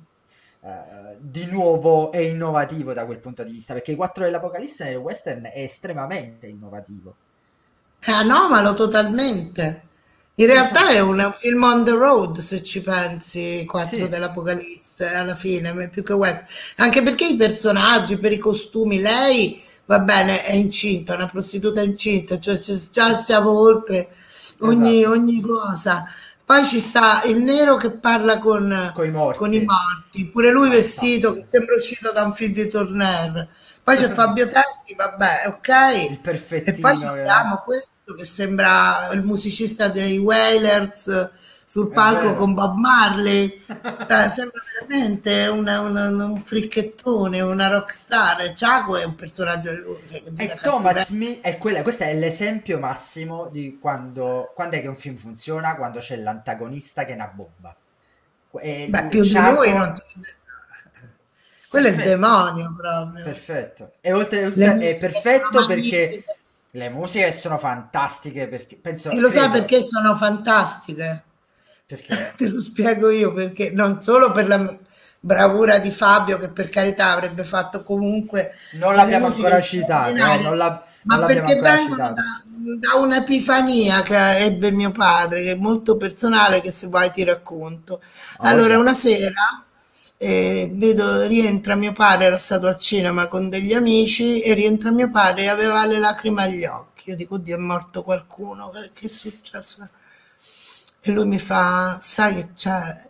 [0.67, 4.97] eh, di nuovo e innovativo da quel punto di vista, perché i quattro dell'Apocalisse nel
[4.97, 7.15] western è estremamente innovativo.
[7.99, 9.83] È anomalo totalmente.
[10.35, 10.91] In realtà Esatto.
[10.91, 16.03] è un film on the road, se ci pensi, Quattro Sì, dell'Apocalisse, alla fine, più
[16.03, 16.45] che western.
[16.77, 21.81] Anche perché i personaggi, per i costumi, lei, va bene, è incinta, è una prostituta
[21.81, 24.09] incinta, cioè ci- già siamo oltre
[24.59, 26.05] ogni, esatto, ogni cosa.
[26.47, 30.49] Poi ci sta il nero che parla con, con i con i morti, morti, pure
[30.49, 33.49] lui vestito che sembra uscito da un film di Turner.
[33.83, 35.67] Poi c'è Fabio Testi, vabbè, ok.
[35.67, 41.29] Il E poi perfettino che abbiamo questo che sembra il musicista dei Wailers
[41.69, 42.53] sul palco con.
[42.53, 43.61] Bob Marley.
[43.67, 48.53] Cioè, sembra veramente una- una- un fricchettone, una rockstar.
[48.55, 49.69] Chaco è un personaggio
[50.29, 51.07] di E Thomas.
[51.07, 55.75] Smith è quella, questo è l'esempio massimo di quando, quando è che un film funziona,
[55.75, 57.75] quando c'è l'antagonista che è una bomba.
[58.61, 60.01] E Beh, più di lui non Chaco,
[61.69, 63.23] Quello è il perfetto, demonio proprio.
[63.25, 63.91] perfetto.
[63.99, 66.23] E oltre, è perfetto perché
[66.71, 71.23] le musiche sono fantastiche, perché penso, E lo sai credo, perché sono fantastiche?
[71.87, 74.77] Perché Te lo spiego io perché non solo per la
[75.19, 80.57] bravura di Fabio che per carità avrebbe fatto comunque non l'abbiamo ancora citato, straordinarie, non
[80.57, 85.95] la- non ma perché vengono da, da un'epifania che ebbe mio padre, che è molto
[85.97, 88.01] personale, che se vuoi ti racconto.
[88.37, 88.77] Ah, Allora voglia.
[88.77, 89.65] una sera
[90.17, 95.09] eh, vedo, rientra mio padre, era stato al cinema con degli amici e rientra mio
[95.11, 97.09] padre e aveva le lacrime agli occhi.
[97.11, 99.87] Io dico, oddio, è morto qualcuno, che, che è successo?
[101.07, 103.09] E lui mi fa, sai che c'è?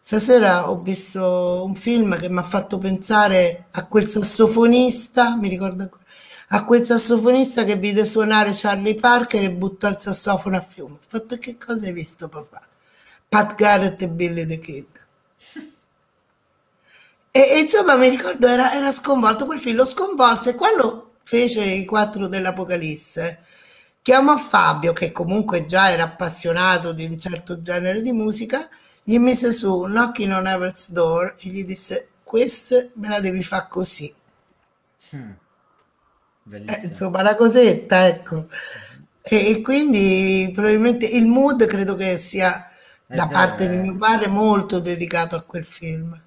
[0.00, 5.82] Stasera ho visto un film che mi ha fatto pensare a quel sassofonista, mi ricordo
[5.82, 6.04] ancora,
[6.48, 10.94] a quel sassofonista che vide suonare Charlie Parker e buttò il sassofono a fiume.
[10.94, 12.62] Ho fatto che cosa hai visto papà?
[13.28, 15.06] Pat Garrett e Billy the Kid.
[17.30, 21.84] E, e insomma mi ricordo era, era sconvolto quel film, lo sconvolse quando fece i
[21.84, 23.40] quattro dell'Apocalisse
[24.06, 28.68] chiamò Fabio che comunque già era appassionato di un certo genere di musica,
[29.02, 33.66] gli mise su Knocking on Heaven's Door e gli disse questa me la devi fare
[33.68, 34.14] così.
[35.12, 35.36] Mm.
[36.68, 38.46] Eh, insomma, una cosetta, ecco.
[39.22, 42.68] E, e quindi probabilmente il mood credo che sia
[43.06, 46.20] È da vero, parte di è- mio padre molto dedicato a quel film,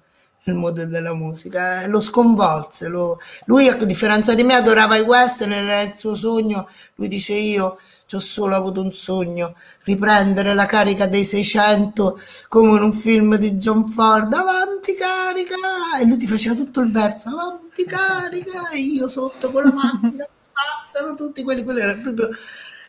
[0.44, 1.82] il mood della musica.
[1.82, 2.88] Eh, Lo sconvolse.
[2.88, 6.68] lo- Lui, a differenza di me, adorava i western, era il suo sogno.
[6.96, 7.78] Lui dice io
[8.12, 9.54] ho solo avuto un sogno,
[9.84, 12.18] riprendere la carica dei 600
[12.48, 15.54] come in un film di John Ford, avanti carica!
[16.00, 18.68] E lui ti faceva tutto il verso, avanti carica!
[18.70, 22.30] E io sotto con la macchina, passano tutti quelli, quello era proprio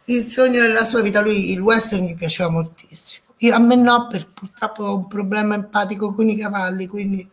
[0.05, 1.21] il sogno della sua vita.
[1.21, 3.25] Lui, il western gli piaceva moltissimo.
[3.39, 7.27] Io, a me no, per, purtroppo ho un problema empatico con i cavalli, quindi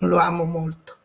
[0.00, 0.96] lo amo molto.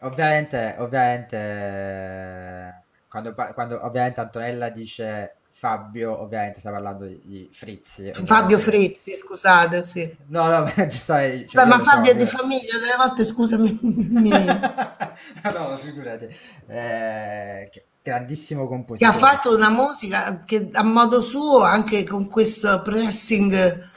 [0.00, 8.12] Ovviamente, ovviamente, quando, quando ovviamente Antonella dice Fabio, ovviamente sta parlando di, di Frizzi.
[8.12, 8.58] Fabio.
[8.58, 10.16] Frizzi, scusate, sì.
[10.26, 13.78] No, no, giustamente, cioè, ma lo so, Fabio è di famiglia, delle volte scusami.
[13.82, 16.28] mi- No, figurati.
[16.66, 19.18] Eh, che- grandissimo che ha compositore.
[19.18, 23.88] fatto una musica che a modo suo, anche con questo pressing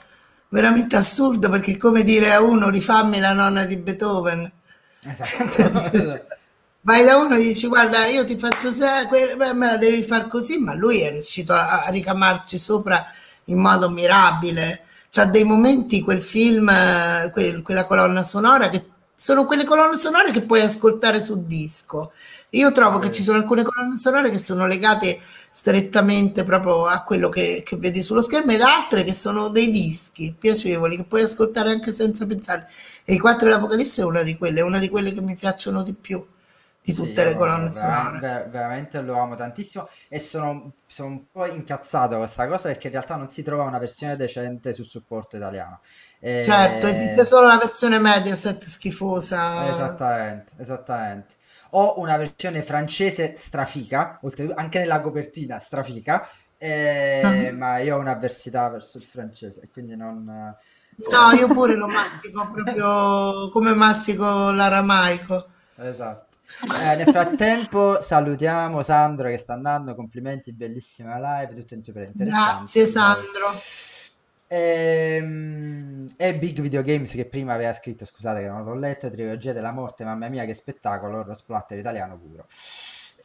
[0.50, 4.52] veramente assurdo, perché è come dire a uno rifammi la nonna di Beethoven.
[5.02, 6.26] Esatto.
[6.82, 9.78] Vai da uno e gli dici guarda io ti faccio se que- beh, me la
[9.78, 13.06] devi far così, ma lui è riuscito a, a ricamarci sopra
[13.46, 14.84] in modo mirabile.
[15.12, 16.72] C'ha dei momenti quel film,
[17.32, 18.86] quel- quella colonna sonora che
[19.16, 22.12] sono quelle colonne sonore che puoi ascoltare su disco.
[22.52, 25.20] Io trovo che ci sono alcune colonne sonore che sono legate
[25.52, 30.36] strettamente proprio a quello che, che vedi sullo schermo ed altre che sono dei dischi
[30.38, 32.68] piacevoli che puoi ascoltare anche senza pensare.
[33.06, 35.84] E i quattro dell'Apocalisse è una di quelle, è una di quelle che mi piacciono
[35.84, 36.26] di più
[36.82, 38.18] di Sì, tutte le io colonne sonore.
[38.18, 42.88] ver- veramente lo amo tantissimo e sono, sono un po' incazzato con questa cosa perché
[42.88, 45.82] in realtà non si trova una versione decente sul supporto italiano.
[46.42, 49.40] Certo, esiste E- solo la versione Mediaset schifosa.
[49.54, 51.36] Esattamente, esattamente.
[51.72, 54.20] Ho una versione francese strafica,
[54.56, 56.28] anche nella copertina strafica,
[56.58, 57.54] eh, Ah.
[57.54, 60.24] ma io ho un'avversità verso il francese quindi non...
[60.26, 65.48] No, io pure lo mastico proprio come mastico l'aramaico.
[65.78, 66.28] Esatto.
[66.64, 72.56] Eh, nel frattempo salutiamo Sandro che sta andando, complimenti, bellissima live, tutto super interessante.
[72.58, 73.54] Grazie Sandro.
[74.52, 79.54] Ehm, E, Big Video Games che prima aveva scritto, scusate che non l'ho letto, Trilogia
[79.54, 82.46] della morte, mamma mia che spettacolo, horror splatter italiano puro.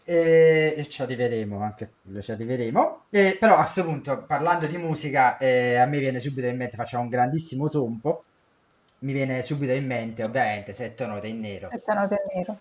[0.06, 3.06] E, e ci arriveremo, anche ci arriveremo.
[3.10, 6.76] E, però a questo punto, parlando di musica, eh, a me viene subito in mente,
[6.76, 8.24] facciamo un grandissimo sompo,
[9.00, 11.68] mi viene subito in mente ovviamente Sette note in nero.
[11.70, 12.58] Sette note in nero.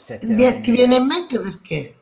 [0.00, 0.86] Sette note Vi- in Ti nero.
[0.86, 1.94] viene in mente perché?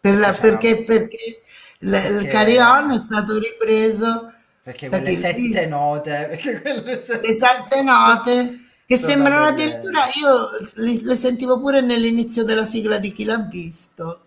[0.00, 1.42] Per la- Perché perché
[1.78, 4.32] perché il carillon è stato ripreso
[4.68, 7.26] Perché quelle chi- sette note, perché quelle sette...
[7.26, 10.48] le sette note che Sono sembrano addirittura io
[10.82, 14.20] li- le sentivo pure nell'inizio della sigla di chi l'ha visto.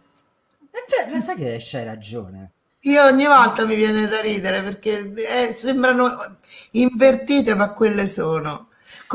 [1.11, 2.51] Ma sai che c'hai ragione.
[2.81, 5.13] Io ogni volta mi viene da ridere perché
[5.49, 6.09] eh, sembrano
[6.71, 8.69] invertite, ma quelle sono.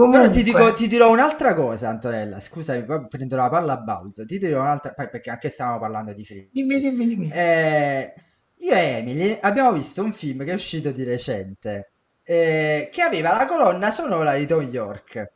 [0.08, 2.40] Però Comunque, ti dico, ti dirò un'altra cosa, Antonella.
[2.40, 4.24] Scusami, poi prendo la palla a balzo.
[4.24, 6.48] Ti dirò un'altra, perché anche stavamo parlando di film.
[6.52, 7.28] dimmi, dimmi, dimmi.
[7.28, 8.14] Eh,
[8.58, 11.92] io e Emily abbiamo visto un film che è uscito di recente,
[12.22, 15.32] eh, che aveva la colonna sonora di Tom York.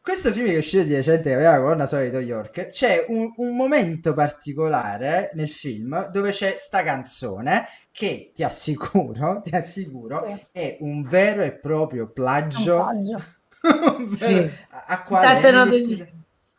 [0.00, 2.68] Questo film che è uscito di recente, che aveva la colonna sonora di Tom York,
[2.68, 9.54] c'è un, un momento particolare nel film dove c'è sta canzone che ti assicuro, ti
[9.56, 10.46] assicuro, Sì.
[10.52, 12.76] è un vero e proprio plagio.
[12.76, 13.24] Un plagio.
[14.14, 14.48] Sì.
[14.70, 16.06] a, a quale note in scusa-.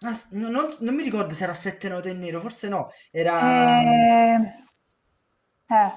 [0.02, 2.90] Ah, s- no- non, non mi ricordo se era sette note in nero, forse no,
[3.12, 4.36] era Eh,
[5.68, 5.92] eh,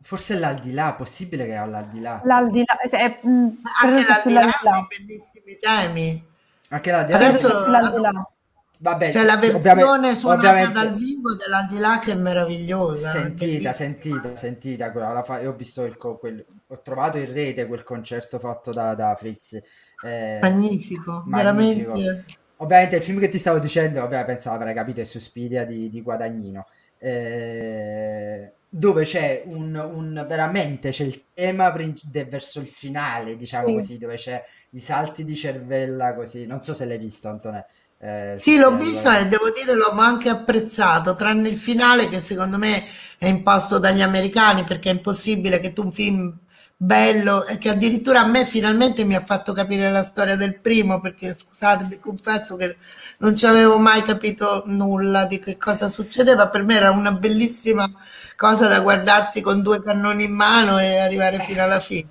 [0.00, 2.20] forse l'aldilà, possibile che era l'aldilà.
[2.24, 4.70] l'aldilà, cioè, mh, credo Anche sia l'aldilà sull'aldilà.
[4.76, 6.26] ha bellissimi temi.
[6.70, 7.16] Anche l'aldilà.
[7.18, 8.30] Adesso- Credo sia sull'aldilà.
[8.78, 13.10] vabbè, C'è la ovviamente- versione suonata ovviamente- dal vivo dell'aldilà che è meravigliosa.
[13.10, 13.72] Sentita, bellissima.
[13.72, 14.92] sentita, sentita.
[14.92, 18.38] quella- la fa- io ho visto il, co- quel- ho trovato in rete quel concerto
[18.38, 19.60] fatto da, da Frizzi.
[20.04, 21.92] Eh, Magnifico, magnifico.
[21.92, 22.24] veramente.
[22.62, 26.00] Ovviamente il film che ti stavo dicendo, ovviamente penso avrai capito, è Suspiria di, di
[26.02, 26.66] Guadagnino.
[26.98, 31.70] eh, dove c'è un, un- veramente c'è il tema
[32.04, 33.72] de- verso il finale, diciamo Sì.
[33.72, 36.46] così, dove c'è i salti di cervella così.
[36.46, 37.64] Non so se l'hai visto, Antonè.
[37.98, 39.28] Eh, Sì, l'ho visto e Guadagnino.
[39.28, 42.82] devo dire l'ho anche apprezzato, tranne il finale che secondo me
[43.18, 46.38] è imposto dagli americani perché è impossibile che tu un film
[46.84, 51.00] bello e che addirittura a me finalmente mi ha fatto capire la storia del primo
[51.00, 52.76] perché scusate, vi confesso che
[53.18, 57.88] non ci avevo mai capito nulla di che cosa succedeva, per me era una bellissima
[58.36, 62.08] cosa da guardarsi con due cannoni in mano e arrivare fino alla fine.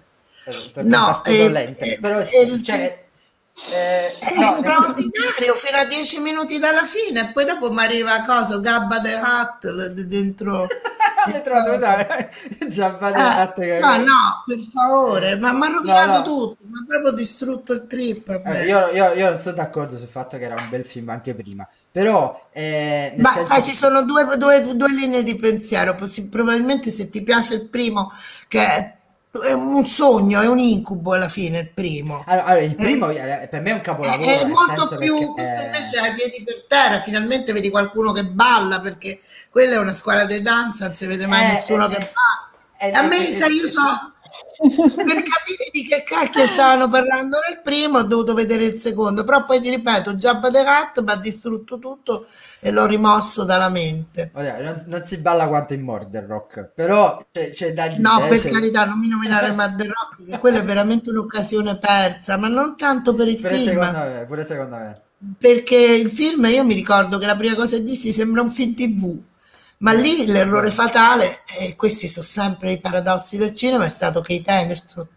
[0.79, 3.10] No, eh, sono lente, eh, però eh, il- cioè,
[3.71, 7.83] eh, È no, sen- straordinario fino a dieci minuti dalla fine e poi dopo mi
[7.83, 9.67] arriva cosa, Gabba the Hutt
[10.05, 10.67] dentro.
[11.23, 12.05] L'hai trovato dai,
[12.67, 16.23] già fate Eh, no, no, per favore, ma mi ha rovinato no.
[16.23, 18.27] tutto, mi ha proprio distrutto il trip.
[18.43, 21.35] Eh, io, io- io non sono d'accordo sul fatto che era un bel film anche
[21.35, 25.95] prima, però eh, Ma senso- sai, ci sono due, due- due linee di pensiero.
[26.31, 28.11] Probabilmente se ti piace il primo,
[28.47, 28.95] che è,
[29.31, 32.23] è un sogno, è un incubo alla fine, il primo.
[32.27, 35.61] Allora, allora, il primo eh, per me è un capolavoro, È, è molto più, questo
[35.61, 39.77] eh, invece ha i piedi per terra, finalmente vedi qualcuno che balla, perché quella è
[39.77, 42.49] una scuola di danza, non si vede mai Eh, nessuno eh, che eh, balla.
[42.79, 44.10] eh, A me, eh, sai, io eh, so,
[44.61, 49.43] per capire di che cacchio stavano parlando nel primo, ho dovuto vedere il secondo, però
[49.45, 52.25] poi ti ripeto, Jabba the Hutt mi ha distrutto tutto
[52.59, 54.31] e l'ho rimosso dalla mente.
[54.33, 58.23] Oddio, non, non si balla quanto in Murder Rock, però c'è, c'è da dire, No,
[58.23, 62.37] eh, per c'è- carità, non mi nominare Murder Rock, che quella è veramente un'occasione persa,
[62.37, 63.65] ma non tanto per il pure film.
[63.65, 65.01] secondo me, pure secondo me.
[65.37, 68.73] Perché il film, io mi ricordo che la prima cosa che dissi sembra un film
[68.73, 69.19] TV,
[69.81, 74.51] ma lì l'errore fatale, e questi sono sempre i paradossi del cinema, è stato Kate
[74.51, 75.07] Emerson.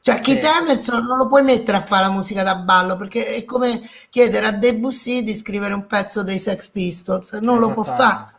[0.00, 0.48] Cioè, Kate Sì.
[0.60, 4.46] Emerson non lo puoi mettere a fare la musica da ballo, perché è come chiedere
[4.46, 8.30] a Debussy di scrivere un pezzo dei Sex Pistols, non lo può fare.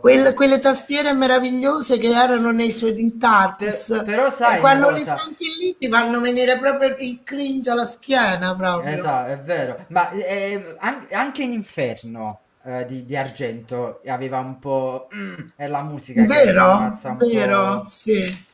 [0.00, 5.04] Quelle, quelle tastiere meravigliose che erano nei suoi Tintartus, Per- però sai e quando li
[5.04, 8.94] senti lì ti fanno venire proprio il cringe alla schiena proprio.
[8.94, 9.84] Esatto, è vero.
[9.88, 15.08] Ma eh, an- anche in Inferno eh, di, di Argento aveva un po'...
[15.56, 16.76] è la musica che Vero?
[16.78, 17.84] un Vero?
[17.86, 18.44] Sì.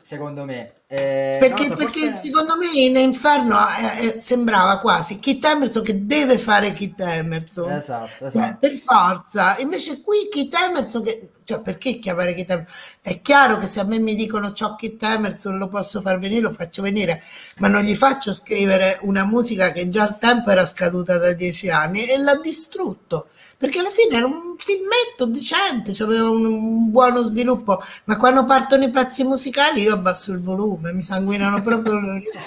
[0.00, 0.72] secondo me.
[0.90, 3.56] Eh, Perché, so, perché forse- secondo me in Inferno
[3.98, 7.70] eh, eh, sembrava quasi Kit Emerson che deve fare Kit Emerson.
[7.72, 8.56] Esatto, Cioè, esatto.
[8.58, 9.58] per forza.
[9.58, 11.28] Invece qui Kit Emerson che...
[11.44, 12.74] Cioè, perché chiamare Kit Emerson?
[13.02, 16.40] È chiaro che se a me mi dicono c'ho Kit Emerson lo posso far venire,
[16.42, 17.22] lo faccio venire,
[17.58, 21.68] ma non gli faccio scrivere una musica che già al tempo era scaduta da dieci
[21.70, 23.28] anni e l'ha distrutto.
[23.56, 28.44] Perché alla fine era un filmetto decente, cioè aveva un, un buono sviluppo, ma quando
[28.44, 32.40] partono i pezzi musicali io abbasso il volume, mi sanguinano proprio le orecchie.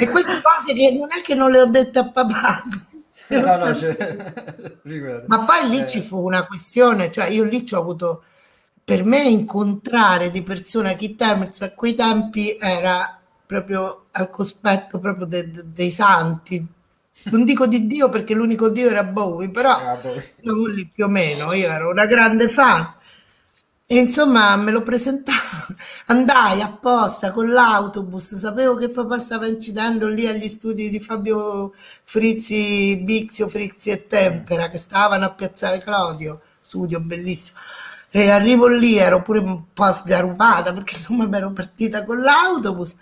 [0.00, 2.62] E queste cose che non è che non le ho dette a papà,
[3.28, 3.74] No, no.
[5.26, 8.24] Ma poi lì Eh, ci fu una questione, cioè io lì ci ho avuto,
[8.84, 15.26] per me incontrare di persona Kit Emerson a quei tempi era proprio al cospetto proprio
[15.26, 16.64] de- de- dei santi.
[17.24, 21.08] Non dico di Dio perché l'unico Dio era Bowie, però poi- siamo lì più o
[21.08, 22.92] meno, io ero una grande fan.
[23.92, 25.74] E insomma me lo presentavo,
[26.08, 32.96] andai apposta con l'autobus, sapevo che papà stava incidendo lì agli studi di Fabio Frizzi,
[32.96, 37.58] Bixio, Frizzi e Tempera, che stavano a Piazzale Claudio, studio bellissimo.
[38.08, 42.94] E arrivo lì, ero pure un po' sgarupata perché insomma mi ero partita con l'autobus.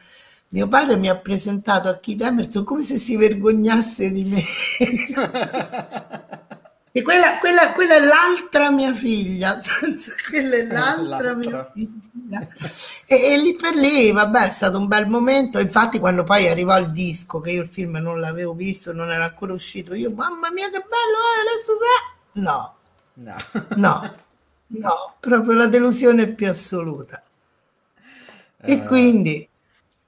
[0.49, 4.43] Mio padre mi ha presentato a Keith Emerson come se si vergognasse di me.
[6.93, 11.73] E quella, quella- quella è l'altra mia figlia, senza- quella è l'altra mia L'altra.
[11.73, 12.49] figlia.
[13.07, 15.59] E, e lì per lì, vabbè, è stato un bel momento.
[15.61, 19.25] Infatti, quando poi arrivò il disco, che io il film non l'avevo visto, non era
[19.25, 22.41] ancora uscito, io, mamma mia, che bello, eh, adesso sa-".
[22.41, 22.75] No,
[23.15, 23.37] No.
[23.77, 24.15] no,
[24.69, 27.23] no, proprio la delusione più assoluta.
[28.63, 29.49] E Eh, quindi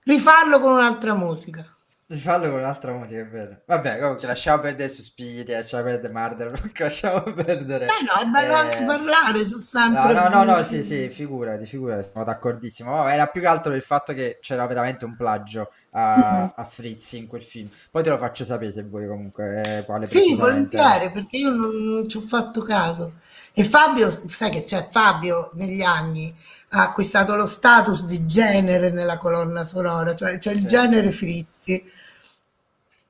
[0.04, 1.64] rifarlo con un'altra musica.
[2.12, 3.62] Rifallo con un'altra musica, è vero.
[3.66, 7.86] Vabbè, comunque lasciamo perdere Suspiria, lasciamo perdere Murder lasciamo perdere...
[7.86, 10.82] Beh, no, è bello anche eh, parlare, sono No, sempre no, no, no, buoni sì,
[10.82, 12.90] sì, figurati, figurati, sono d'accordissimo.
[13.02, 17.12] Ma era più che altro il fatto che c'era veramente un plagio a, a Fritz
[17.12, 17.68] in quel film.
[17.90, 21.74] Poi te lo faccio sapere se vuoi comunque eh, quale Sì, volentieri, perché io non,
[21.76, 23.14] non ci ho fatto caso.
[23.52, 26.34] E Fabio, sai che c'è Fabio negli anni
[26.74, 31.82] ha acquistato lo status di genere nella colonna sonora, cioè c'è il Sì, genere Frizzi.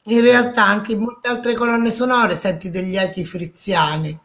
[0.07, 4.19] In realtà anche in molte altre colonne sonore senti degli echi friziani,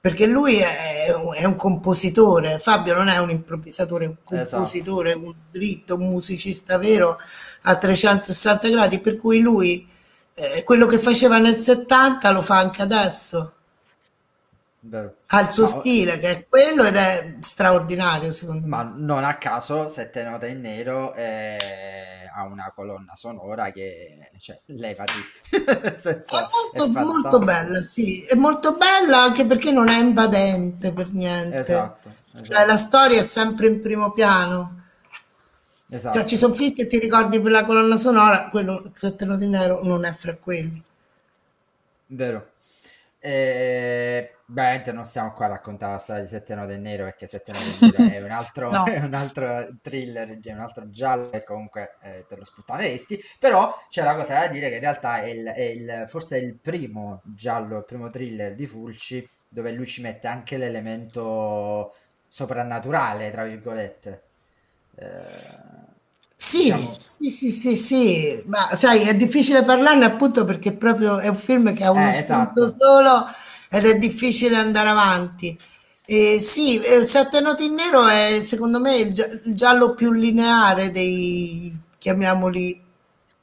[0.00, 4.56] perché lui è, è un compositore, Fabio non è un improvvisatore, è un esatto.
[4.56, 7.16] compositore, un dritto, un musicista vero
[7.62, 9.88] a 360 gradi, per cui lui
[10.34, 13.52] eh, quello che faceva nel 70 lo fa anche adesso.
[14.84, 15.14] Vero.
[15.28, 18.94] Ha il suo Ma, stile che è quello ed è straordinario secondo ma me.
[18.96, 25.12] non a caso Sette Note in Nero eh, ha una colonna sonora che, cioè, levati,
[25.52, 26.36] nel È senso,
[26.72, 31.58] è molto, molto bella, sì, è molto bella anche perché non è invadente per niente.
[31.58, 34.80] Esatto, Cioè, esatto, la storia è sempre in primo piano.
[35.88, 36.36] Cioè, ci esatto.
[36.36, 40.04] sono film che ti ricordi per la colonna sonora, quello Sette Noti in Nero non
[40.04, 40.82] è fra quelli.
[42.06, 42.50] Vero.
[43.18, 47.52] E, ovviamente non stiamo qua a raccontare la storia di Sette Note Nero perché Sette
[47.52, 48.84] Note Nero è un altro, No.
[48.84, 53.18] è un altro thriller, è un altro giallo e comunque eh, te lo sputtaneresti.
[53.38, 56.40] Però c'è una cosa da dire che in realtà è, il, è il- forse è
[56.42, 61.94] il primo giallo, il primo thriller di Fulci dove lui ci mette anche l'elemento
[62.26, 64.22] soprannaturale, tra virgolette.
[64.96, 65.90] Eh,
[66.36, 71.28] Sì, diciamo, sì, sì, sì, sì, ma sai, è difficile parlarne appunto perché proprio è
[71.28, 72.68] un film che ha uno eh, spunto esatto.
[72.76, 73.24] solo
[73.72, 75.58] ed è difficile andare avanti.
[76.04, 80.12] E sì, eh, Sette Noti in Nero è secondo me il, gia- il giallo più
[80.12, 82.80] lineare dei, chiamiamoli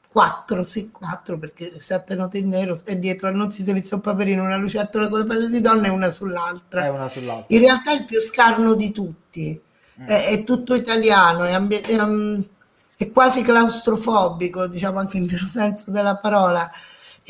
[0.08, 4.56] quattro, sì, quattro, perché Sette Noti in Nero è dietro Annunzi Servizio un Paperino, una
[4.56, 6.90] lucertola con le pelle di donna e una È sull'altra.
[6.90, 7.46] una sull'altra.
[7.56, 9.60] In realtà è il più scarno di tutti,
[10.00, 10.06] Mm.
[10.06, 12.42] è, è tutto italiano, è, ambi- è, um,
[12.96, 16.70] è quasi claustrofobico, diciamo anche in vero senso della parola.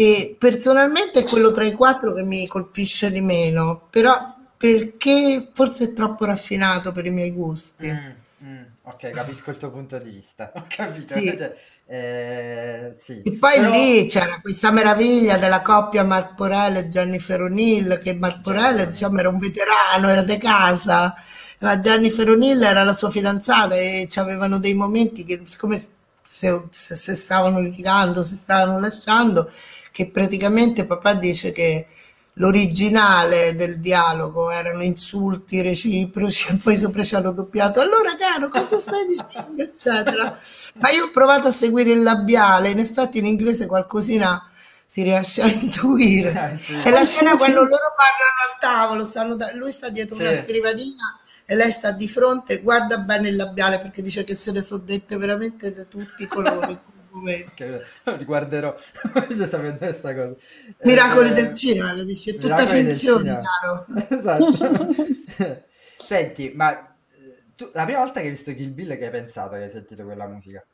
[0.00, 5.84] E personalmente è quello tra i quattro che mi colpisce di meno, però perché forse
[5.84, 7.86] è troppo raffinato per i miei gusti.
[7.90, 8.10] Mm,
[8.42, 10.52] mm, ok, capisco il tuo punto di vista.
[10.56, 11.18] Ho capito.
[11.18, 11.36] Sì.
[11.86, 17.42] Eh, sì, E poi però lì c'era questa meraviglia della coppia Mark Porello e Jennifer
[17.42, 21.12] O'Neill, che Mark Porello, Jennifer diciamo, era un veterano, era di casa,
[21.58, 25.82] ma Jennifer O'Neill era la sua fidanzata e avevano dei momenti che, siccome
[26.22, 29.50] se, se- se stavano litigando, si stavano lasciando,
[29.92, 31.86] che praticamente papà dice che
[32.34, 38.78] l'originale del dialogo erano insulti reciproci e poi sopra ci hanno doppiato allora caro cosa
[38.78, 39.62] stai dicendo?
[39.62, 40.38] eccetera.
[40.76, 44.44] Ma io ho provato a seguire il labiale in effetti in inglese qualcosina
[44.86, 46.58] si riesce a intuire.
[46.68, 50.22] Eh, è la scena quando loro parlano al tavolo stanno da- lui sta dietro Sì.
[50.22, 50.94] una scrivania
[51.44, 54.82] e lei sta di fronte guarda bene il labiale perché dice che se ne sono
[54.84, 56.76] dette veramente da tutti i colori
[58.04, 58.74] lo riguarderò
[59.34, 60.34] già sapendo questa cosa.
[60.82, 62.30] Miracoli Eh, del cinema, capisci?
[62.30, 63.86] È tutta finzione, caro.
[64.08, 64.94] Esatto.
[66.02, 69.50] Senti, ma eh, tu, la prima volta che hai visto Kill Bill, che hai pensato
[69.56, 70.64] che hai sentito quella musica?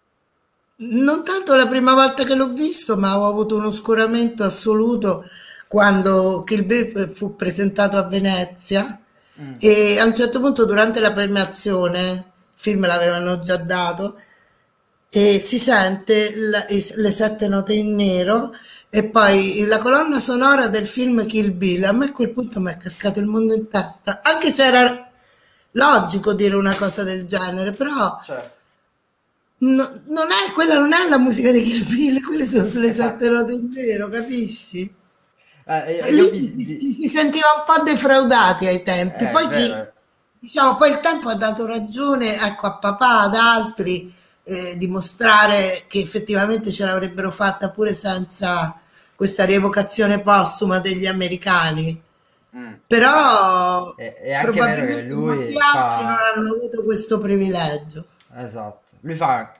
[0.78, 5.24] Non tanto la prima volta che l'ho visto, ma ho avuto un oscuramento assoluto
[5.68, 9.00] quando Kill Bill fu presentato a Venezia
[9.38, 9.56] Mm.
[9.58, 12.24] e a un certo punto durante la premiazione, il
[12.56, 14.18] film l'avevano già dato,
[15.10, 18.52] e si sente la- i- le sette note in nero
[18.90, 21.84] e poi la colonna sonora del film Kill Bill.
[21.84, 25.10] A me a quel punto mi è cascato il mondo in testa, anche se era
[25.72, 28.50] logico dire una cosa del genere, però Cioè,
[29.58, 33.28] no- non è, quella non è la musica di Kill Bill, quelle sono le sette
[33.30, 34.92] note in nero, capisci?
[35.66, 39.24] eh, E io lì ci, vi- ci si sentiva un po' defraudati ai tempi.
[39.24, 39.88] eh, Poi, chi,
[40.38, 44.12] diciamo, poi il tempo ha dato ragione ecco, a papà, ad altri,
[44.48, 48.78] eh, dimostrare che effettivamente ce l'avrebbero fatta pure senza
[49.16, 52.00] questa rievocazione postuma degli americani.
[52.56, 52.72] Mm.
[52.86, 56.32] Però È, è anche vero che probabilmente lui molti altri non fa...
[56.32, 58.04] hanno avuto questo privilegio.
[58.36, 59.52] Esatto, lui fa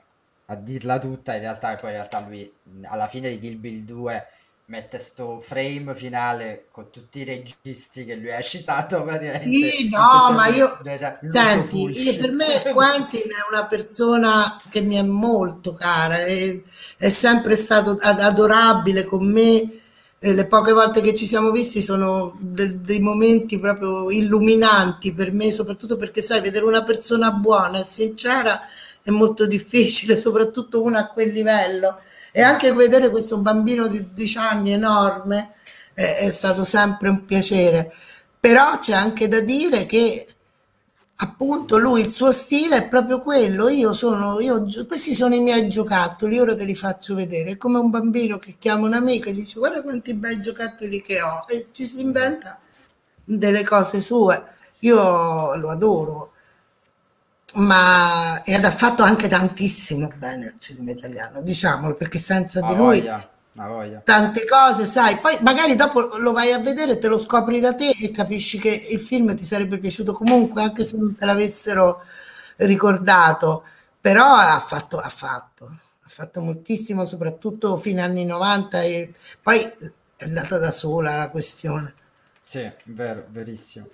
[0.45, 2.51] a dirla tutta in realtà e poi in realtà lui
[2.83, 4.27] alla fine di Kill Bill 2
[4.67, 10.33] mette sto frame finale con tutti i registi che lui ha citato praticamente Sì, no,
[10.35, 15.73] ma le- io, cioè, senti, per me Quentin è una persona che mi è molto
[15.73, 16.59] cara, è,
[16.97, 19.71] è sempre stato ad- adorabile con me,
[20.19, 25.31] e le poche volte che ci siamo visti sono de- dei momenti proprio illuminanti per
[25.31, 28.61] me, soprattutto perché sai, vedere una persona buona e sincera
[29.03, 31.99] è molto difficile, soprattutto una a quel livello.
[32.37, 35.55] E anche vedere questo bambino di 12 anni enorme
[35.91, 37.91] è, è stato sempre un piacere.
[38.39, 40.27] Però c'è anche da dire che
[41.15, 43.69] appunto lui, il suo stile è proprio quello.
[43.69, 47.53] Io sono, io, questi sono i miei giocattoli, ora te li faccio vedere.
[47.53, 51.19] È come un bambino che chiama un amico e dice guarda quanti bei giocattoli che
[51.19, 52.59] ho e ci si inventa
[53.23, 54.45] delle cose sue.
[54.81, 56.33] Io lo adoro
[57.57, 63.29] ma ha fatto anche tantissimo bene al cinema italiano, diciamolo, perché senza di lui voglia,
[63.53, 64.01] voglia.
[64.03, 67.89] tante cose, sai, poi magari dopo lo vai a vedere te lo scopri da te
[67.99, 72.01] e capisci che il film ti sarebbe piaciuto comunque, anche se non te l'avessero
[72.57, 73.63] ricordato,
[73.99, 79.59] però ha fatto, ha fatto, ha fatto moltissimo, soprattutto fino agli anni 90 e poi
[79.61, 79.91] è
[80.25, 81.93] andata da sola la questione.
[82.43, 83.87] Sì, vero, verissimo.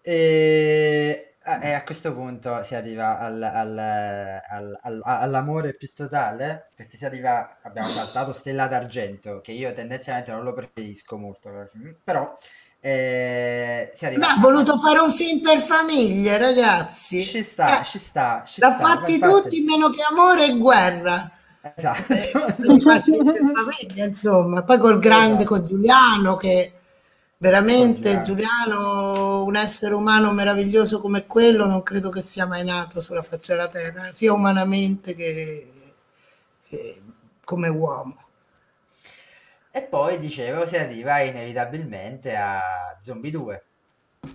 [0.00, 6.96] E, e a questo punto si arriva al- al- al- al- all'amore più totale, perché
[6.96, 11.50] si arriva, abbiamo saltato Stella d'Argento, che io tendenzialmente non lo preferisco molto,
[12.04, 12.32] però
[12.84, 17.22] eh, si arriva Ma ha voluto fare un film per famiglie, ragazzi.
[17.24, 20.56] Ci sta, Eh, ci sta, ci l'ha sta, fatti infatti- tutti meno che amore e
[20.56, 21.30] guerra.
[21.76, 22.12] Esatto.
[22.12, 22.30] Eh,
[23.54, 24.62] famiglia, insomma.
[24.64, 25.56] Poi col grande, Esatto.
[25.58, 26.72] con Giuliano, che
[27.42, 28.22] Veramente, Giuliano.
[28.22, 33.54] Giuliano, un essere umano meraviglioso come quello, non credo che sia mai nato sulla faccia
[33.56, 35.72] della terra, sia umanamente che,
[36.68, 37.02] che
[37.42, 38.16] come uomo.
[39.72, 43.64] E poi, dicevo, si arriva inevitabilmente a Zombie 2.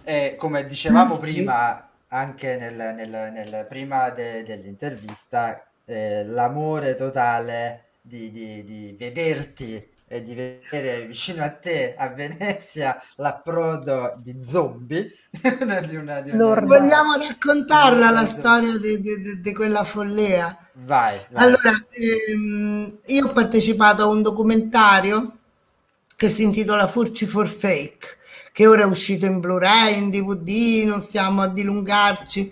[0.03, 1.19] E come dicevamo Sì.
[1.21, 9.95] prima, anche nel, nel- nel- prima de- dell'intervista, eh, l'amore totale di, di- di vederti
[10.07, 15.11] e di vedere vicino a te a Venezia l'approdo di zombie
[15.85, 16.55] di una, di una-.
[16.59, 20.55] Vogliamo raccontarla la Vai, storia di, di- di- quella follia?
[20.75, 21.27] vai.
[21.33, 25.37] Allora, ehm, io ho partecipato a un documentario
[26.15, 28.17] che si intitola Furci for Fake,
[28.51, 32.51] che ora è uscito in Blu-ray, in DVD, non stiamo a dilungarci.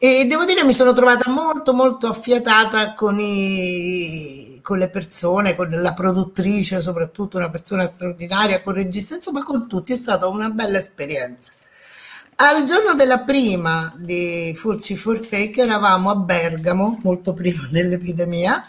[0.00, 5.70] E devo dire mi sono trovata molto molto affiatata con, i- con le persone, con
[5.70, 10.50] la produttrice, soprattutto una persona straordinaria, con il regista, insomma con tutti, è stata una
[10.50, 11.52] bella esperienza.
[12.36, 18.62] Al giorno della prima di Furci for Fake eravamo a Bergamo, molto prima dell'epidemia,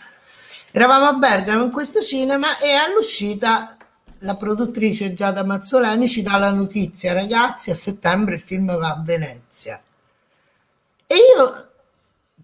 [0.71, 3.75] eravamo a Bergamo in questo cinema e all'uscita
[4.19, 9.01] la produttrice Giada Mazzoleni ci dà la notizia, ragazzi, a settembre il film va a
[9.03, 9.81] Venezia.
[11.05, 11.71] E io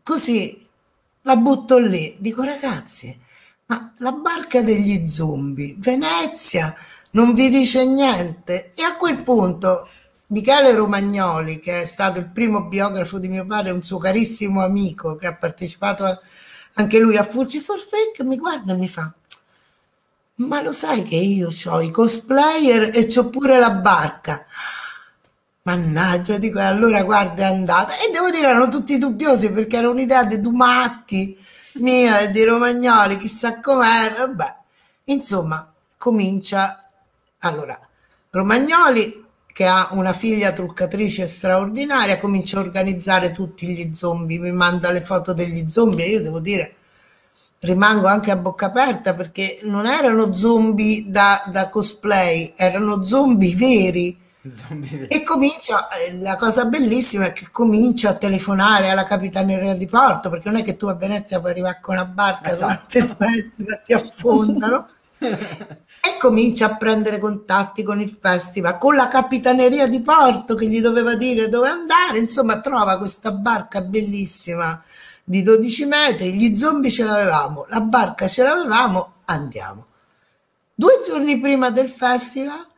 [0.03, 0.61] così
[1.21, 3.23] la butto lì, dico ragazzi,
[3.67, 6.75] ma la barca degli zombie, Venezia,
[7.11, 8.71] non vi dice niente?
[8.75, 9.87] E a quel punto
[10.27, 15.15] Michele Romagnoli, che è stato il primo biografo di mio padre, un suo carissimo amico
[15.15, 16.19] che ha partecipato a-
[16.75, 19.13] anche lui a Furci for Fake, mi guarda e mi fa,
[20.37, 24.45] ma lo sai che io ho i cosplayer e c'ho pure la barca?
[25.63, 27.93] Mannaggia, dico, allora guarda è andata.
[27.95, 31.35] E devo dire, erano tutti dubbiosi perché era un'idea di Dumatti,
[31.75, 34.13] mia e di Romagnoli, chissà com'è.
[34.15, 34.55] Vabbè,
[35.05, 36.89] insomma, comincia.
[37.39, 37.79] Allora,
[38.31, 39.23] Romagnoli,
[39.55, 45.01] che ha una figlia truccatrice straordinaria, comincia a organizzare tutti gli zombie, mi manda le
[45.01, 46.75] foto degli zombie io devo dire,
[47.59, 54.23] rimango anche a bocca aperta perché non erano zombie da, da cosplay, erano zombie veri.
[54.51, 59.87] Zombie E comincia, eh, la cosa bellissima è che comincia a telefonare alla capitaneria di
[59.87, 63.15] porto, perché non è che tu a Venezia puoi arrivare con una barca durante il
[63.17, 70.01] festival, ti affondano, e comincia a prendere contatti con il festival, con la capitaneria di
[70.01, 74.81] porto che gli doveva dire dove andare, insomma trova questa barca bellissima
[75.23, 79.87] di 12 metri, gli zombie ce l'avevamo, la barca ce l'avevamo, andiamo.
[80.75, 82.73] Due giorni prima del festival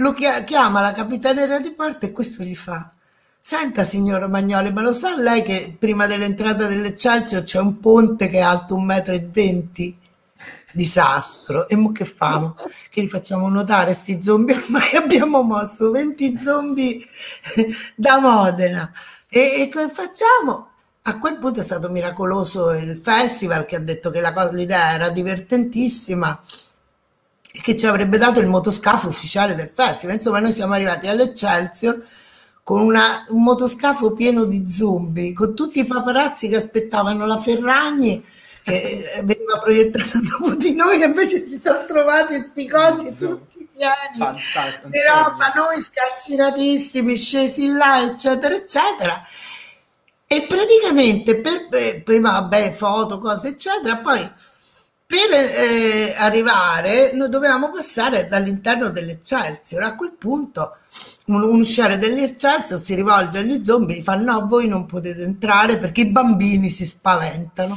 [0.00, 2.90] lo chia- chiama la capitaneria di porto e questo gli fa:
[3.38, 8.38] Senta, signor Romagnoli, ma lo sa lei che prima dell'entrata dell'Eccelsior c'è un ponte che
[8.38, 9.96] è alto un metro e venti?
[10.72, 11.68] Disastro.
[11.68, 12.56] E mo che famo?
[12.90, 14.54] Che li facciamo notare sti zombie?
[14.56, 17.04] Ormai abbiamo mosso 20 zombie
[17.94, 18.90] da Modena.
[19.28, 20.68] E, e che facciamo?
[21.02, 24.20] A quel punto è stato miracoloso il festival che ha detto che
[24.52, 26.40] l'idea era divertentissima
[27.62, 30.16] che ci avrebbe dato il motoscafo ufficiale del festival.
[30.16, 32.02] Insomma, noi siamo arrivati all'Eccelsior
[32.62, 38.24] con una- un motoscafo pieno di zombie, con tutti i paparazzi che aspettavano la Ferragni
[38.62, 38.74] che
[39.16, 44.38] eh, veniva proiettata dopo di noi e invece si sono trovati questi cosi tutti pieni
[44.84, 49.24] di roba, noi scalcinatissimi, scesi là, eccetera, eccetera.
[50.26, 54.30] E praticamente per, eh, prima, vabbè, foto, cose, eccetera, poi
[55.10, 59.82] per eh, arrivare noi dovevamo passare dall'interno dell'Eccelsior.
[59.82, 60.76] A quel punto
[61.26, 65.24] un, un usciere dell'Eccelsior si rivolge agli zombie e gli fa no, voi non potete
[65.24, 67.76] entrare perché i bambini si spaventano.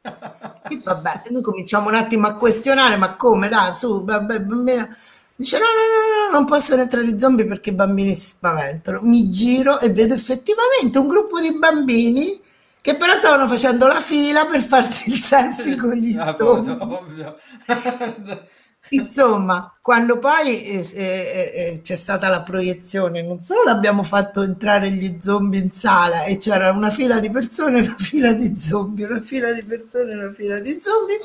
[0.00, 4.96] E vabbè, noi cominciamo un attimo a questionare, ma come, dai, su, vabbè, bambina.
[5.34, 9.00] Dice no, no, no, no, non possono entrare i zombie perché i bambini si spaventano.
[9.02, 12.40] Mi giro e vedo effettivamente un gruppo di bambini
[12.82, 17.36] che però stavano facendo la fila per farsi il selfie con gli Ah, foto, ovvio.
[18.92, 24.90] Insomma, quando poi eh, eh, eh, c'è stata la proiezione, non solo abbiamo fatto entrare
[24.90, 29.20] gli zombie in sala e c'era una fila di persone, una fila di zombie, una
[29.20, 31.18] fila di persone, una fila di zombie,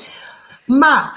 [0.66, 1.10] ma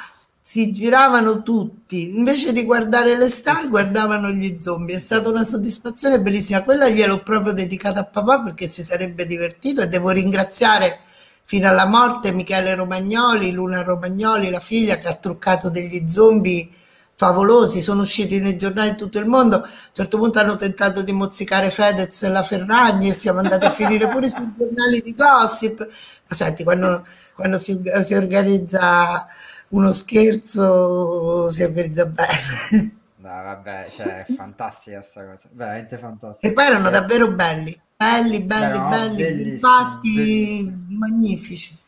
[0.49, 4.95] si giravano tutti, invece di guardare le star, guardavano gli zombie.
[4.95, 6.63] È stata una soddisfazione bellissima.
[6.63, 11.01] Quella gliel'ho proprio dedicata a papà perché si sarebbe divertito e devo ringraziare
[11.43, 16.67] fino alla morte Michele Romagnoli, Luna Romagnoli, la figlia che ha truccato degli zombie
[17.13, 19.57] favolosi, sono usciti nei giornali di tutto il mondo.
[19.57, 23.65] A un certo punto hanno tentato di mozzicare Fedez e la Ferragni e siamo andati
[23.65, 25.88] a finire pure sui giornali di gossip.
[26.27, 27.05] Ma senti, quando,
[27.35, 29.27] quando si, si organizza
[29.70, 32.98] uno scherzo, si organizza bene.
[33.18, 35.98] No, vabbè, cioè, è fantastica sta cosa, veramente
[36.40, 36.54] E fantastica.
[36.54, 40.88] poi erano davvero belli, belli, belli, no, belli, ben bellissimi, fatti, bellissimi.
[40.88, 41.78] magnifici.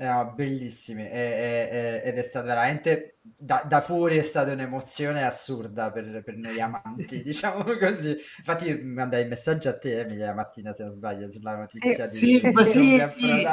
[0.00, 5.90] No, bellissimi e- e- ed è stato veramente da, da fuori è stata un'emozione assurda
[5.90, 8.10] per, per noi amanti, diciamo così.
[8.38, 12.36] Infatti mandai il messaggio a te, Emilia, mattina se non sbaglio, sulla notizia di Sì,
[12.64, 13.44] sì, sì.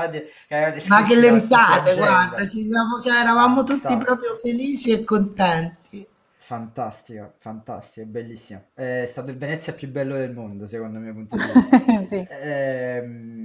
[0.49, 4.03] avevano Ma che le risate, guarda, ci siamo- cioè, eravamo tutti Fantastico.
[4.03, 6.07] proprio felici e contenti.
[6.37, 8.67] Fantastico, fantastico, bellissimo.
[8.73, 11.83] È stato il Venezia più bello del mondo, secondo il mio punto di vista.
[12.03, 12.27] Sì.
[12.27, 13.44] Ehm,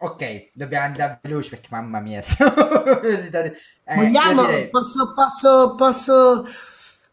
[0.00, 2.20] ok, dobbiamo andare veloci perché mamma mia.
[3.84, 6.46] Eh, Vogliamo, direi, posso, posso, posso,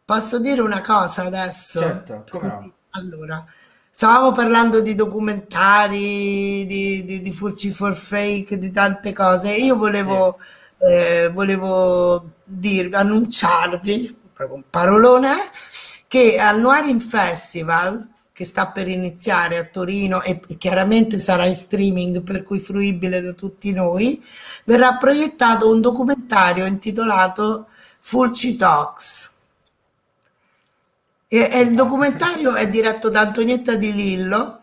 [0.06, 1.80] posso dire una cosa adesso?
[1.80, 2.74] certo, come no?
[2.92, 3.44] Allora,
[3.92, 9.56] stavamo parlando di documentari, di, di, di Furci for Fake, di tante cose.
[9.56, 10.40] Io Sì, volevo,
[10.78, 15.34] eh, volevo dir- annunciarvi, proprio un parolone,
[16.08, 18.08] che al Noirin Festival,
[18.38, 23.32] che sta per iniziare a Torino e chiaramente sarà in streaming, per cui fruibile da
[23.32, 24.24] tutti noi,
[24.66, 27.66] verrà proiettato un documentario intitolato
[28.00, 29.32] Fulci Talks.
[31.28, 34.62] E, e il documentario è diretto da Antonietta Di Lillo,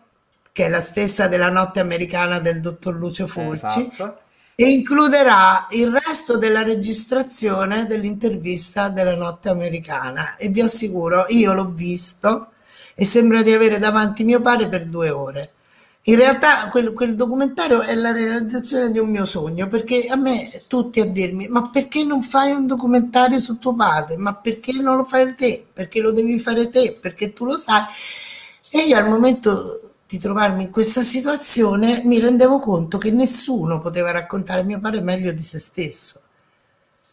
[0.53, 4.19] che è la stessa della notte americana del dottor Lucio Fulci, esatto.
[4.55, 10.37] e includerà il resto della registrazione dell'intervista della notte americana.
[10.37, 12.51] E vi assicuro, io l'ho visto
[12.95, 15.51] e sembra di avere davanti mio padre per due ore.
[16.07, 20.61] In realtà quel, quel documentario è la realizzazione di un mio sogno, perché a me
[20.67, 24.15] tutti a dirmi, ma perché non fai un documentario su tuo padre?
[24.15, 25.65] Ma perché non lo fai te?
[25.73, 26.97] Perché lo devi fare te?
[26.99, 27.83] Perché tu lo sai.
[28.69, 34.11] E io al momento di trovarmi in questa situazione mi rendevo conto che nessuno poteva
[34.11, 36.21] raccontare mio padre meglio di se stesso,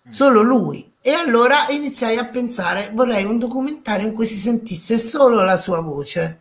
[0.08, 0.91] solo lui.
[1.04, 5.80] E allora iniziai a pensare, vorrei un documentario in cui si sentisse solo la sua
[5.80, 6.40] voce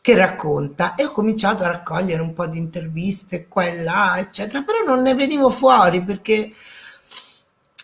[0.00, 0.94] che racconta.
[0.94, 5.02] E ho cominciato a raccogliere un po' di interviste qua e là, eccetera, però non
[5.02, 6.52] ne venivo fuori perché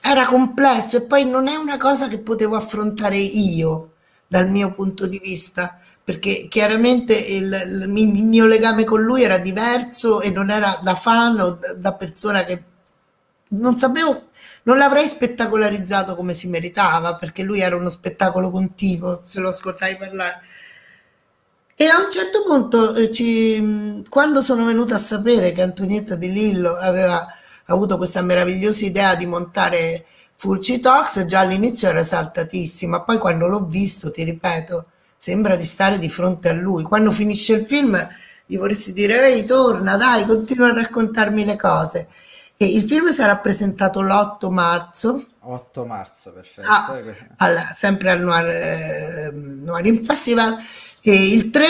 [0.03, 3.93] era complesso e poi non è una cosa che potevo affrontare io
[4.27, 9.23] dal mio punto di vista, perché chiaramente il, il mi- il mio legame con lui
[9.23, 12.62] era diverso e non era da fan o da persona che
[13.51, 14.31] non sapevo,
[14.65, 19.97] non l'avrei spettacolarizzato come si meritava, perché lui era uno spettacolo continuo, se lo ascoltai
[19.97, 20.41] parlare.
[21.77, 26.15] E a un certo punto, eh, ci- mh, quando sono venuta a sapere che Antonietta
[26.15, 27.27] Di Lillo aveva
[27.66, 30.05] avuto questa meravigliosa idea di montare
[30.37, 35.99] Fulci Talks, già all'inizio era esaltatissima, poi quando l'ho visto, ti ripeto, sembra di stare
[35.99, 36.85] di fronte a lui.
[36.85, 38.09] Quando finisce il film
[38.47, 42.09] gli vorresti dire, ehi, torna, dai, continua a raccontarmi le cose.
[42.57, 46.69] E il film sarà presentato l'8 marzo 8 marzo, perfetto.
[46.69, 47.27] Ah, eh, così.
[47.37, 50.57] al- sempre al Noir, eh, Noirin Festival
[51.03, 51.67] e il 3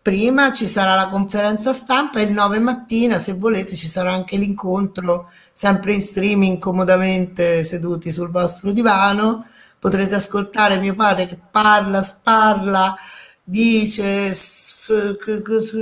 [0.00, 4.36] prima ci sarà la conferenza stampa e il 9 mattina se volete ci sarà anche
[4.36, 9.46] l'incontro sempre in streaming comodamente seduti sul vostro divano
[9.78, 12.96] potrete ascoltare mio padre che parla, sparla
[13.42, 14.34] dice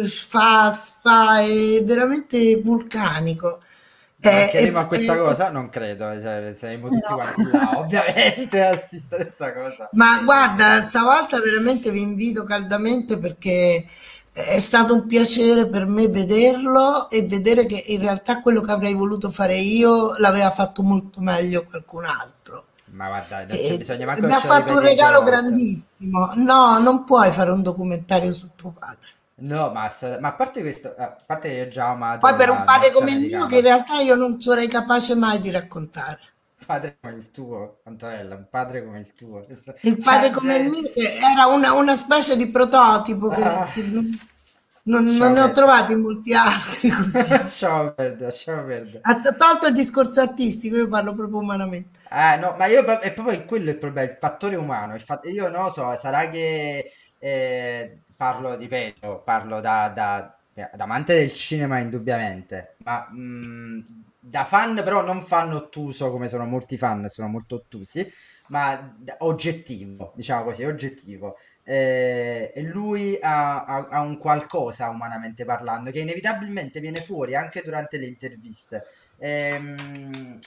[0.07, 3.61] fa, fa è veramente vulcanico
[4.24, 5.51] Eh, Mancheremo e- a questa e- cosa?
[5.51, 7.15] Non credo, cioè, saremo tutti No.
[7.16, 9.89] quanti là, ovviamente, a assistere a questa cosa.
[9.93, 13.85] Ma guarda, stavolta veramente vi invito caldamente perché
[14.32, 18.94] è stato un piacere per me vederlo e vedere che in realtà quello che avrei
[18.94, 22.66] voluto fare io l'aveva fatto molto meglio qualcun altro.
[22.93, 26.32] Ma guarda, non c'è bisogno manco mi che ha fatto un regalo grandissimo.
[26.36, 29.09] No, non puoi fare un documentario su tuo padre.
[29.35, 29.91] No, ma,
[30.21, 33.21] ma a parte questo, a parte che già amato Poi per un padre come il
[33.21, 36.21] mio, che in realtà io non sarei capace mai di raccontare.
[36.61, 39.47] un padre come il tuo, Antonella, un padre come il tuo.
[39.81, 43.67] Il padre Cioè, come il mio, che era una, una specie di prototipo che, Ah.
[43.67, 44.19] che non,
[44.85, 47.31] non- Ciao, non ne ho trovati molti altri così.
[47.37, 49.01] Lasciamo perdere, lasciamo perdere.
[49.03, 52.01] Ha tolto il discorso artistico, io parlo proprio umanamente.
[52.11, 54.95] Eh, no, ma io è proprio quello il problema, il fattore umano.
[54.95, 60.85] Il fat- io non lo so, sarà che eh, parlo, ripeto, parlo da, da, da
[60.85, 66.77] amante del cinema indubbiamente, ma mh, da fan però non fan ottuso come sono molti
[66.78, 68.07] fan, sono molto ottusi,
[68.49, 71.36] ma oggettivo, diciamo così, oggettivo.
[71.65, 77.99] Eh, lui ha, ha- ha un qualcosa umanamente parlando che inevitabilmente viene fuori anche durante
[77.99, 78.82] le interviste.
[79.19, 80.39] Ehm,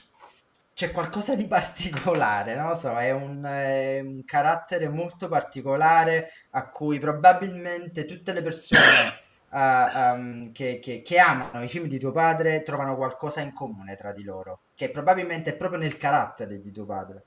[0.76, 6.68] c'è qualcosa di particolare, non lo so, è un, è un carattere molto particolare a
[6.68, 9.14] cui probabilmente tutte le persone
[9.52, 9.58] eh,
[9.94, 14.12] ehm, che, che- che amano i film di tuo padre trovano qualcosa in comune tra
[14.12, 17.24] di loro, che probabilmente è proprio nel carattere di tuo padre.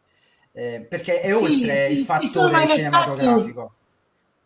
[0.51, 3.73] eh, perché è Sì, oltre il sì, ci fattore in effetti, cinematografico.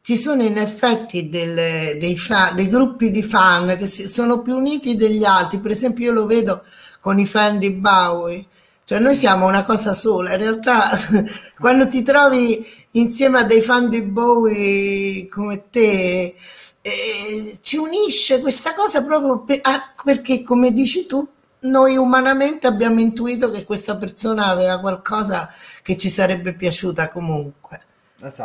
[0.01, 4.55] ci sono in effetti delle- dei, fa- dei gruppi di fan che si- sono più
[4.55, 5.59] uniti degli altri.
[5.59, 6.63] Per esempio, io lo vedo
[6.99, 8.45] con i fan di Bowie.
[8.85, 10.31] Cioè, noi siamo una cosa sola.
[10.33, 10.89] In realtà,
[11.59, 16.35] quando ti trovi insieme a dei fan di Bowie come te,
[16.81, 21.25] eh, ci unisce questa cosa proprio pe- ah, perché, come dici tu,
[21.61, 25.49] noi umanamente abbiamo intuito che questa persona aveva qualcosa
[25.81, 27.79] che ci sarebbe piaciuta comunque.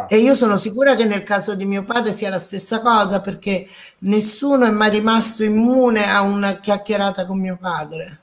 [0.06, 0.16] E Esatto.
[0.18, 3.66] io sono sicura che nel caso di mio padre sia la stessa cosa, perché
[4.00, 8.20] nessuno è mai rimasto immune a una chiacchierata con mio padre.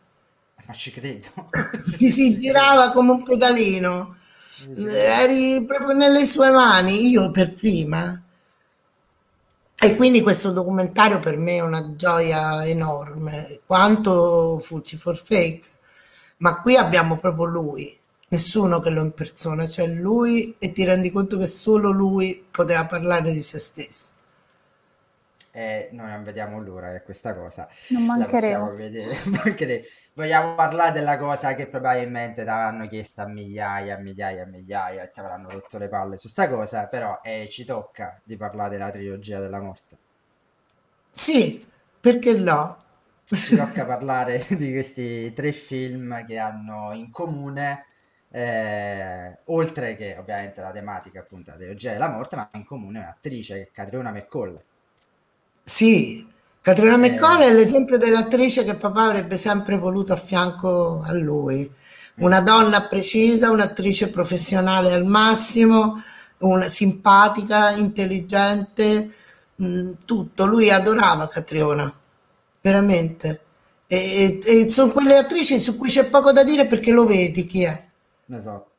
[0.66, 1.28] Ma ci credo.
[1.98, 4.16] Ti si girava come un pedalino,
[4.88, 8.20] eri proprio nelle sue mani, io per prima.
[9.78, 15.68] E quindi questo documentario per me è una gioia enorme, quanto Fulci for Fake,
[16.38, 17.96] ma qui abbiamo proprio lui,
[18.30, 23.32] nessuno che lo impersona, cioè lui e ti rendi conto che solo lui poteva parlare
[23.34, 24.15] di se stesso.
[25.56, 28.76] E noi non vediamo l'ora che questa cosa Non la possiamo mancheremo.
[28.76, 29.16] vedere.
[30.14, 35.20] Vogliamo parlare della cosa che probabilmente ti avranno chiesto a migliaia, migliaia, migliaia e ti
[35.22, 39.40] avranno rotto le palle su sta cosa, però eh, ci tocca di parlare della trilogia
[39.40, 39.98] della morte.
[41.10, 41.66] Sì,
[42.00, 42.84] perché no?
[43.38, 47.86] Ci tocca parlare di questi tre film che hanno in comune,
[48.30, 53.56] eh, oltre che ovviamente la tematica appunto della trilogia della morte, ma in comune un'attrice
[53.56, 54.62] che è Catriona McCall.
[55.68, 56.26] Sì,
[56.98, 61.70] McCall Eh, è l'esempio dell'attrice che papà avrebbe sempre voluto a fianco a lui.
[62.18, 65.96] mm, Una donna precisa, un'attrice professionale al massimo,
[66.40, 69.12] una simpatica, intelligente,
[69.56, 70.46] mh, tutto.
[70.46, 71.92] Lui adorava Catriona,
[72.62, 73.42] veramente.
[73.88, 77.46] E, e- e sono quelle attrici su cui c'è poco da dire perché lo vedi
[77.46, 77.86] chi è.
[78.30, 78.72] esatto.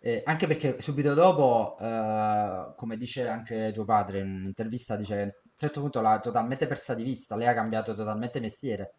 [0.00, 5.43] Eh, anche perché subito dopo, eh, come dice anche tuo padre in un'intervista, dice che
[5.54, 8.94] un certo punto l'ha totalmente persa di vista, lei ha cambiato totalmente mestiere,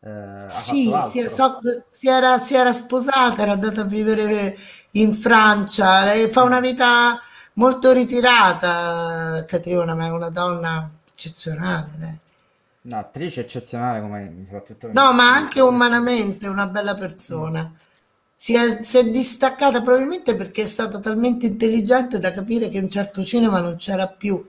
[0.00, 1.60] eh, Sì, si, so-
[1.90, 4.56] si era, si era sposata, era andata a vivere
[4.92, 6.60] in Francia, lei fa una Mm.
[6.60, 7.20] vita
[7.54, 12.18] molto ritirata, Catriona, ma è una donna eccezionale, lei.
[12.84, 16.94] No, attrice eccezionale come soprattutto No, ma anche umanamente una bella
[17.30, 17.46] Mm.
[17.46, 17.72] persona.
[18.36, 22.90] Si è, si è distaccata probabilmente perché è stata talmente intelligente da capire che un
[22.90, 24.44] certo cinema non c'era più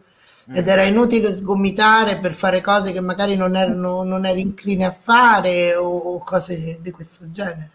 [0.51, 4.91] ed era inutile sgomitare per fare cose che magari non erano, non eri incline a
[4.91, 7.71] fare o, o cose di questo genere.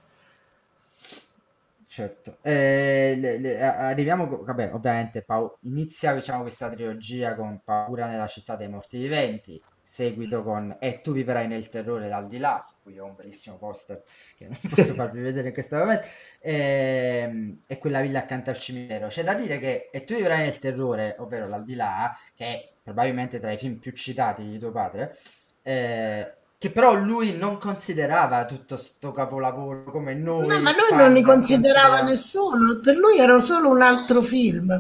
[1.87, 8.27] Certo, Eh, le- le- arriviamo, vabbè, ovviamente pau- inizia diciamo questa trilogia con Paura nella
[8.27, 12.99] città dei morti viventi, seguito con E tu vivrai nel terrore dal di là, qui
[12.99, 14.03] ho un bellissimo poster
[14.37, 16.07] che non posso farvi vedere in questo momento,
[16.41, 19.09] ehm, e quella villa accanto al cimitero.
[19.09, 23.53] C'è da dire che E tu vivrai nel terrore, ovvero l'aldilà, che è probabilmente tra
[23.53, 25.17] i film più citati di tuo padre,
[25.63, 30.15] eh, che però lui non considerava tutto sto capolavoro come
[30.45, 32.03] No, noi ma lui fan non li considerava consideriamo.
[32.03, 34.71] nessuno, per lui era solo un altro film.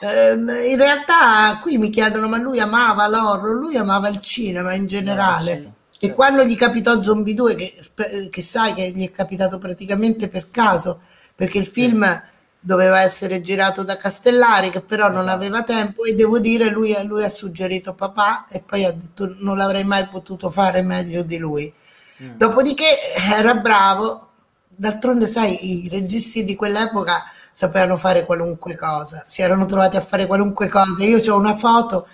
[0.00, 4.86] Ehm, in realtà qui mi chiedono, ma lui amava l'horror, lui amava il cinema in
[5.08, 5.72] No, generale.
[5.98, 6.14] Sì, E certo.
[6.14, 11.00] quando gli capitò Zombie 2, che, che sai che gli è capitato praticamente per caso,
[11.34, 12.22] perché il Sì, film
[12.60, 15.28] doveva essere girato da Castellari, che però non esatto.
[15.28, 19.56] aveva tempo, e devo dire, lui, lui ha suggerito papà e poi ha detto non
[19.56, 21.72] l'avrei mai potuto fare meglio di lui.
[22.20, 22.34] Mm.
[22.34, 22.84] Dopodiché
[23.16, 24.30] era bravo,
[24.68, 30.26] d'altronde sai, i registi di quell'epoca sapevano fare qualunque cosa, si erano trovati a fare
[30.26, 31.04] qualunque cosa.
[31.04, 32.06] Io ho una foto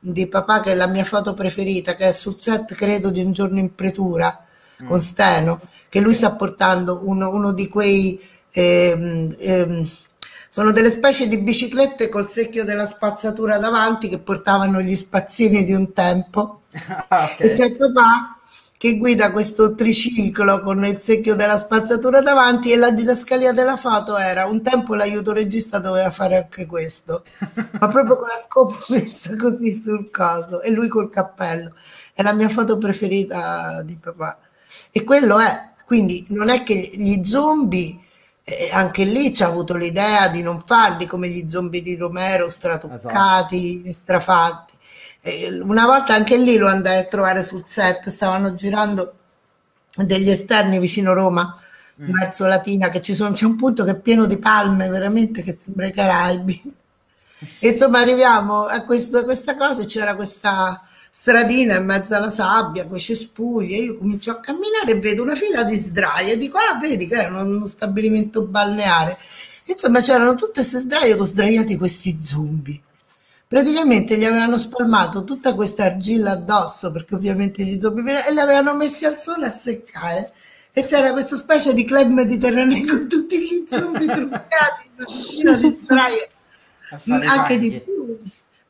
[0.00, 3.32] di papà che è la mia foto preferita, che è sul set, credo, di Un
[3.32, 4.44] giorno in pretura
[4.82, 5.00] con Mm.
[5.00, 8.20] Steno, che lui sta portando uno, uno di quei...
[8.50, 9.90] ehm, ehm,
[10.48, 15.72] sono delle specie di biciclette col secchio della spazzatura davanti che portavano gli spazzini di
[15.72, 16.62] un tempo.
[17.10, 17.50] Ah, E ok.
[17.50, 18.39] c'è papà
[18.80, 24.16] che guida questo triciclo con il secchio della spazzatura davanti e la didascalia della foto
[24.16, 27.22] era un tempo l'aiuto regista doveva fare anche questo,
[27.78, 31.74] ma proprio con la scopa messa così sul coso e lui col cappello.
[32.14, 34.38] È la mia foto preferita di papà.
[34.90, 37.98] E quello è, quindi non è che gli zombie,
[38.42, 42.46] eh, anche lì ci ha avuto l'idea di non farli come gli zombie di Romero,
[42.46, 42.78] Esatto.
[42.78, 44.72] stratoccati, strafatti.
[45.62, 49.14] Una volta anche lì lo andai a trovare sul set, stavano girando
[49.96, 51.60] degli esterni vicino Roma,
[52.00, 52.12] Mm.
[52.14, 55.52] verso Latina, che ci sono, c'è un punto che è pieno di palme, veramente che
[55.52, 56.74] sembra i Caraibi.
[57.58, 62.86] E insomma arriviamo a questo- questa cosa e c'era questa stradina in mezzo alla sabbia,
[62.86, 66.56] quei cespugli, e io comincio a camminare e vedo una fila di sdraie e dico,
[66.56, 69.18] ah vedi che è uno, uno stabilimento balneare.
[69.64, 72.80] Insomma, c'erano tutte queste sdraie con sdraiati questi zombie.
[73.50, 78.76] Praticamente gli avevano spalmato tutta questa argilla addosso, perché ovviamente gli zombie e li avevano
[78.76, 80.32] messi al sole a seccare.
[80.72, 84.90] E c'era questa specie di club mediterraneo con tutti gli zombie truccati,
[85.42, 86.30] una di sdraie,
[87.26, 88.20] anche di più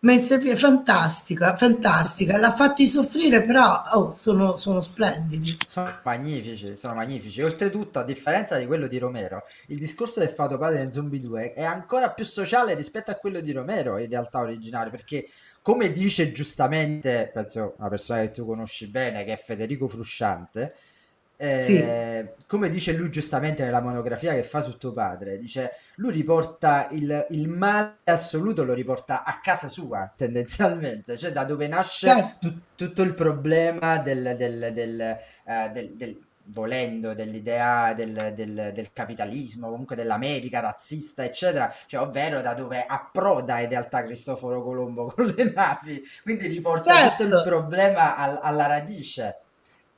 [0.01, 2.39] messe via, fantastica, fantastica.
[2.39, 5.57] L'ha fatti soffrire, però oh, sono, sono splendidi.
[5.67, 7.43] Sono magnifici, sono magnifici.
[7.43, 11.53] Oltretutto, a differenza di quello di Romero, il discorso del Fato Padre in Zombie 2
[11.53, 15.29] è ancora più sociale rispetto a quello di Romero, in realtà originale, perché
[15.63, 20.75] come dice giustamente, penso una persona che tu conosci bene, che è Federico Frusciante,
[21.37, 21.83] eh, sì.
[22.47, 27.27] come dice lui giustamente nella monografia che fa su tuo padre, dice lui riporta il,
[27.31, 33.03] il, male assoluto, lo riporta a casa sua tendenzialmente, cioè da dove nasce tu, tutto
[33.03, 36.19] il problema del, del, del, uh, del
[36.53, 43.61] volendo dell'idea del, del, del, capitalismo, comunque dell'America razzista, eccetera, cioè, ovvero da dove approda
[43.61, 47.25] in realtà Cristoforo Colombo con le navi, quindi riporta certo.
[47.25, 49.37] tutto il problema al, alla radice.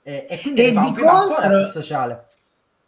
[0.02, 2.26] E, e quindi e di contro, sociale.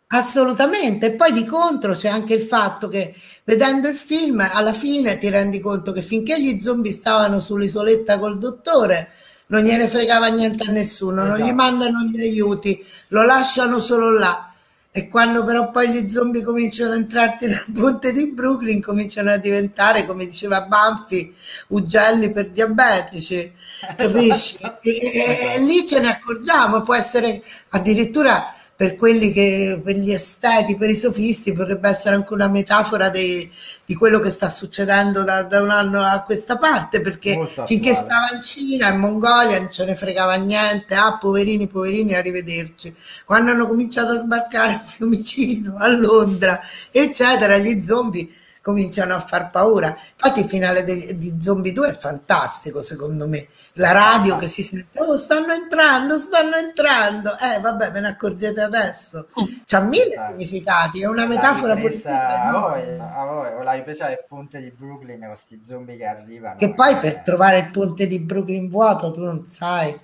[0.09, 3.15] Assolutamente, e poi di contro c'è anche il fatto che
[3.45, 8.39] vedendo il film alla fine ti rendi conto che finché gli zombie stavano sull'isoletta col
[8.39, 9.11] dottore
[9.47, 11.29] non gliene fregava niente a nessuno, esatto.
[11.29, 11.57] non gli esatto.
[11.57, 14.49] mandano gli aiuti, lo lasciano solo là.
[14.97, 19.39] E quando però poi gli zombie cominciano a entrarti nel ponte di Brooklyn, cominciano a
[19.39, 21.35] diventare, come diceva Banfi,
[21.69, 23.53] ugelli per diabetici,
[23.97, 24.57] capisci?
[24.61, 30.11] e, e, e lì ce ne accorgiamo, può essere addirittura per quelli che per gli
[30.11, 33.49] esteti, per i sofisti, potrebbe essere anche una metafora dei,
[33.85, 38.31] di quello che sta succedendo da, da, un anno a questa parte, perché finché stava
[38.35, 42.95] in Cina, in Mongolia, non ce ne fregava niente, ah poverini, poverini, arrivederci.
[43.25, 46.61] Quando hanno cominciato a sbarcare a Fiumicino, a Londra,
[46.91, 48.29] eccetera, gli zombie
[48.65, 49.89] cominciano a far paura.
[49.89, 53.47] Infatti il finale di, di Zombie 2 è fantastico secondo me.
[53.75, 57.33] La radio che si sente, oh stanno entrando, stanno entrando.
[57.33, 59.29] Eh vabbè, ve ne accorgete adesso.
[59.67, 60.29] C'ha mille ah.
[60.31, 62.43] significati, è una metafora politica.
[62.43, 66.57] A voi, a voi, la ripresa del ponte di Brooklyn con questi zombie che arrivano.
[66.57, 69.95] Che poi per trovare il ponte di Brooklyn vuoto tu non sai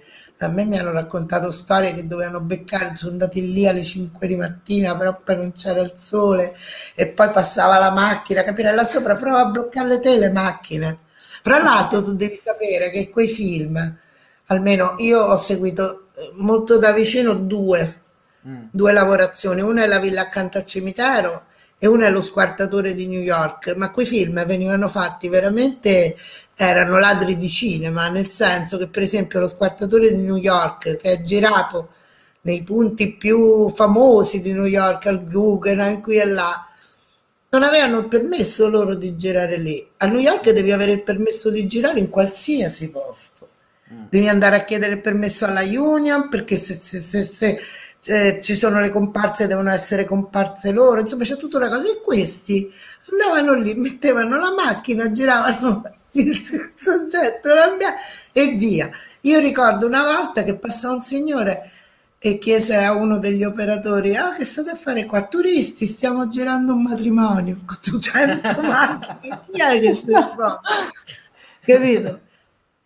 [0.45, 4.37] a me mi hanno raccontato storie che dovevano beccare, sono andati lì alle 5 di
[4.37, 6.57] mattina, però poi non c'era il sole
[6.95, 10.99] e poi passava la macchina, capire là sopra prova a bloccare te le macchine.
[11.43, 13.97] Fra l'altro tu devi sapere che quei film,
[14.47, 18.03] almeno io ho seguito eh, molto da vicino due,
[18.47, 18.65] mm.
[18.71, 21.45] due lavorazioni, una è la villa accanto al cimitero
[21.79, 26.15] e una è lo squartatore di New York, ma quei film venivano fatti veramente
[26.63, 31.13] erano ladri di cinema, nel senso che per esempio lo squartatore di New York che
[31.13, 31.89] è girato
[32.43, 36.67] nei punti più famosi di New York, al Guggenheim, qui e là,
[37.49, 39.87] non avevano permesso loro di girare lì.
[39.99, 43.49] A New York devi avere il permesso di girare in qualsiasi posto.
[43.93, 44.05] Mm.
[44.11, 47.59] Devi andare a chiedere il permesso alla Union perché se, se, se, se
[48.05, 51.91] eh, ci sono le comparse, devono essere comparse loro, insomma c'è tutta una cosa.
[51.91, 52.71] E questi
[53.11, 55.83] andavano lì, mettevano la macchina, giravano
[56.13, 57.49] il soggetto
[58.33, 58.91] e via.
[59.23, 61.71] Io ricordo una volta che passò un signore
[62.19, 65.27] e chiese a uno degli operatori: Ah, che state a fare qua?
[65.27, 69.41] Turisti, stiamo girando un matrimonio con 200 macchine.
[69.53, 70.61] Chi è che si sposa?
[71.61, 72.21] Capito?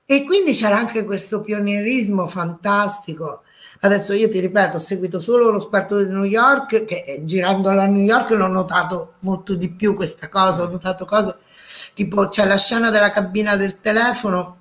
[0.07, 3.43] E quindi c'era anche questo pionierismo fantastico.
[3.81, 7.69] Adesso io ti ripeto, ho seguito solo lo sparto di New York, che eh, girando
[7.69, 11.37] a New York l'ho notato molto di più questa cosa, ho notato cose
[11.95, 14.59] tipo c'è la scena della cabina del telefono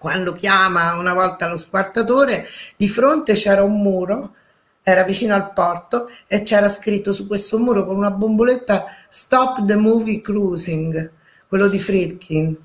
[0.00, 4.34] quando chiama una volta lo squartatore, di fronte c'era un muro,
[4.82, 9.76] era vicino al porto e c'era scritto su questo muro con una bomboletta Stop the
[9.76, 11.10] movie cruising,
[11.46, 12.56] quello di Friedkin.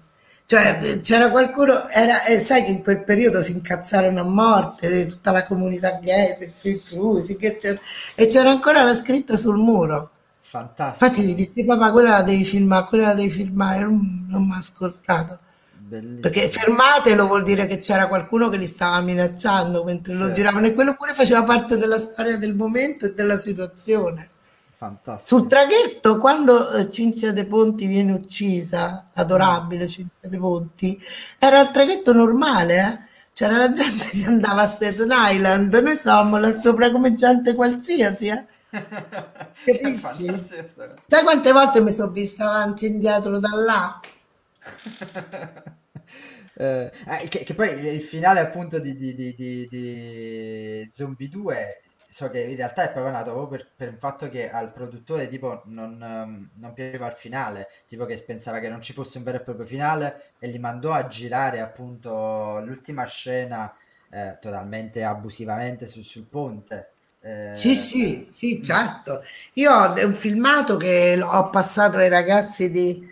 [0.46, 5.32] Cioè c'era qualcuno, era, eh, sai che in quel periodo si incazzarono a morte tutta
[5.32, 7.80] la comunità gay per film cruising c'era,
[8.16, 10.12] e c'era ancora la scritta sul muro.
[10.56, 11.06] Fantastico.
[11.06, 14.54] Infatti mi dissi papà quella la devi filmare, quella la devi filmare, non, non mi
[14.54, 15.40] ha ascoltato.
[15.78, 16.22] Bellissimo.
[16.22, 20.28] Perché fermatelo vuol dire che c'era qualcuno che li stava minacciando mentre certo.
[20.28, 24.30] lo giravano e quello pure faceva parte della storia del momento e della situazione.
[24.78, 25.40] Fantastico.
[25.40, 31.02] Sul traghetto, quando eh, Cinzia De Ponti viene uccisa, adorabile Cinzia De Ponti,
[31.38, 33.00] era il traghetto normale, eh?
[33.34, 38.28] c'era la gente che andava a Staten Island, noi stavamo là sopra come gente qualsiasi,
[38.28, 38.46] eh?
[39.66, 40.26] Capisci?
[41.08, 44.00] Sai quante volte mi sono vista avanti e indietro da là?
[46.54, 46.92] eh,
[47.30, 51.82] che, che, poi il finale appunto di, di, di, di Zombie 2
[52.16, 55.28] so che in realtà è proprio nato proprio per, per il fatto che al produttore
[55.28, 59.26] tipo non, ehm, non piaceva il finale, tipo che pensava che non ci fosse un
[59.26, 63.76] vero e proprio finale e li mandò a girare appunto l'ultima scena
[64.10, 66.92] eh, totalmente abusivamente su- sul ponte.
[67.26, 69.24] Eh, Sì, sì, sì, certo.
[69.54, 73.08] Io ho un filmato che ho passato ai ragazzi di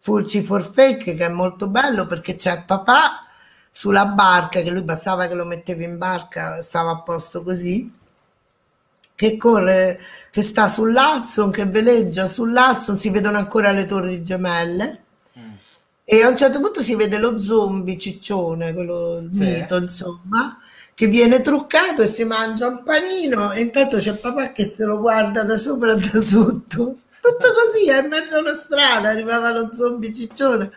[0.00, 3.24] Fulci for Fake che è molto bello perché c'è papà
[3.70, 7.90] sulla barca, che lui bastava che lo mettevi in barca, stava a posto così,
[9.14, 9.98] che corre,
[10.30, 15.04] che sta sull'Hudson, che veleggia sull'Hudson, si vedono ancora le torri gemelle.
[15.36, 15.58] mm,
[16.06, 20.58] E a un certo punto si vede lo zombie ciccione, quello il sì, mito, insomma,
[20.94, 24.98] che viene truccato e si mangia un panino e intanto c'è papà che se lo
[24.98, 26.98] guarda da sopra e da sotto.
[27.20, 30.70] Tutto così, è in mezzo a una strada, arrivava lo zombie ciccione.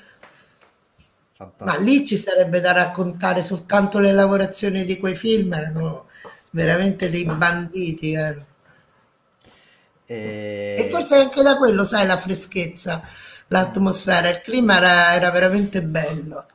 [1.62, 1.78] Ma fantastico.
[1.78, 6.08] lì ci sarebbe da raccontare soltanto le lavorazioni di quei film, erano
[6.50, 8.46] veramente dei banditi, erano.
[10.76, 10.90] E E...
[10.90, 13.04] forse anche da quello, sai, la freschezza,
[13.48, 16.46] l'atmosfera, il clima era, era veramente bello.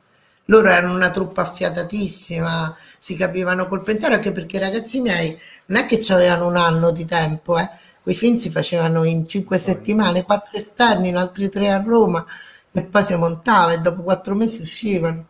[0.45, 5.37] Loro erano una truppa affiatatissima, si capivano col pensiero, anche perché i ragazzi miei
[5.67, 7.69] non è che avevano un anno di tempo, eh.
[8.01, 12.25] Quei film si facevano in cinque settimane, quattro esterni, in altri tre a Roma,
[12.73, 15.27] e poi si montava e dopo quattro mesi uscivano.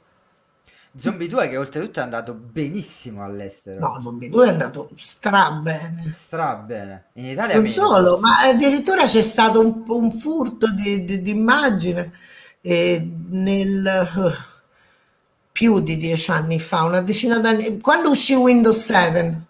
[0.95, 6.11] Zombie 2 che oltretutto è andato benissimo all'estero, No, Zombie 2 è andato stra bene.
[6.13, 7.05] stra bene.
[7.13, 8.21] In Italia Non meno solo, forse.
[8.25, 12.11] ma addirittura c'è stato un, un furto di, di- di immagine
[12.61, 14.51] eh, nel eh,
[15.53, 19.47] più di dieci anni fa, una decina d'anni, quando uscì Windows 7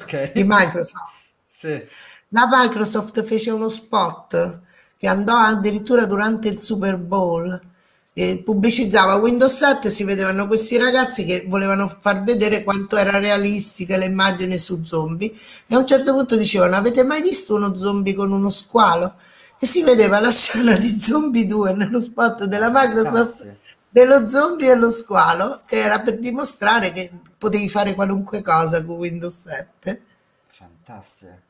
[0.00, 1.22] Ok, di Microsoft.
[1.48, 1.88] sì,
[2.30, 4.60] La Microsoft fece uno spot
[4.96, 7.60] che andò addirittura durante il Super Bowl
[8.12, 13.96] e pubblicizzava Windows 7 si vedevano questi ragazzi che volevano far vedere quanto era realistica
[13.96, 15.32] l'immagine su zombie
[15.66, 19.14] e a un certo punto dicevano avete mai visto uno zombie con uno squalo?
[19.60, 23.67] E si vedeva la scena di Zombie 2 nello spot della Microsoft fantastico.
[23.88, 28.96] Dello zombie e lo squalo che era per dimostrare che potevi fare qualunque cosa con
[28.96, 30.02] Windows 7
[30.88, 31.46] Fantastico.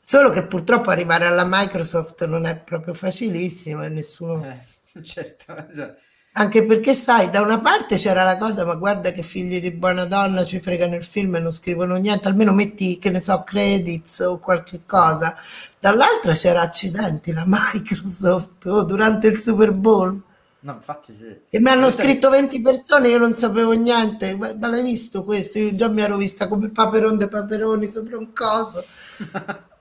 [0.00, 4.44] Solo che purtroppo arrivare alla Microsoft non è proprio facilissimo e nessuno...
[4.44, 5.94] Eh, certo, cioè,
[6.32, 10.06] Anche perché, sai, da una parte c'era la cosa, ma guarda che figli di buona
[10.06, 14.20] donna ci fregano il film e non scrivono niente, almeno metti, che ne so, credits
[14.20, 15.36] o qualche cosa.
[15.78, 20.20] Dall'altra c'era accidenti la Microsoft oh, durante il Super Bowl.
[20.62, 21.40] No, infatti sì.
[21.48, 24.36] E mi hanno scritto 20 persone, io non sapevo niente.
[24.36, 25.58] Ma, ma l'hai visto questo?
[25.58, 28.84] Io già mi ero vista come Paperon de Paperoni sopra un coso.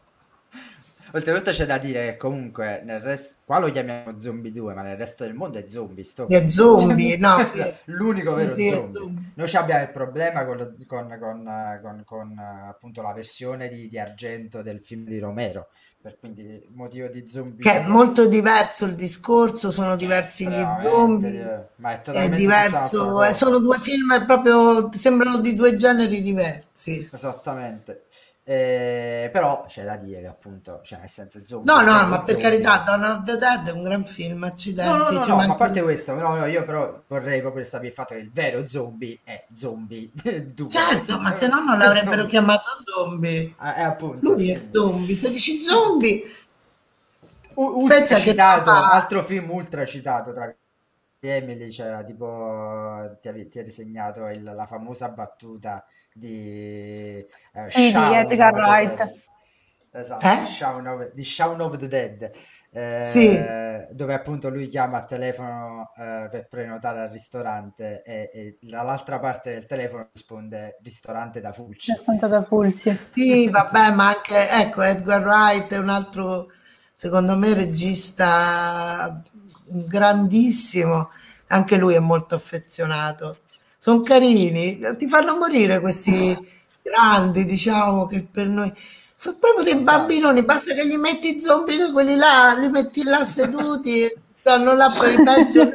[1.14, 4.98] Oltretutto c'è da dire che comunque nel resto, qua lo chiamiamo Zombie 2, ma nel
[4.98, 6.28] resto del mondo è zombie, sto.
[6.28, 7.38] È zombie, no?
[7.38, 9.00] Esatto, L'unico vero Sì, zombie.
[9.00, 9.32] zombie.
[9.36, 14.00] Noi abbiamo il problema con, con- con, eh, con- eh, appunto la versione di, di
[14.00, 15.68] argento del film di Romero,
[16.02, 20.48] per quindi motivo di zombie Che è 2 molto diverso il discorso, sono è diversi
[20.48, 25.78] gli zombie, diver- ma è è diverso, eh, sono due film proprio, sembrano di due
[25.78, 27.08] generi diversi.
[27.12, 28.06] Esattamente.
[28.44, 32.22] Eh, però c'è da dire che appunto, cioè nel senso zombie, No, è no, ma
[32.22, 34.44] per carità, Dawn of the Dead è un gran film,
[34.84, 35.56] No, no, accidenti, no, ci no, ma a manca...
[35.56, 39.20] parte questo, no, no, io però vorrei proprio restabilire il fatto che il vero zombie
[39.24, 40.10] è zombie
[40.54, 40.70] 2.
[40.70, 43.54] Certo, ma se no non l'avrebbero chiamato zombie.
[43.58, 44.20] Ah, eh, appunto.
[44.26, 46.24] Lui è zombie, se dici zombie,
[47.56, 48.92] U- ultra pensa che citato, papà...
[48.92, 50.54] altro film ultra citato tra
[51.20, 57.82] Emily c'era tipo ti, avevi- ti hai disegnato il- la famosa battuta di eh, Sì,
[57.82, 58.96] di Shaun Edgar of the Wright.
[58.96, 59.22] Dead.
[59.92, 60.38] Esatto, Eh?
[60.46, 62.32] Shaun of, di Shaun of the Dead,
[62.98, 68.58] Sì, eh, dove appunto lui chiama a telefono eh, per prenotare al ristorante e, e
[68.62, 71.92] dall'altra parte del telefono risponde ristorante da Fulci.
[71.92, 72.98] Restante da Fulci.
[73.14, 76.48] sì, vabbè, ma anche, ecco, Edgar Wright è un altro,
[76.96, 79.22] secondo me, regista
[79.66, 81.10] grandissimo,
[81.48, 83.41] anche lui è molto affezionato.
[83.84, 86.38] Sono carini, ti fanno morire questi
[86.84, 88.72] grandi, diciamo, che per noi.
[89.16, 93.24] Sono proprio dei bambinoni, basta che gli metti i zombie, quelli là, li metti là
[93.24, 95.68] seduti e stanno là poi peggio.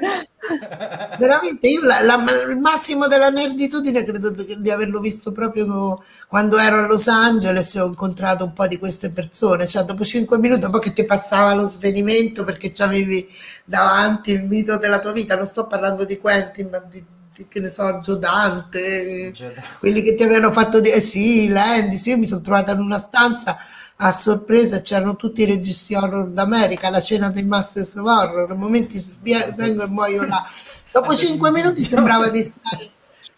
[1.18, 6.84] Veramente, io la- la- il massimo della nerditudine credo di averlo visto proprio quando ero
[6.84, 10.60] a Los Angeles e ho incontrato un po' di queste persone, cioè dopo cinque minuti,
[10.60, 13.28] dopo che ti passava lo svenimento perché avevi
[13.64, 17.04] davanti il mito della tua vita, non sto parlando di Quentin, ma di,
[17.48, 19.60] che ne so, Gio Dante, Jedi.
[19.78, 22.98] quelli che ti avevano fatto dire, eh sì, Landis, io mi sono trovata in una
[22.98, 23.58] stanza
[23.96, 28.98] a sorpresa, c'erano tutti i registi horror d'America, la cena dei Masters of Horror, momenti
[28.98, 30.46] svia- vengo e muoio là.
[30.92, 32.90] Dopo cinque minuti sembrava di stare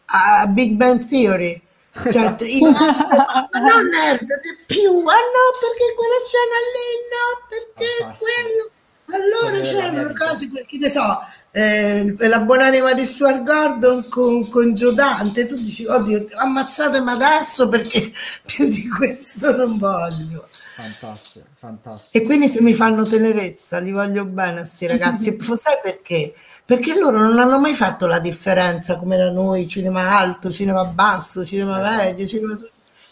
[0.07, 1.62] a Big Bang Theory.
[1.93, 3.09] Cioè, i nerd,
[3.51, 4.27] ma non nerd,
[4.66, 8.70] più, ah no, perché quella scena lì, no, perché quello.
[9.11, 11.19] Allora c'erano cose, che ne so,
[11.51, 17.69] eh, la buonanima di Stuart Gordon con, con Joe Dante, tu dici, oddio, ammazzatemi adesso
[17.69, 18.12] perché
[18.45, 20.49] più di questo non voglio.
[20.75, 22.23] Fantastico, fantastico.
[22.23, 25.37] E quindi se mi fanno tenerezza, li voglio bene a sti ragazzi.
[25.57, 26.35] Sai perché?
[26.65, 31.45] Perché loro non hanno mai fatto la differenza come da noi, cinema alto, cinema basso,
[31.45, 32.05] cinema Esatto.
[32.05, 32.59] medio, cinema...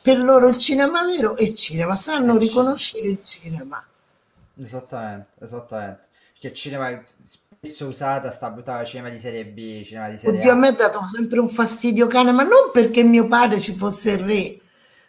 [0.02, 3.84] Per loro il cinema vero è il cinema, sanno È il riconoscere il cinema.
[4.62, 6.04] Esattamente, esattamente.
[6.32, 7.02] Perché il cinema è
[7.66, 10.56] spesso usata, sta buttata cinema di serie B, cinema di serie Oddio, a A.
[10.56, 14.18] me ha dato sempre un fastidio cane, ma non perché mio padre ci fosse il
[14.24, 14.58] re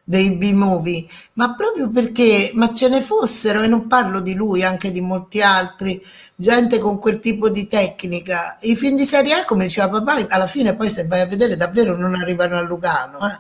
[0.04, 4.92] dei B-movie, ma proprio perché, ma ce ne fossero, e non parlo di lui, anche
[4.92, 6.02] di molti altri,
[6.36, 8.58] gente con quel tipo di tecnica.
[8.62, 11.58] I film di serie A, come diceva papà, alla fine poi se vai a vedere
[11.58, 13.18] davvero non arrivano a Lugano.
[13.28, 13.40] eh.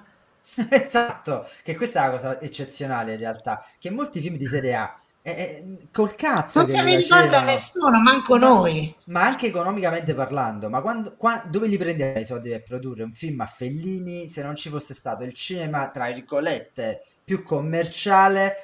[0.69, 4.99] Esatto, che questa è la cosa eccezionale in realtà, che molti film di serie A,
[5.27, 8.95] eh, eh, col cazzo Non se ne ricorda nessuno, manco ma, noi.
[9.07, 13.11] ma anche economicamente parlando, ma quando, qua- dove li prendeva i soldi per produrre un
[13.11, 18.55] film a Fellini se non ci fosse stato il cinema, tra virgolette, più commerciale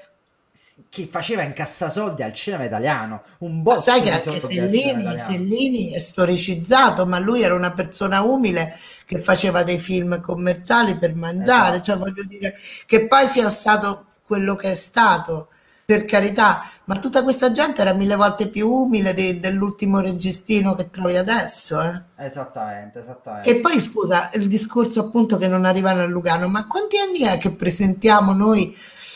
[0.88, 5.04] che faceva incassasoldi al cinema italiano, un Ma sai botto che anche Fellini.
[5.18, 8.74] Fellini è storicizzato, ma lui era una persona umile
[9.06, 14.06] che faceva dei film commerciali per mangiare, Esatto, cioè voglio dire che poi sia stato
[14.26, 15.50] quello che è stato,
[15.86, 20.90] per carità, ma tutta questa gente era mille volte più umile de- dell'ultimo registino che
[20.90, 22.02] trovi adesso, eh.
[22.16, 23.60] esattamente, E esattamente.
[23.60, 27.52] poi scusa, il discorso appunto che non arrivano a Lugano, ma quanti anni è che
[27.52, 28.76] presentiamo noi,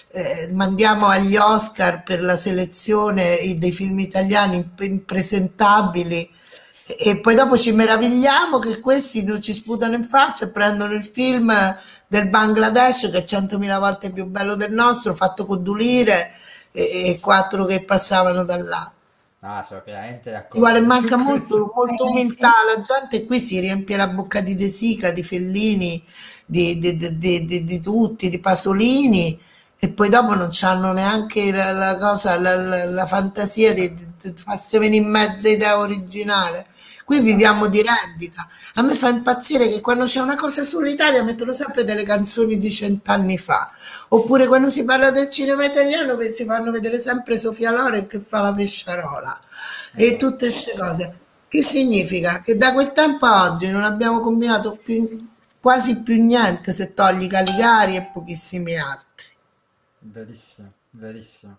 [0.10, 6.30] eh, mandiamo agli Oscar per la selezione dei film italiani imp- impresentabili
[6.86, 10.94] e, e poi dopo ci meravigliamo che questi non ci sputano in faccia e prendono
[10.94, 11.54] il film
[12.08, 16.32] del Bangladesh che è centomila volte più bello del nostro, fatto con due lire
[16.84, 18.92] e, e quattro che passavano da là.
[19.40, 24.08] Ah, sono vuole, d'accordo su manca molto, molto umiltà alla gente, qui si riempie la
[24.08, 26.04] bocca di De Sica, di Fellini,
[26.46, 29.40] di, di- di- di- di- di tutti, di Pasolini
[29.80, 34.08] e poi dopo non hanno neanche la, la cosa, la, la- la fantasia di, di,
[34.22, 36.66] di farsi venire in mezzo idea originale.
[37.08, 38.46] Qui viviamo di rendita.
[38.74, 42.70] A me fa impazzire che quando c'è una cosa sull'Italia mettono sempre delle canzoni di
[42.70, 43.72] cent'anni fa.
[44.10, 48.42] Oppure quando si parla del cinema italiano si fanno vedere sempre Sofia Loren che fa
[48.42, 49.40] la pesciarola
[49.96, 50.18] e Esatto.
[50.18, 51.18] tutte queste cose.
[51.48, 52.42] Che significa?
[52.42, 55.30] Che da quel tempo a oggi non abbiamo combinato più-
[55.62, 59.28] quasi più niente se togli Caligari e pochissimi altri.
[60.00, 61.58] Verissimo, verissimo.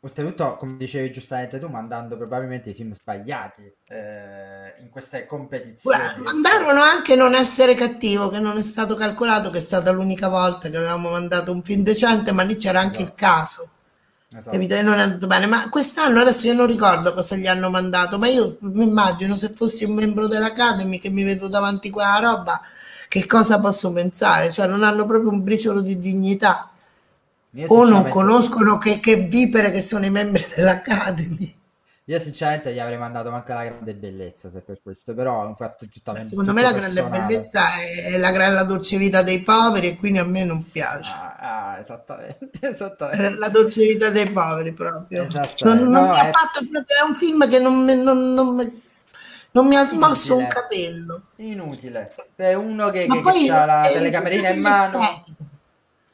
[0.00, 6.14] Oltretutto, come dicevi giustamente tu, mandando probabilmente i film sbagliati eh, in queste competizioni.
[6.22, 10.68] Mandarono anche non essere cattivo, che non è stato calcolato, che è stata l'unica volta
[10.68, 13.70] che avevamo mandato un film decente, ma lì c'era anche il Esatto, caso.
[14.30, 14.50] esatto.
[14.50, 14.80] Capito?
[14.82, 15.46] Non è andato bene.
[15.46, 19.52] Ma quest'anno adesso io non ricordo cosa gli hanno mandato, ma io mi immagino se
[19.54, 22.60] fossi un membro dell'Academy che mi vedo davanti quella roba,
[23.08, 24.52] che cosa posso pensare?
[24.52, 26.70] Cioè non hanno proprio un briciolo di dignità.
[27.52, 31.56] Io O non conoscono che, che vipere che sono i membri dell'Academy.
[32.06, 35.56] io sinceramente gli avrei mandato anche la grande bellezza se per questo, però è un
[35.56, 39.96] fatto giustamente Secondo me la grande bellezza è, la, la dolce vita dei poveri e
[39.96, 41.12] quindi a me non piace.
[41.14, 43.36] Ah, ah, esattamente, esattamente.
[43.36, 45.26] La dolce vita dei poveri proprio.
[45.60, 48.32] Non, non No, mi ha è fatto proprio, è un film che non mi, non-
[48.34, 48.82] non
[49.50, 51.22] non mi ha smosso un inutile, capello.
[51.36, 52.14] inutile.
[52.36, 54.98] È uno che, Ma che, che ha la telecamerina in mano.
[54.98, 55.44] l'estetica.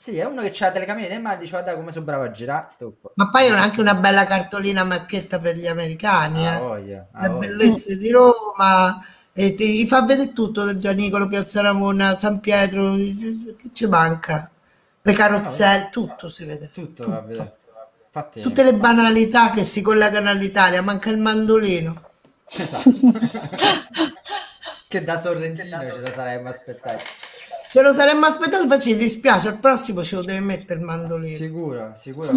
[0.05, 2.25] Sì, è uno che ha la telecamerina in mano e dice guarda come sono bravo
[2.25, 3.13] a girare, stop.
[3.15, 6.59] Ma poi è anche una bella cartolina macchietta per gli americani, Ah, eh.
[6.59, 7.39] voglia, ah, Le voglia.
[7.39, 9.03] bellezze di Roma,
[9.33, 14.51] e ti, fa vedere tutto del Gianicolo, Piazza Ramona, San Pietro, che ci manca?
[15.01, 17.29] Le No, carrozzelle, tutto si vede, tutto va a tutto.
[17.29, 17.57] vedere.
[18.07, 22.03] Infatti, Tutte le banalità che si collegano all'Italia, manca il mandolino.
[22.57, 22.91] esatto.
[24.87, 27.05] Che da sorrentino ce lo saremmo aspettati.
[27.75, 31.37] Ce lo saremmo aspettato, infatti ci dispiace, al prossimo ce lo deve mettere il mandolino.
[31.37, 32.31] Sicuro, sicuro.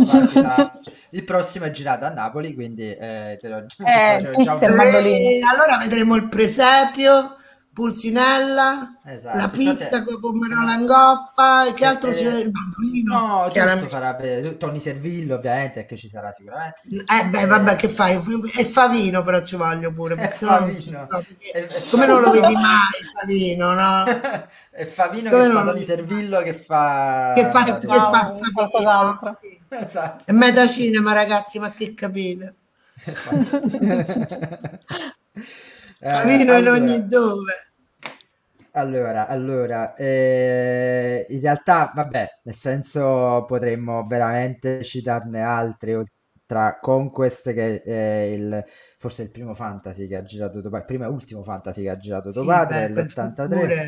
[1.11, 4.73] Il prossimo è girato a Napoli, quindi eh, te lo, ti Eh, già un pizza
[4.73, 5.29] e mandolino.
[5.29, 7.35] E allora vedremo il presepio,
[7.77, 12.39] Pulcinella, Esatto, la pizza se- con pomerolo langoppa, e che Eh, altro eh, c'è?
[12.39, 13.87] Il mandolino, No, tutto chiaramente.
[13.87, 14.57] farà vedere.
[14.57, 16.81] Tony Servillo, ovviamente, che ci sarà sicuramente.
[16.87, 18.15] Eh beh, vabbè, che fai?
[18.55, 21.05] È Favino però ci voglio pure, È non Favino.
[21.05, 24.05] perché- È- è come non lo vedi mai Favino, no?
[24.71, 25.85] È Favino Come che non fa lo Tony vedi?
[25.85, 27.33] Servillo che fa...
[27.35, 28.51] Che fa, che No, fa Favino?
[28.53, 29.39] qualcos'altro.
[29.69, 30.23] Esatto.
[30.25, 32.55] È metacinema, ragazzi, ma che capite?
[35.99, 37.66] Eh, Favino in allora, ogni dove.
[38.77, 45.95] Allora, allora, eh, in realtà, vabbè, nel senso potremmo veramente citarne altri,
[46.45, 48.63] tra Conquest che è il,
[48.99, 51.97] forse il primo fantasy che ha girato tuo padre, primo e ultimo fantasy che ha
[51.97, 53.47] girato tuo Sì, padre, beh, dell'83.
[53.47, 53.81] pure...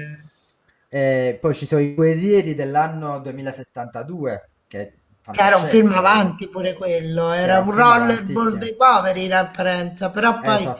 [0.88, 4.99] E poi ci sono i Guerrieri dell'anno 2072, che
[5.32, 9.34] Che era un film avanti pure quello, era era un un rollerball dei poveri in
[9.34, 10.72] apparenza, però poi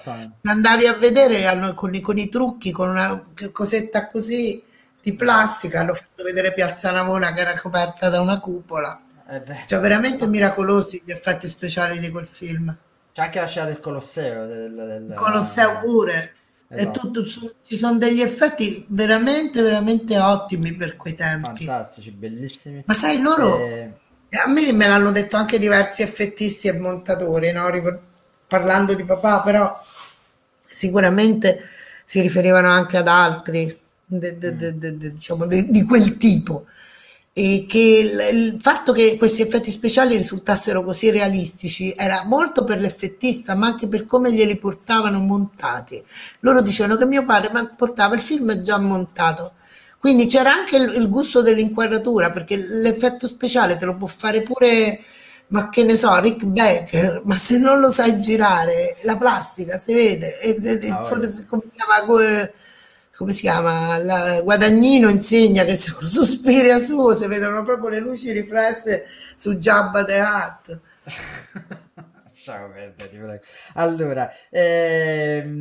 [0.44, 3.22] andavi a vedere con i, con i trucchi, con una
[3.52, 4.64] cosetta così
[5.02, 9.00] di plastica, hanno fatto vedere Piazza Navona che era coperta da una cupola.
[9.28, 12.76] Eh Cioè, veramente miracolosi gli effetti speciali di quel film.
[13.14, 16.34] C'è anche la scena del Colosseo, del, del- Colosseo pure.
[16.72, 21.66] Esatto, tutto, ci sono degli effetti veramente, veramente ottimi per quei tempi.
[21.66, 22.84] fantastici, bellissimi.
[22.86, 23.94] Ma sai, loro, E-
[24.32, 27.70] a me me l'hanno detto anche diversi effettisti e montatori, no?
[28.48, 29.84] Parlando di papà, però
[30.68, 31.62] sicuramente
[32.06, 36.66] si riferivano anche ad altri, de- de- mm, de- de- diciamo, di quel tipo.
[37.32, 42.80] E che il, il fatto che questi effetti speciali risultassero così realistici era molto per
[42.80, 46.04] l'effettista, ma anche per come glieli portavano montati.
[46.42, 49.54] Loro dicevano che mio padre portava il film già montato.
[50.00, 55.00] Quindi c'era anche il, il gusto dell'inquadratura, perché l'effetto speciale te lo può fare pure,
[55.48, 59.94] ma che ne so, Rick Baker, ma se non lo sai girare, la plastica si
[59.94, 60.40] vede.
[60.40, 62.06] E, e- ah, forse- come si chiama?
[63.16, 63.98] come si chiama?
[63.98, 69.06] La- Guadagnino insegna che su Suspiria suo si vedono proprio le luci riflesse
[69.36, 70.80] su Jabba the Hutt.
[72.46, 73.42] Perdere, prego.
[73.74, 75.54] Allora, ehm,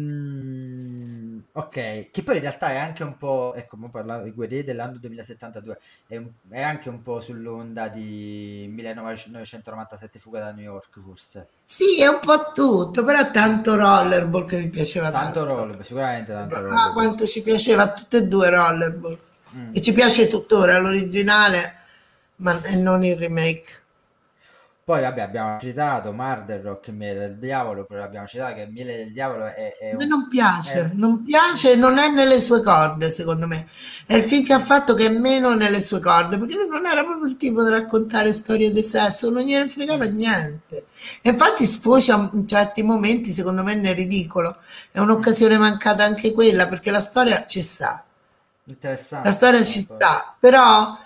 [1.58, 4.96] ok, che poi in realtà è anche un po', ecco, mo parlavo di Guerrieri dell'anno
[4.98, 11.48] 2072, è, un- è anche un po' sull'onda di 1997 Fuga da New York, forse.
[11.64, 15.54] Sì, è un po' tutto, però è tanto rollerball che mi piaceva Tanto tanto.
[15.56, 16.92] roll, sicuramente tanto Ah, roll.
[16.92, 19.18] quanto ci piaceva a tutte e due rollerball.
[19.56, 19.70] Mm.
[19.74, 21.76] E ci piace tuttora l'originale,
[22.36, 23.86] ma e non il remake.
[24.88, 28.96] Poi vabbè abbiamo citato Murder Rock e Miele del Diavolo, però abbiamo citato che Miele
[28.96, 30.06] del Diavolo è, è un...
[30.06, 33.66] non piace, è- non piace, non è nelle sue corde, secondo me.
[34.06, 36.86] È il film che ha fatto che è meno nelle sue corde, perché lui non
[36.86, 40.86] era proprio il tipo da raccontare storie di sesso, non gliene fregava niente.
[41.20, 44.56] E infatti sfocia in certi momenti, secondo me, nel ridicolo.
[44.90, 48.02] È un'occasione mancata anche quella, perché la storia ci sta.
[49.20, 50.12] La Interessante storia questa ci storia.
[50.12, 50.96] sta, però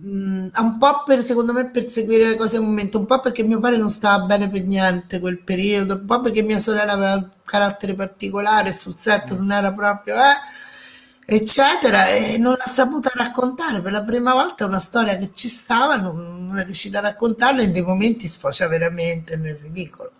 [0.00, 3.42] mh, un po' per, secondo me, per seguire le cose al momento, un po' perché
[3.42, 7.14] mio padre non stava bene per niente quel periodo, un po' perché mia sorella aveva
[7.14, 9.36] un carattere particolare, sul set Mm.
[9.36, 13.80] non era proprio, eh, eccetera, e non l'ha saputa raccontare.
[13.82, 17.62] Per la prima volta una storia che ci stava, non, non è riuscita a raccontarla,
[17.62, 20.12] e in dei momenti sfocia veramente nel ridicolo.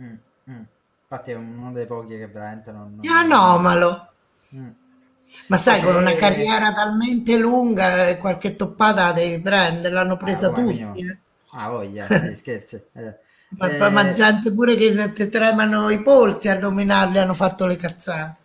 [0.00, 0.14] Mm,
[0.50, 0.62] mm.
[1.02, 2.98] Infatti è uno dei pochi che veramente non...
[3.00, 4.08] È non- anomalo.
[4.54, 4.68] Mm.
[5.46, 6.14] Ma sai, con una c'è...
[6.14, 11.00] carriera talmente lunga, eh, qualche toppata la devi prendere, l'hanno Ah, presa come tutti.
[11.00, 11.18] eh.
[11.52, 12.76] Ah, voglia, scherzi.
[12.94, 13.18] Eh,
[13.56, 17.64] Ma, poi- ma eh, gente pure che ti tremano i polsi a nominarli hanno fatto
[17.64, 18.40] le cazzate.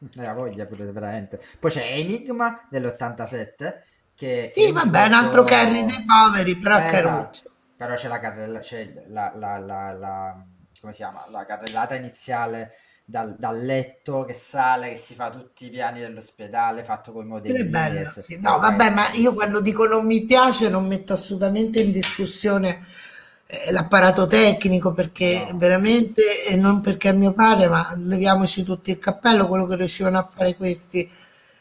[0.16, 1.40] eh, voglia pure veramente.
[1.58, 3.82] Poi c'è Enigma dell'87
[4.14, 8.58] che Sì, vabbè, un altro Carry dei poveri, però Eh, esatto, però c'è la carrella,
[8.60, 10.46] c'è la, la, la, la-
[10.80, 11.24] come si chiama?
[11.30, 12.72] La carrellata iniziale
[13.08, 17.28] dal, dal letto che sale, che si fa tutti i piani dell'ospedale, fatto con i
[17.28, 17.68] modellini.
[17.70, 18.38] bello, sì.
[18.42, 22.84] No, eh, vabbè, ma io quando dico non mi piace non metto assolutamente in discussione
[23.46, 28.90] eh, l'apparato tecnico perché No, veramente, e non perché è mio padre, ma leviamoci tutti
[28.90, 31.08] il cappello quello che riuscivano a fare questi.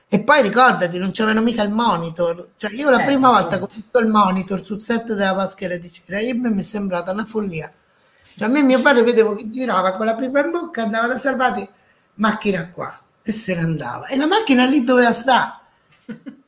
[0.07, 2.49] E poi ricordati, non c'avevano mica il monitor.
[2.55, 5.77] Cioè, io la eh, prima volta che ho visto il monitor sul set della maschera
[5.77, 7.71] di cera, io mi è sembrata una follia.
[8.37, 11.17] Cioè, a me mio padre vedevo che girava con la pipa in bocca, andava da
[11.17, 11.67] Salvati,
[12.15, 14.07] macchina qua, e se ne andava.
[14.07, 15.53] E la macchina lì doveva stare.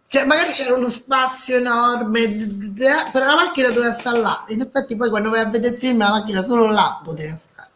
[0.09, 4.43] Cioè, magari c'era uno spazio enorme, d- però la macchina doveva stare là.
[4.49, 7.69] In effetti poi quando vai a vedere il film la macchina solo là poteva stare.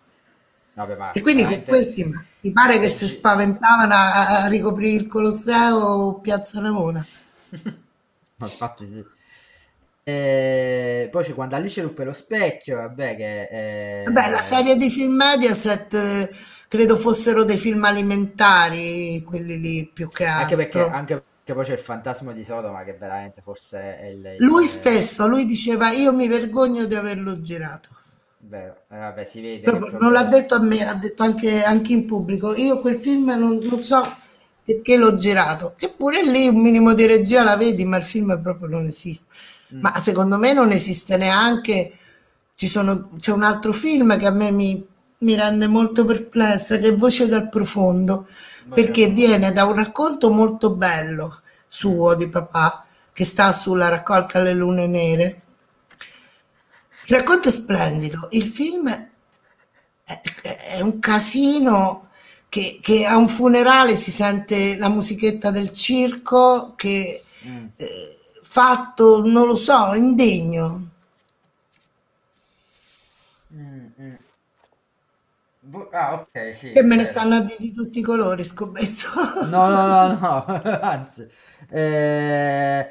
[0.73, 2.05] Vabbè, ma E quindi con questi
[2.41, 7.05] mi pare che è si spaventavano a, a ricoprire il Colosseo o Piazza Navona.
[8.39, 9.05] Ma infatti sì.
[10.13, 13.47] E poi c'è quando Alice ruppe lo specchio, vabbè che
[14.03, 14.41] Vabbè, la è...
[14.41, 16.29] serie di film Mediaset eh,
[16.67, 20.89] credo fossero dei film alimentari, quelli lì più che Anche perché, altro.
[20.89, 24.35] anche perché poi c'è il fantasma di Sodoma che veramente forse è il...
[24.39, 27.89] Lui stesso, lui diceva io mi vergogno di averlo girato.
[28.39, 31.93] Vero, eh, vabbè, si vede Proprio, non l'ha detto a me, l'ha detto anche, anche
[31.93, 32.55] in pubblico.
[32.55, 34.01] Io quel film non, non so
[34.63, 35.75] perché l'ho girato.
[35.79, 39.27] Eppure lì un minimo di regia la vedi, ma il film proprio non esiste.
[39.73, 39.81] Mm.
[39.81, 41.97] Ma secondo me non esiste neanche.
[42.55, 44.85] Ci sono, c'è un altro film che a me mi,
[45.19, 48.27] mi rende molto perplessa, che è Voce dal profondo,
[48.69, 54.53] perché viene da un racconto molto bello suo di papà che sta sulla raccolta Le
[54.53, 55.41] lune nere.
[57.05, 58.89] Il racconto è splendido, il film
[60.03, 60.21] è,
[60.75, 62.09] è un casino
[62.47, 67.65] che, che, a un funerale si sente la musichetta del circo che mm.
[67.75, 68.17] eh,
[68.51, 70.89] fatto, non lo so, indegno.
[73.53, 74.17] Mm, mm.
[75.93, 76.73] Ah, ok, sì.
[76.73, 79.07] E me ne stanno a dire di tutti i colori, scommetto.
[79.39, 80.45] No, no, no, no,
[80.81, 81.27] anzi.
[81.69, 82.89] Eh,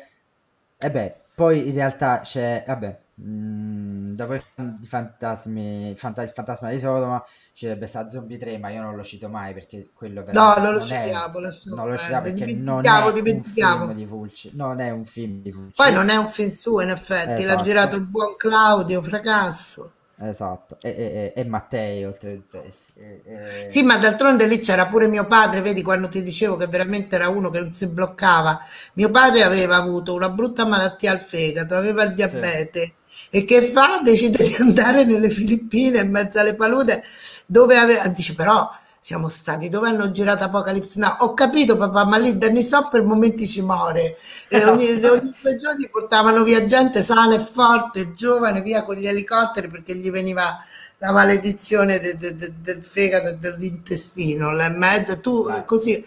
[0.78, 4.44] e beh, poi in realtà c'è, vabbè, mh, dopo il
[4.84, 7.22] fantasmi, fanta- il fantasma di Sodoma
[7.60, 10.72] ci sarebbe sta Zombie 3, ma io non lo cito mai perché quello No, non
[10.72, 14.90] lo citiamo, non lo citiamo perché non dimentichiamo, è un film di Fulci, non è
[14.90, 15.72] un film di Fulci.
[15.76, 17.62] Poi non è un film suo, in effetti, l'ha Esatto.
[17.62, 19.92] girato il buon Claudio Fracasso.
[20.22, 22.62] Esatto, e, e- e- e Mattei oltretutto.
[22.62, 26.56] eh sì, e- Sì, ma d'altronde lì c'era pure mio padre, vedi quando ti dicevo
[26.56, 28.58] che veramente era uno che non si bloccava.
[28.94, 32.94] Mio padre aveva avuto una brutta malattia al fegato, aveva il diabete
[33.30, 34.00] e che fa?
[34.02, 36.92] Decide di andare nelle Filippine in mezzo alle paludi
[37.50, 38.70] dove aveva, dice però
[39.02, 41.16] siamo stati dove hanno girato Apocalypse Now.
[41.20, 44.16] Ho capito papà, ma lì Danny So per momenti ci muore.
[44.48, 44.72] E Esatto.
[44.72, 49.68] ogni, ogni due giorni portavano via gente sana e forte, giovane, via con gli elicotteri
[49.68, 50.58] perché gli veniva
[50.98, 55.18] la maledizione de- de- de- del fegato e dell'intestino là in mezzo.
[55.20, 56.04] Tu Ma- così.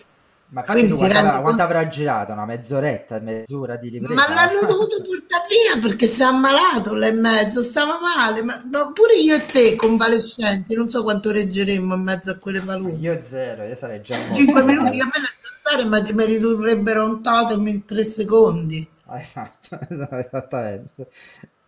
[0.53, 2.31] Ma Quindi ti quanto, avrà, girato?
[2.31, 4.13] Una mezz'oretta, mezz'ora di ripresa?
[4.13, 8.61] Ma l'hanno dovuto portare via perché si è ammalato là in mezzo, stava male, ma,
[8.71, 12.99] ma pure io e te convalescenti, non so quanto reggeremmo in mezzo a quelle paludi.
[12.99, 14.35] Io zero, io sarei già morto.
[14.35, 15.27] 5 minuti che a me le
[15.63, 18.87] zanzare ma mi ridurrebbero un totem in 3 secondi.
[19.05, 21.09] Ah, Esatto, esatto, esattamente.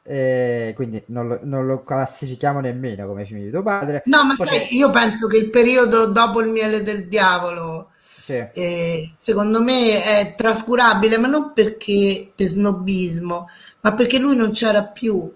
[0.07, 4.03] E quindi non lo, non lo classifichiamo nemmeno come film di tuo padre.
[4.05, 7.91] No, ma Poi sai, c'è- io penso che il periodo dopo il miele del diavolo,
[8.25, 13.47] sì, eh, secondo me è trascurabile, ma non perché per snobismo,
[13.81, 15.31] ma perché lui non c'era più.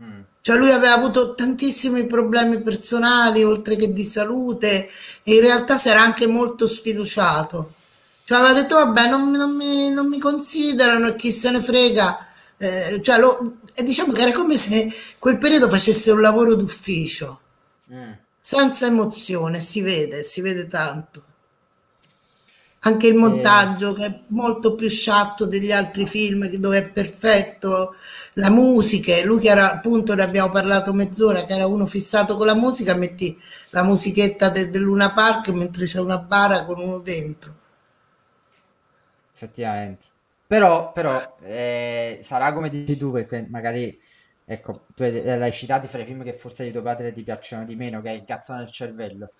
[0.00, 4.88] mm, Cioè lui aveva avuto tantissimi problemi personali, oltre che di salute,
[5.22, 7.74] e in realtà si era anche molto sfiduciato.
[8.24, 11.62] Cioè aveva detto, vabbè, non, mi- non mi, non mi considerano e chi se ne
[11.62, 12.26] frega.
[12.56, 17.40] Eh, cioè, lo- e diciamo che era come se quel periodo facesse un lavoro d'ufficio,
[17.90, 18.12] mm.
[18.40, 21.22] senza emozione, si vede, si vede tanto.
[22.84, 27.94] Anche il E- montaggio che è molto più sciatto degli altri film, dove è perfetto,
[28.34, 32.44] la musica, lui che era appunto, ne abbiamo parlato mezz'ora, che era uno fissato con
[32.46, 33.34] la musica, metti
[33.70, 37.54] la musichetta de- del Luna Park mentre c'è una bara con uno dentro.
[39.32, 40.06] effettivamente.
[40.46, 43.98] Però, però eh, sarà come dici tu, perché magari,
[44.44, 47.64] ecco, tu hai- l'hai citato fra i film che forse di tuo padre ti piacciono
[47.64, 49.32] di meno, che è Il gatto nel cervello,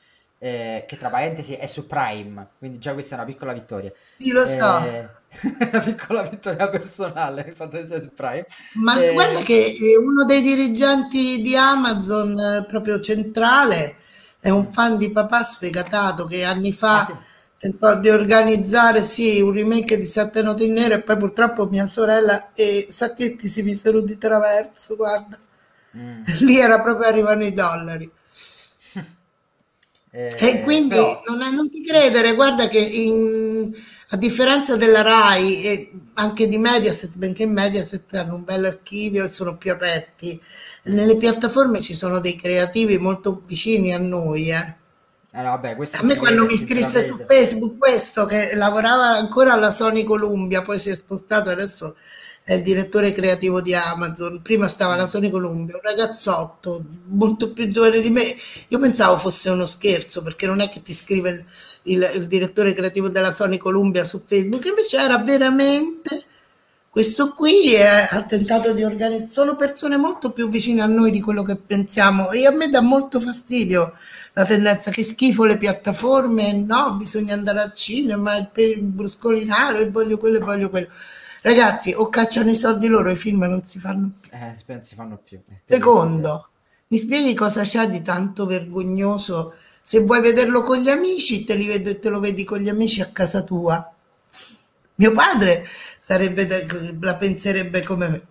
[0.43, 3.93] eh, che tra parentesi è su Prime, quindi già questa è una piccola vittoria.
[4.17, 4.79] Sì, lo so.
[4.85, 5.09] Eh,
[5.71, 8.45] una piccola vittoria personale, il fatto di essere su Prime.
[8.75, 13.95] Ma Eh, guarda che eh, uno dei dirigenti di Amazon, eh, proprio centrale,
[14.41, 17.15] è un fan di papà sfegatato che anni ah, fa sì.
[17.57, 21.87] tentò di organizzare sì, un remake di Sette note in nero e poi purtroppo mia
[21.87, 25.39] sorella e Sacchetti si misero di traverso, guarda.
[25.97, 26.23] Mm.
[26.43, 28.11] Lì era proprio arrivano i dollari.
[30.13, 33.73] Eh, E quindi però, non, non ti credere, guarda che in-
[34.11, 39.29] a differenza della RAI e anche di Mediaset, benché Mediaset hanno un bel archivio e
[39.31, 40.39] sono più aperti,
[40.85, 44.51] nelle piattaforme ci sono dei creativi molto vicini a noi.
[44.51, 44.77] eh.
[45.33, 47.17] eh, vabbè, questo A me quando mi scrisse su.
[47.19, 51.97] Facebook questo, che lavorava ancora alla Sony Columbia, poi si è spostato, adesso
[52.45, 57.69] è il direttore creativo di Amazon, prima stava alla Sony Columbia, un ragazzotto molto più
[57.69, 58.35] giovane di me,
[58.69, 61.45] io pensavo fosse uno scherzo, perché non è che ti scrive il,
[61.85, 66.25] il- il direttore creativo della Sony Columbia su Facebook, invece era veramente
[66.91, 71.43] questo qui ha tentato di organizzare, sono persone molto più vicine a noi di quello
[71.43, 73.95] che pensiamo e a me dà molto fastidio
[74.35, 79.91] la tendenza che schifo le piattaforme, no, bisogna andare al cinema per il bruscolinare e
[79.91, 80.89] voglio quello e voglio quello.
[81.43, 84.31] Ragazzi, o cacciano i soldi loro, i film non si fanno più.
[84.31, 85.43] Eh, non si fanno più.
[85.47, 86.51] Eh, Secondo,
[86.89, 89.55] mi spieghi cosa c'è di tanto vergognoso?
[89.83, 93.01] Se vuoi vederlo con gli amici, te, li ved- te lo vedi con gli amici
[93.01, 93.93] a casa tua.
[94.97, 95.67] Mio padre
[96.01, 98.27] sarebbe de- la penserebbe come me.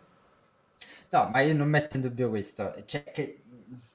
[1.11, 2.73] No, ma io non metto in dubbio questo.
[2.85, 3.43] C'è, che,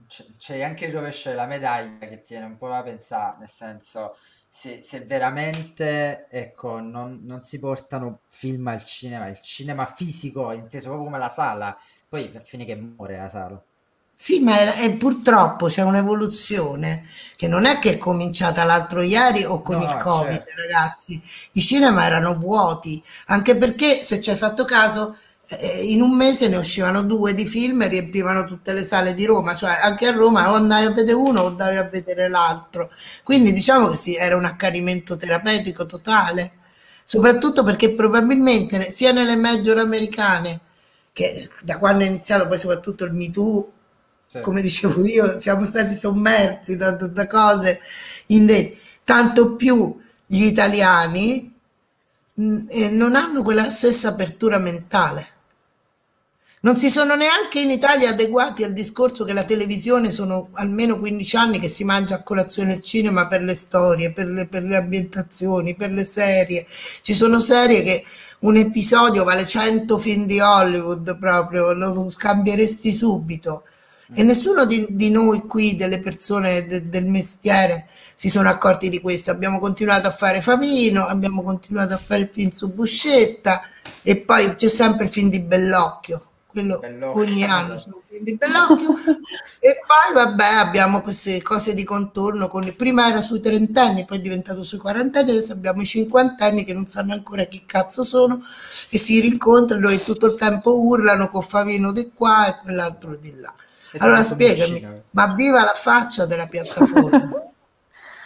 [0.06, 4.16] c'è, c'è anche il rovescio della medaglia che tiene un po' da pensare, nel senso,
[4.58, 10.86] se, se veramente, ecco, non, non si portano film al cinema, il cinema fisico, inteso
[10.88, 11.76] proprio come la sala,
[12.08, 13.62] poi a fine che muore la sala.
[14.18, 17.04] Sì, ma è- è- purtroppo c'è un'evoluzione
[17.36, 20.54] che non è che è cominciata l'altro ieri o con No, il Covid, certo.
[20.56, 21.20] ragazzi.
[21.52, 25.16] I cinema erano vuoti, anche perché, se ci hai fatto caso,
[25.83, 29.55] in un mese ne uscivano due di film e riempivano tutte le sale di Roma,
[29.55, 32.91] cioè anche a Roma o andavi a vedere uno o andavi a vedere l'altro.
[33.23, 36.55] Quindi diciamo che sì, era un accanimento terapeutico totale,
[37.05, 40.60] soprattutto perché probabilmente sia nelle major americane
[41.12, 43.73] che da quando è iniziato poi soprattutto il Me Too,
[44.28, 44.41] Sì.
[44.41, 47.81] come dicevo io, siamo stati sommersi da, da- cose
[48.26, 51.52] indette, tanto più gli italiani
[52.34, 55.28] mh, eh, non hanno quella stessa apertura mentale.
[56.66, 61.36] Non si sono neanche in Italia adeguati al discorso che la televisione sono almeno 15
[61.36, 64.74] anni che si mangia a colazione il cinema per le storie, per le, per le
[64.74, 66.66] ambientazioni, per le serie.
[67.02, 68.04] Ci sono serie che
[68.40, 73.62] un episodio vale 100 film di Hollywood proprio, lo scambieresti subito.
[74.12, 77.86] E nessuno di, di noi qui, delle persone de- del mestiere,
[78.16, 79.30] si sono accorti di questo.
[79.30, 83.62] Abbiamo continuato a fare Favino, abbiamo continuato a fare il film su Buscetta
[84.02, 86.30] e poi c'è sempre il film di Bellocchio.
[86.62, 87.20] Quello Bellocchio.
[87.20, 88.94] ogni anno c'è un film di Bellocchio.
[89.60, 92.48] e poi vabbè abbiamo queste cose di contorno.
[92.48, 96.72] Con, prima era sui trentenni, poi è diventato sui quarantenni, adesso abbiamo i cinquantenni che
[96.72, 98.40] non sanno ancora chi cazzo sono
[98.88, 103.34] e si rincontrano e tutto il tempo urlano con Favino di qua e quell'altro di
[103.38, 103.52] là.
[103.92, 105.02] E Allora spiegami, vicino.
[105.10, 107.45] ma viva la faccia della piattaforma,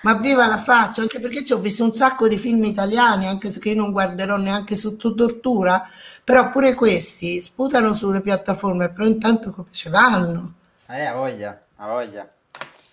[0.02, 3.50] ma viva la faccia, anche perché ci ho visto un sacco di film italiani, anche
[3.50, 5.86] se che io non guarderò neanche sotto tortura,
[6.24, 10.54] però pure questi sputano sulle piattaforme, però intanto come ci vanno?
[10.88, 12.28] Eh, ha voglia, ha voglia.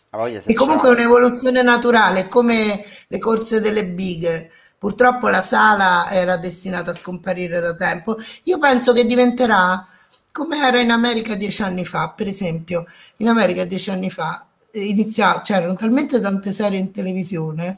[0.09, 4.51] Ha voglia E comunque è un'evoluzione naturale, come le corse delle bighe.
[4.77, 8.17] Purtroppo la sala era destinata a scomparire da tempo.
[8.43, 9.85] Io penso che diventerà
[10.31, 12.85] come era in America dieci anni fa, per esempio.
[13.17, 14.46] In America dieci anni fa
[14.77, 17.77] eh, inizia- c'erano talmente tante serie in televisione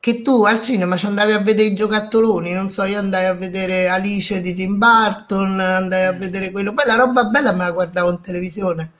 [0.00, 3.34] che tu al cinema ci andavi a vedere i giocattoloni, non so, io andai a
[3.34, 6.18] vedere Alice di Tim Burton, andai a Mm.
[6.18, 8.90] vedere quello, poi la roba bella me la guardavo in televisione,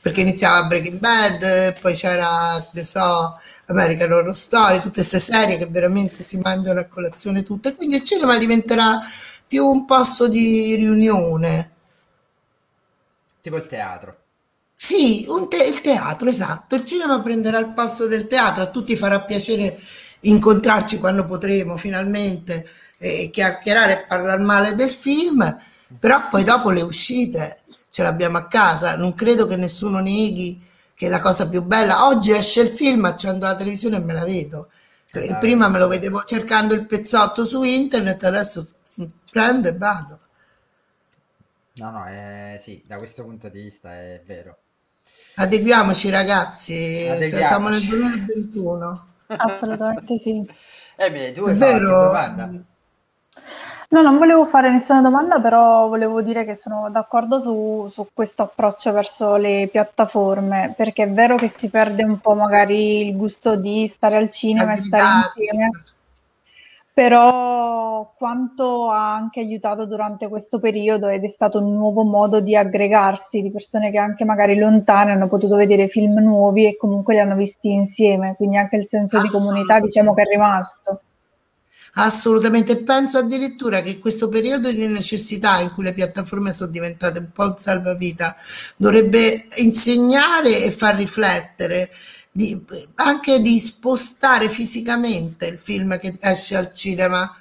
[0.00, 5.58] perché iniziava Breaking Bad, poi c'era, che ne so, American Horror Story, tutte queste serie
[5.58, 9.00] che veramente si mangiano a colazione tutte, quindi il cinema diventerà
[9.46, 11.70] più un posto di riunione.
[13.40, 14.16] Tipo il teatro.
[14.80, 16.74] Sì, te- il teatro, esatto.
[16.76, 19.76] Il cinema prenderà il posto del teatro, a tutti farà piacere
[20.20, 22.66] incontrarci quando potremo finalmente
[22.98, 25.56] e chiacchierare e parlare male del film,
[25.98, 28.96] però poi dopo le uscite ce l'abbiamo a casa.
[28.96, 30.60] Non credo che nessuno neghi
[30.94, 34.24] che la cosa più bella, oggi esce il film, accendo la televisione e me la
[34.24, 34.68] vedo.
[35.12, 38.66] Eh, Eh, Prima me lo vedevo cercando il pezzotto su internet, adesso
[39.30, 40.18] prendo e vado.
[41.76, 44.58] No, no, eh, sì, da questo punto di vista è vero.
[45.40, 48.24] Adeguiamoci ragazzi, se siamo nel Adeguiamoci.
[48.24, 49.06] 2021.
[49.28, 50.44] Assolutamente sì.
[50.96, 52.12] Emily, tu qualche vero?
[53.90, 58.42] No, non volevo fare nessuna domanda, però volevo dire che sono d'accordo su, su questo
[58.42, 63.54] approccio verso le piattaforme, perché è vero che si perde un po' magari il gusto
[63.54, 65.70] di stare al cinema e stare insieme,
[66.98, 72.56] però quanto ha anche aiutato durante questo periodo ed è stato un nuovo modo di
[72.56, 77.20] aggregarsi di persone che anche magari lontane hanno potuto vedere film nuovi e comunque li
[77.20, 81.02] hanno visti insieme, quindi anche il senso di comunità diciamo che è rimasto.
[81.94, 87.30] Assolutamente, penso addirittura che questo periodo di necessità in cui le piattaforme sono diventate un
[87.32, 88.34] po' un salvavita
[88.76, 91.90] dovrebbe insegnare e far riflettere,
[92.30, 92.64] di-
[92.96, 97.36] anche di spostare fisicamente il film che esce al cinema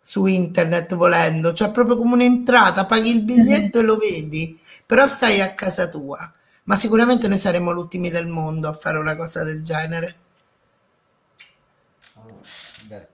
[0.00, 5.40] su internet volendo, cioè proprio come un'entrata, paghi il biglietto e lo vedi, però stai
[5.40, 6.30] a casa tua.
[6.64, 10.16] Ma sicuramente noi saremo l'ultimi del mondo a fare una cosa del genere.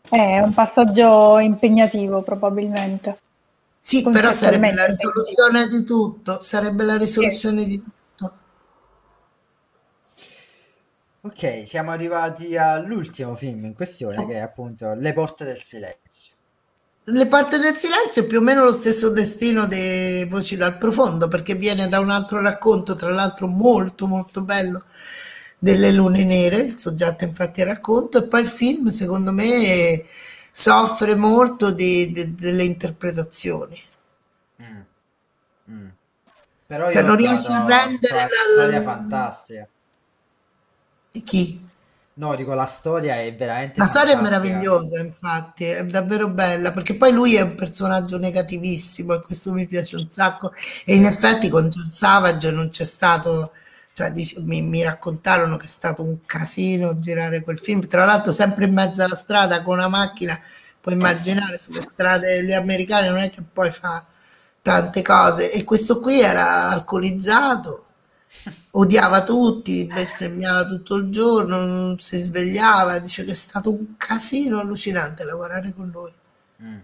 [0.09, 3.19] È un passaggio impegnativo probabilmente.
[3.79, 7.99] Sì, però sarebbe la risoluzione di tutto, sarebbe la risoluzione di tutto.
[11.23, 16.33] Ok, siamo arrivati all'ultimo film in questione, che è appunto Le porte del silenzio.
[17.05, 21.29] Le porte del silenzio è più o meno lo stesso destino dei Voci dal profondo,
[21.29, 24.83] perché viene da un altro racconto, tra l'altro molto molto bello,
[25.59, 30.03] delle Lune Nere, il soggetto infatti è racconto, e poi il film secondo me
[30.53, 33.79] soffre molto di- di- delle interpretazioni.
[34.63, 34.81] Mm.
[35.71, 35.89] Mm.
[36.67, 39.69] Però io Cioè, non riesce a rendere la- storia la- fantastica.
[41.25, 41.61] Chi?
[42.15, 44.21] No, dico, la storia è veramente La storia è fantastica.
[44.21, 49.67] meravigliosa, infatti, è davvero bella, perché poi lui è un personaggio negativissimo e questo mi
[49.67, 50.53] piace un sacco.
[50.85, 53.53] E in effetti con John Savage non c'è stato,
[53.95, 58.33] cioè dice- mi, mi raccontarono che è stato un casino girare quel film, tra l'altro
[58.33, 60.39] sempre in mezzo alla strada con una macchina,
[60.81, 64.05] puoi immaginare sulle strade le americane non è che poi fa
[64.63, 65.51] tante cose.
[65.51, 67.87] E questo qui era alcolizzato
[68.73, 74.61] odiava tutti, bestemmiava tutto il giorno, non si svegliava, dice che è stato un casino
[74.61, 76.13] allucinante lavorare con lui.
[76.63, 76.79] Mm.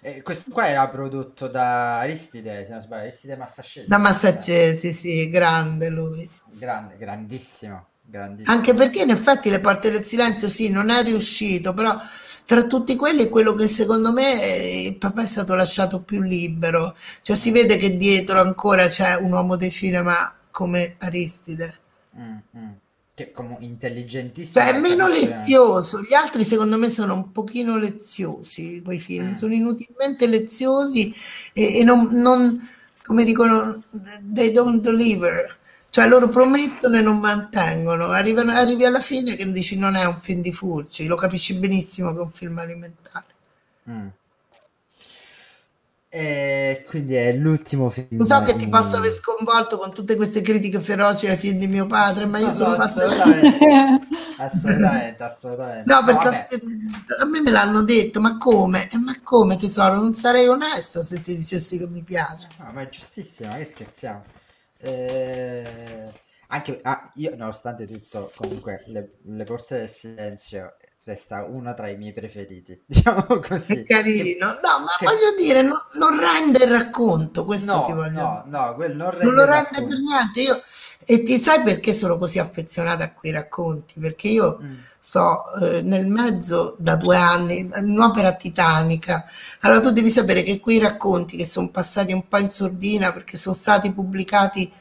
[0.00, 3.88] E questo qua era prodotto da Aristide, se non sbaglio, Aristide Massacelli.
[3.88, 6.30] Da Massaccesi, sì, grande lui.
[6.52, 8.54] Grande, grandissimo, grandissimo.
[8.56, 11.98] Anche perché in effetti Le Porte del Silenzio sì, non è riuscito, però
[12.44, 16.22] tra tutti quelli è quello che secondo me eh, il papà è stato lasciato più
[16.22, 16.94] libero.
[17.22, 21.74] Cioè si vede che dietro ancora c'è un uomo di cinema come Aristide.
[22.18, 22.70] Mm, mm.
[23.12, 24.64] Che come intelligentissimo.
[24.64, 26.00] Cioè, è meno lezioso.
[26.00, 29.32] Gli altri, secondo me, sono un pochino leziosi, quei film, Mm.
[29.32, 31.12] sono inutilmente leziosi
[31.52, 32.58] e, e non, non-
[33.04, 33.82] come dicono,
[34.32, 35.58] they don't deliver.
[35.90, 38.06] Cioè, loro promettono e non mantengono.
[38.06, 42.12] Arrivano- arrivi alla fine che dici non è un film di Fulci, lo capisci benissimo
[42.12, 43.26] che è un film alimentare.
[43.90, 44.06] Mm.
[46.08, 48.16] E quindi è l'ultimo film.
[48.16, 51.66] Lo so che ti posso aver sconvolto con tutte queste critiche feroci ai film di
[51.66, 53.58] mio padre, ma io No, sono no, assolutamente,
[54.36, 55.84] assolutamente, assolutamente.
[55.92, 58.88] No, perché a me me l'hanno detto, ma come?
[58.90, 59.96] Eh, ma come tesoro?
[59.96, 62.48] Non sarei onesta se ti dicessi che mi piace.
[62.58, 64.22] No, ma è giustissimo, che scherziamo.
[64.78, 66.12] Eh,
[66.48, 70.76] anche ah, io, nonostante tutto, comunque, le, Le Porte del Silenzio
[71.06, 73.84] resta uno tra i miei preferiti, diciamo È così.
[73.84, 74.46] Che, carino.
[74.46, 78.42] No, ma che- voglio dire, non, non rende il racconto, questo ti no, voglio no,
[78.46, 79.96] no, quello non Non lo il rende per racconto.
[79.98, 80.40] niente.
[80.40, 80.62] Io,
[81.06, 84.00] e ti sai perché sono così affezionata a quei racconti?
[84.00, 89.24] Perché io Mm, sto eh, nel mezzo da due anni in un'opera titanica.
[89.60, 93.36] Allora tu devi sapere che quei racconti che sono passati un po' in sordina perché
[93.36, 94.72] sono stati pubblicati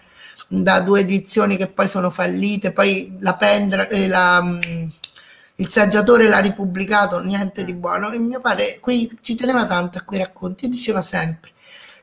[0.47, 4.87] da due edizioni che poi sono fallite, poi la Pendra, eh, la, mm,
[5.55, 8.11] il saggiatore l'ha ripubblicato, niente di buono.
[8.11, 11.51] E mio padre qui, ci teneva tanto a quei racconti e diceva sempre: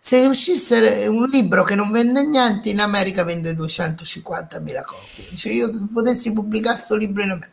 [0.01, 5.25] se uscisse un libro che non vende niente, in America vende 250.000 copie.
[5.31, 7.53] Dice, io potessi pubblicare questo libro in America.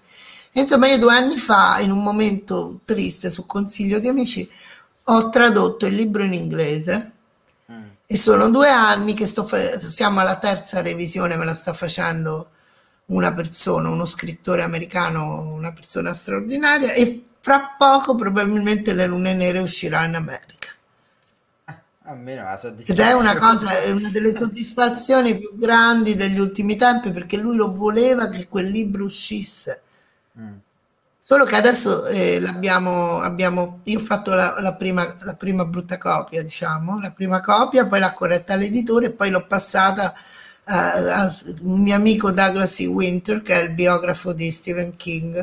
[0.52, 4.50] E insomma, io due anni fa, in un momento triste, su consiglio di amici,
[5.04, 7.12] ho tradotto il libro in inglese
[7.72, 7.84] mm.
[8.06, 12.50] e sono due anni che sto fa- siamo alla terza revisione, me la sta facendo
[13.10, 19.60] una persona, uno scrittore americano, una persona straordinaria e fra poco probabilmente Le Lune Nere
[19.60, 20.70] uscirà in America.
[21.66, 21.82] Ah,
[22.12, 23.38] Almeno la Ed è una soddisfazione.
[23.38, 28.50] cosa, è una delle soddisfazioni più grandi degli ultimi tempi perché lui lo voleva che
[28.50, 29.82] quel libro uscisse.
[30.38, 30.60] Mm,
[31.22, 35.98] Solo che adesso eh, l'abbiamo, abbiamo, io ho fatto la, la prima, la prima brutta
[35.98, 40.14] copia, diciamo, la prima copia, poi l'ha corretta l'editore e poi l'ho passata
[40.70, 42.86] a, a un mio amico Douglas E.
[42.86, 45.34] Winter, che è il biografo di Stephen King,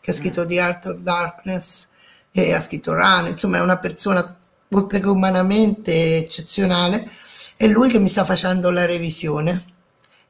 [0.00, 1.86] che ha mm, scritto The Art of Darkness
[2.32, 4.36] e ha scritto Run, insomma è una persona
[4.72, 7.08] oltre che umanamente eccezionale,
[7.56, 9.64] è lui che mi sta facendo la revisione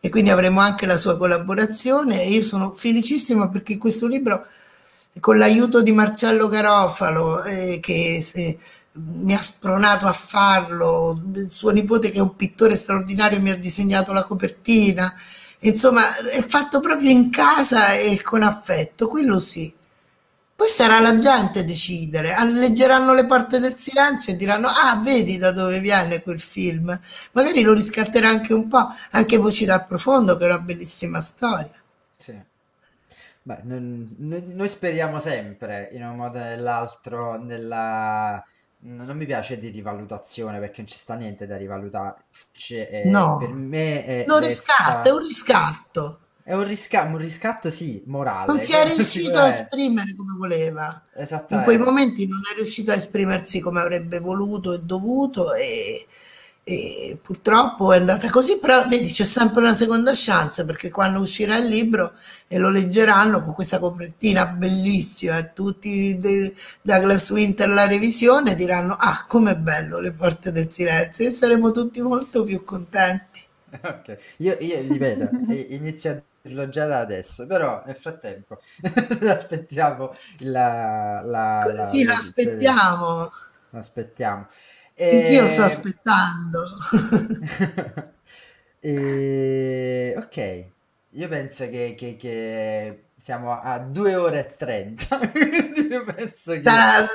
[0.01, 4.47] e quindi avremo anche la sua collaborazione e io sono felicissima perché questo libro
[5.20, 8.59] con l'aiuto di Marcello Garofalo eh, che se-
[9.23, 14.12] mi ha spronato a farlo, suo nipote che è un pittore straordinario mi ha disegnato
[14.12, 15.15] la copertina,
[15.61, 19.75] insomma è fatto proprio in casa e con affetto, quello sì.
[20.55, 25.01] Poi sarà la gente a decidere, Ah, leggeranno le porte del silenzio e diranno: Ah,
[25.03, 26.99] vedi da dove viene quel film.
[27.33, 31.73] Magari lo riscatterà anche un po', anche Voci dal profondo, che è una bellissima storia.
[32.17, 32.41] Sì.
[33.43, 38.45] Beh, noi, noi speriamo sempre, in un modo o nell'altro, nella...
[38.83, 42.25] Non mi piace di rivalutazione perché non ci sta niente da rivalutare.
[42.52, 46.20] Cioè, eh, per No, me è- lo riscatta, è un riscatto.
[46.42, 48.02] È un riscatto, un riscatto sì,
[48.44, 49.62] Non morale, si è quello riuscito a sicuramente.
[49.62, 51.02] esprimere come voleva.
[51.49, 56.07] In quei momenti non è riuscito a esprimersi come avrebbe voluto e dovuto e,
[56.73, 61.57] e purtroppo è andata così, però vedi c'è sempre una seconda chance perché quando uscirà
[61.57, 62.12] il libro
[62.49, 68.94] e lo leggeranno con questa copertina bellissima e tutti de- Douglas Winter la revisione diranno
[68.99, 73.40] ah com'è bello le porte del silenzio e saremo tutti molto più contenti.
[73.82, 78.60] Ok, io, io ripeto, eh, inizio a dirlo già da adesso, però nel frattempo
[79.28, 82.78] aspettiamo la, la, la Sì, revisione.
[83.70, 84.50] l'aspettiamo.
[85.01, 85.17] Aspettiamo.
[85.17, 85.65] Anch'io sto E...
[85.65, 86.62] aspettando.
[88.81, 90.15] e...
[90.17, 90.70] Ok,
[91.13, 96.63] io penso che, che, che siamo a 2 ore e 30, quindi io penso che...
[96.63, 97.07] Sarà-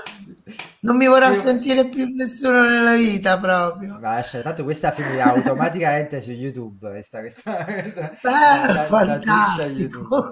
[0.82, 3.94] Non mi vorrà io- sentire più nessuno nella vita proprio.
[4.00, 8.30] Ma lascia, tanto questa finirà automaticamente su YouTube, questa, questa, questa- Beh,
[8.74, 10.00] da- da Twitch a fantastico.
[10.04, 10.30] YouTube.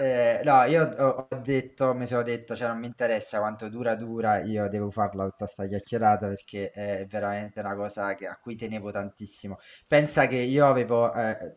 [0.00, 3.96] Eh, no, io ho, ho detto, mi sono detto, cioè non mi interessa quanto dura
[3.96, 8.54] dura, io devo farla tutta sta chiacchierata perché è veramente una cosa che- a cui
[8.54, 9.58] tenevo tantissimo.
[9.88, 11.56] Pensa che io avevo, eh,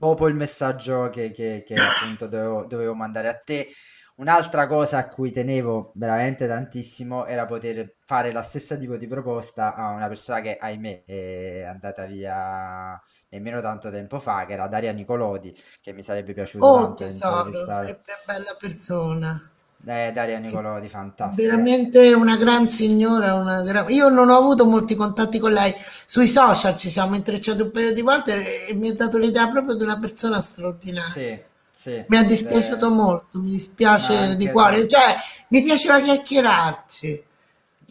[0.00, 3.68] dopo il messaggio che, che- che appunto dovevo, dovevo mandare a te,
[4.16, 9.74] un'altra cosa a cui tenevo veramente tantissimo era poter fare la stessa tipo di proposta
[9.74, 14.92] a una persona che, ahimè, è andata via nemmeno tanto tempo fa, che era Daria
[14.92, 19.50] Nicolodi, che mi sarebbe piaciuto Oh tanto tesoro, che bella persona.
[19.86, 21.42] Eh, Daria Nicolodi, fantastica.
[21.48, 25.74] Veramente una gran signora, una gran- Io non ho avuto molti contatti con lei.
[25.78, 29.74] Sui social ci siamo intrecciati un paio di volte e mi ha dato l'idea proprio
[29.76, 31.10] di una persona straordinaria.
[31.10, 31.38] Sì,
[31.70, 32.04] sì.
[32.08, 34.86] Mi è dispiaciuto Eh, molto, mi dispiace di cuore.
[34.86, 35.16] Cioè,
[35.48, 37.24] mi piaceva chiacchierarci.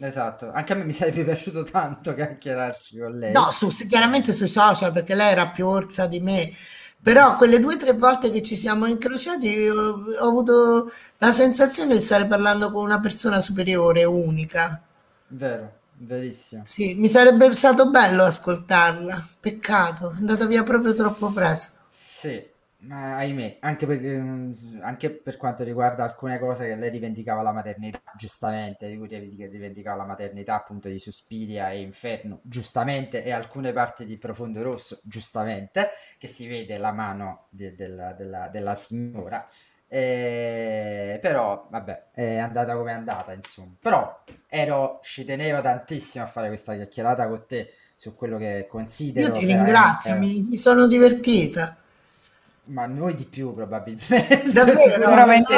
[0.02, 3.32] Esatto, anche a me mi sarebbe piaciuto tanto chiacchierarci con lei.
[3.32, 6.50] No, su- chiaramente sui social perché lei era più orsa di me.
[7.02, 11.94] Però quelle due o tre volte che ci siamo incrociati ho, ho avuto la sensazione
[11.94, 14.82] di stare parlando con una persona superiore, unica.
[15.28, 16.62] Vero, verissimo.
[16.64, 19.28] Sì, mi sarebbe stato bello ascoltarla.
[19.40, 21.80] Peccato, è andata via proprio troppo presto.
[21.92, 22.46] Sì,
[22.82, 24.52] ma ahimè, anche perché, mm,
[24.82, 29.46] anche per quanto riguarda alcune cose che lei rivendicava la maternità, giustamente, di cui rivendica-
[29.48, 34.98] rivendicava la maternità appunto di Suspiria e Inferno, giustamente, e alcune parti di Profondo Rosso,
[35.02, 39.46] giustamente, che si vede la mano de- della, della- della signora.
[39.92, 43.74] Eh, però, vabbè, è andata come è andata, insomma.
[43.80, 48.66] Però ero, ci tenevo tantissimo a fare questa chiacchierata con te su quello che
[49.12, 51.79] Io considero ti ringrazio, mi, mi sono divertita.
[52.66, 54.42] Ma noi di più probabilmente.
[54.52, 55.54] Davvero, Sicuramente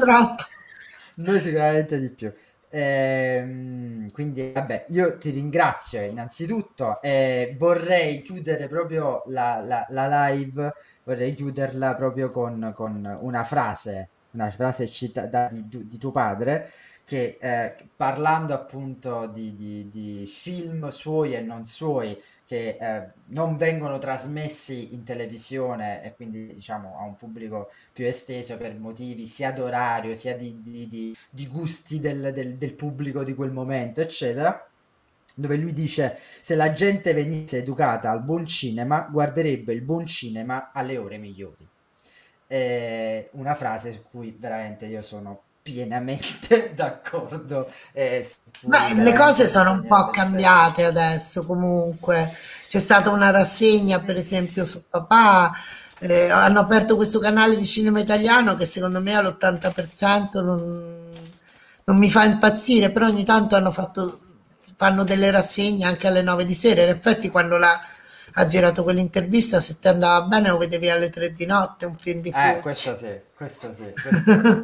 [0.00, 0.44] troppo.
[1.16, 2.32] Noi sicuramente di più.
[2.70, 10.72] Ehm, quindi vabbè, io ti ringrazio innanzitutto e vorrei chiudere proprio la, la- la live,
[11.04, 16.70] vorrei chiuderla proprio con, con una frase, una frase citata di, di- di tuo padre
[17.04, 22.16] che eh, parlando appunto di, di- di film suoi e non suoi
[22.48, 28.56] che eh, non vengono trasmessi in televisione e quindi diciamo a un pubblico più esteso
[28.56, 33.34] per motivi sia d'orario sia di, di- di- di gusti del, del- del pubblico di
[33.34, 34.66] quel momento, eccetera.
[35.34, 40.72] Dove lui dice: Se la gente venisse educata al buon cinema, guarderebbe il buon cinema
[40.72, 41.68] alle ore migliori.
[42.46, 47.70] È una frase su cui veramente io sono pienamente d'accordo.
[47.92, 48.28] e
[48.60, 52.30] cui Beh, le cose sono un po' cambiate adesso comunque.
[52.68, 55.52] C'è stata una rassegna, per esempio, su Papà.
[56.00, 61.12] eh, hanno aperto questo canale di cinema italiano che secondo me all'80% non,
[61.84, 64.20] non mi fa impazzire, però ogni tanto hanno fatto,
[64.76, 66.82] fanno delle rassegne anche alle 9 di sera.
[66.82, 67.80] In effetti, quando la,
[68.34, 72.20] ha girato quell'intervista, se ti andava bene, lo vedevi alle 3 di notte, un film
[72.20, 72.60] di Eh, fuoco.
[72.60, 74.62] questo sì, questo sì, questo sì,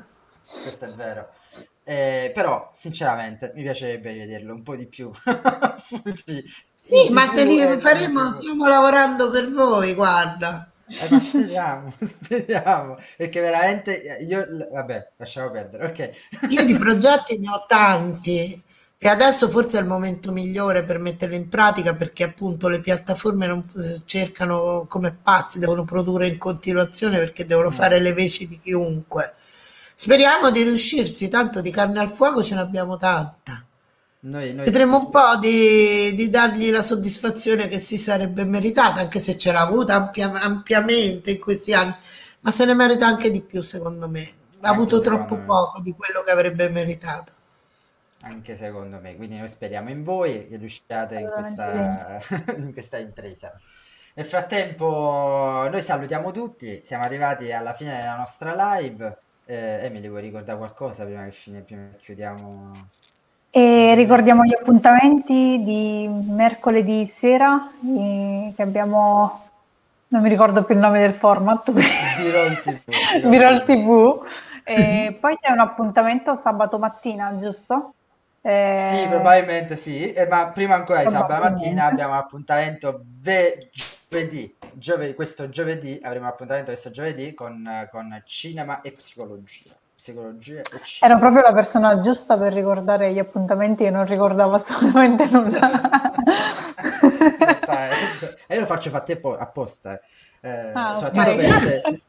[0.60, 1.31] questo è vero.
[1.84, 5.10] Eh, però, sinceramente, mi piacerebbe vederlo un po' di più.
[5.78, 6.44] Fuji,
[6.76, 10.68] Sì, ma te li faremo, stiamo lavorando per voi, guarda.
[10.97, 16.10] Eh, ma speriamo, speriamo, perché veramente io, vabbè, lasciamo perdere, ok.
[16.48, 18.62] Io di progetti ne ho tanti
[18.98, 23.47] e adesso forse è il momento migliore per metterli in pratica perché appunto le piattaforme
[23.47, 23.66] non
[24.05, 27.73] cercano come pazzi, devono produrre in continuazione perché devono Mm.
[27.73, 29.34] fare le veci di chiunque.
[29.94, 33.64] Speriamo di riuscirsi, tanto di carne al fuoco ce n'abbiamo tanta.
[34.20, 39.20] Noi, noi Vedremo un po' di, di dargli la soddisfazione che si sarebbe meritata, anche
[39.20, 41.94] se ce l'ha avuta ampia- ampiamente in questi anni,
[42.40, 44.20] ma se ne merita anche di più, secondo me.
[44.20, 45.44] Ha anche avuto troppo me.
[45.44, 47.32] poco di quello che avrebbe meritato.
[48.20, 52.18] Anche secondo me, quindi noi speriamo in voi che riusciate in questa,
[52.56, 53.60] in questa impresa.
[54.14, 59.18] Nel frattempo, noi salutiamo tutti, siamo arrivati alla fine della nostra live.
[59.47, 62.73] Eh, Emily, vuoi ricordare qualcosa prima che, fine, prima che chiudiamo?
[63.50, 69.48] E ricordiamo gli appuntamenti di mercoledì sera eh, che abbiamo,
[70.08, 71.70] non mi ricordo più il nome del format,
[72.18, 73.28] Birol TV.
[73.28, 74.24] Birol TV.
[74.64, 77.94] E poi c'è un appuntamento sabato mattina, giusto?
[78.42, 83.70] Eh, Sì, probabilmente sì, eh, ma prima ancora di sabato mattina abbiamo appuntamento ve-
[84.18, 89.70] giovedì, Giove- questo giovedì avremo appuntamento questo giovedì con, con cinema e psicologia.
[89.97, 91.12] Psicologia e cinema.
[91.15, 95.70] Ero proprio la persona giusta per ricordare gli appuntamenti e non ricordavo assolutamente nulla.
[98.47, 99.99] E io lo faccio fatti appo- apposta.
[100.41, 100.70] eh.
[100.75, 102.01] Ah, per,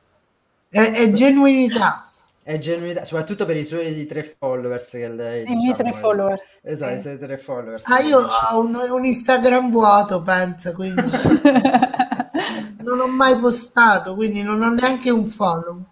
[0.69, 2.09] È, è genuinità.
[2.47, 6.01] È genuinità, soprattutto per i suoi tre followers che lei, I miei tre diciamo, è-
[6.01, 6.41] follower.
[6.61, 7.83] Esatto, i suoi tre followers.
[7.89, 11.01] Ah, io ho un, un Instagram vuoto, penso, quindi
[12.83, 15.83] non ho mai postato, quindi non ho neanche un follow.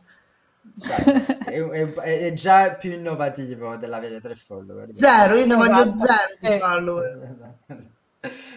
[0.75, 4.89] Dai, è, è- è già più innovativo dell'avere tre follower.
[4.91, 5.95] Zero, io ne voglio Esatto.
[5.95, 6.59] zero di Eh.
[6.59, 7.35] follower.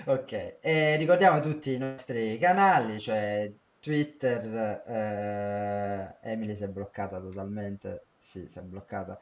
[0.05, 3.51] Ok, e ricordiamo tutti i nostri canali, cioè
[3.87, 9.17] Twitter, eh, Emily si è bloccata totalmente, sì, si è bloccata,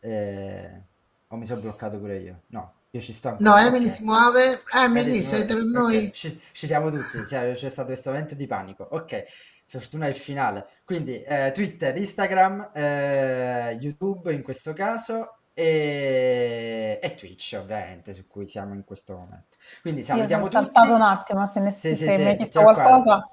[0.00, 0.82] Eh,
[1.28, 2.42] o mi sono bloccato pure io?
[2.48, 3.48] No, io ci sto ancora.
[3.48, 3.92] No, Emily ok.
[3.92, 4.62] si muove.
[4.76, 6.12] Emily, Emily sei tra noi.
[6.12, 9.24] Ci, ci siamo tutti, cioè, c'è stato questo momento di panico, ok,
[9.64, 17.14] fortuna è il finale, quindi eh, Twitter, Instagram, eh, YouTube in questo caso e, e
[17.14, 19.56] Twitch ovviamente su cui siamo in questo momento.
[19.80, 20.56] Quindi salutiamo tutti.
[20.56, 23.30] saltato un attimo, se, ne, Sì, sì, sì, siamo qua.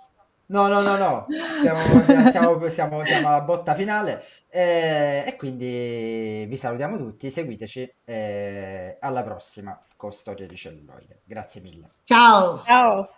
[0.47, 1.25] No, no, no, no,
[1.61, 8.97] siamo, siamo- siamo- siamo alla botta finale eh, e quindi vi salutiamo tutti, seguiteci eh,
[8.99, 11.21] alla prossima con Storie di Celluloide.
[11.23, 11.89] Grazie mille.
[12.03, 12.59] Ciao.
[12.59, 13.09] Ciao.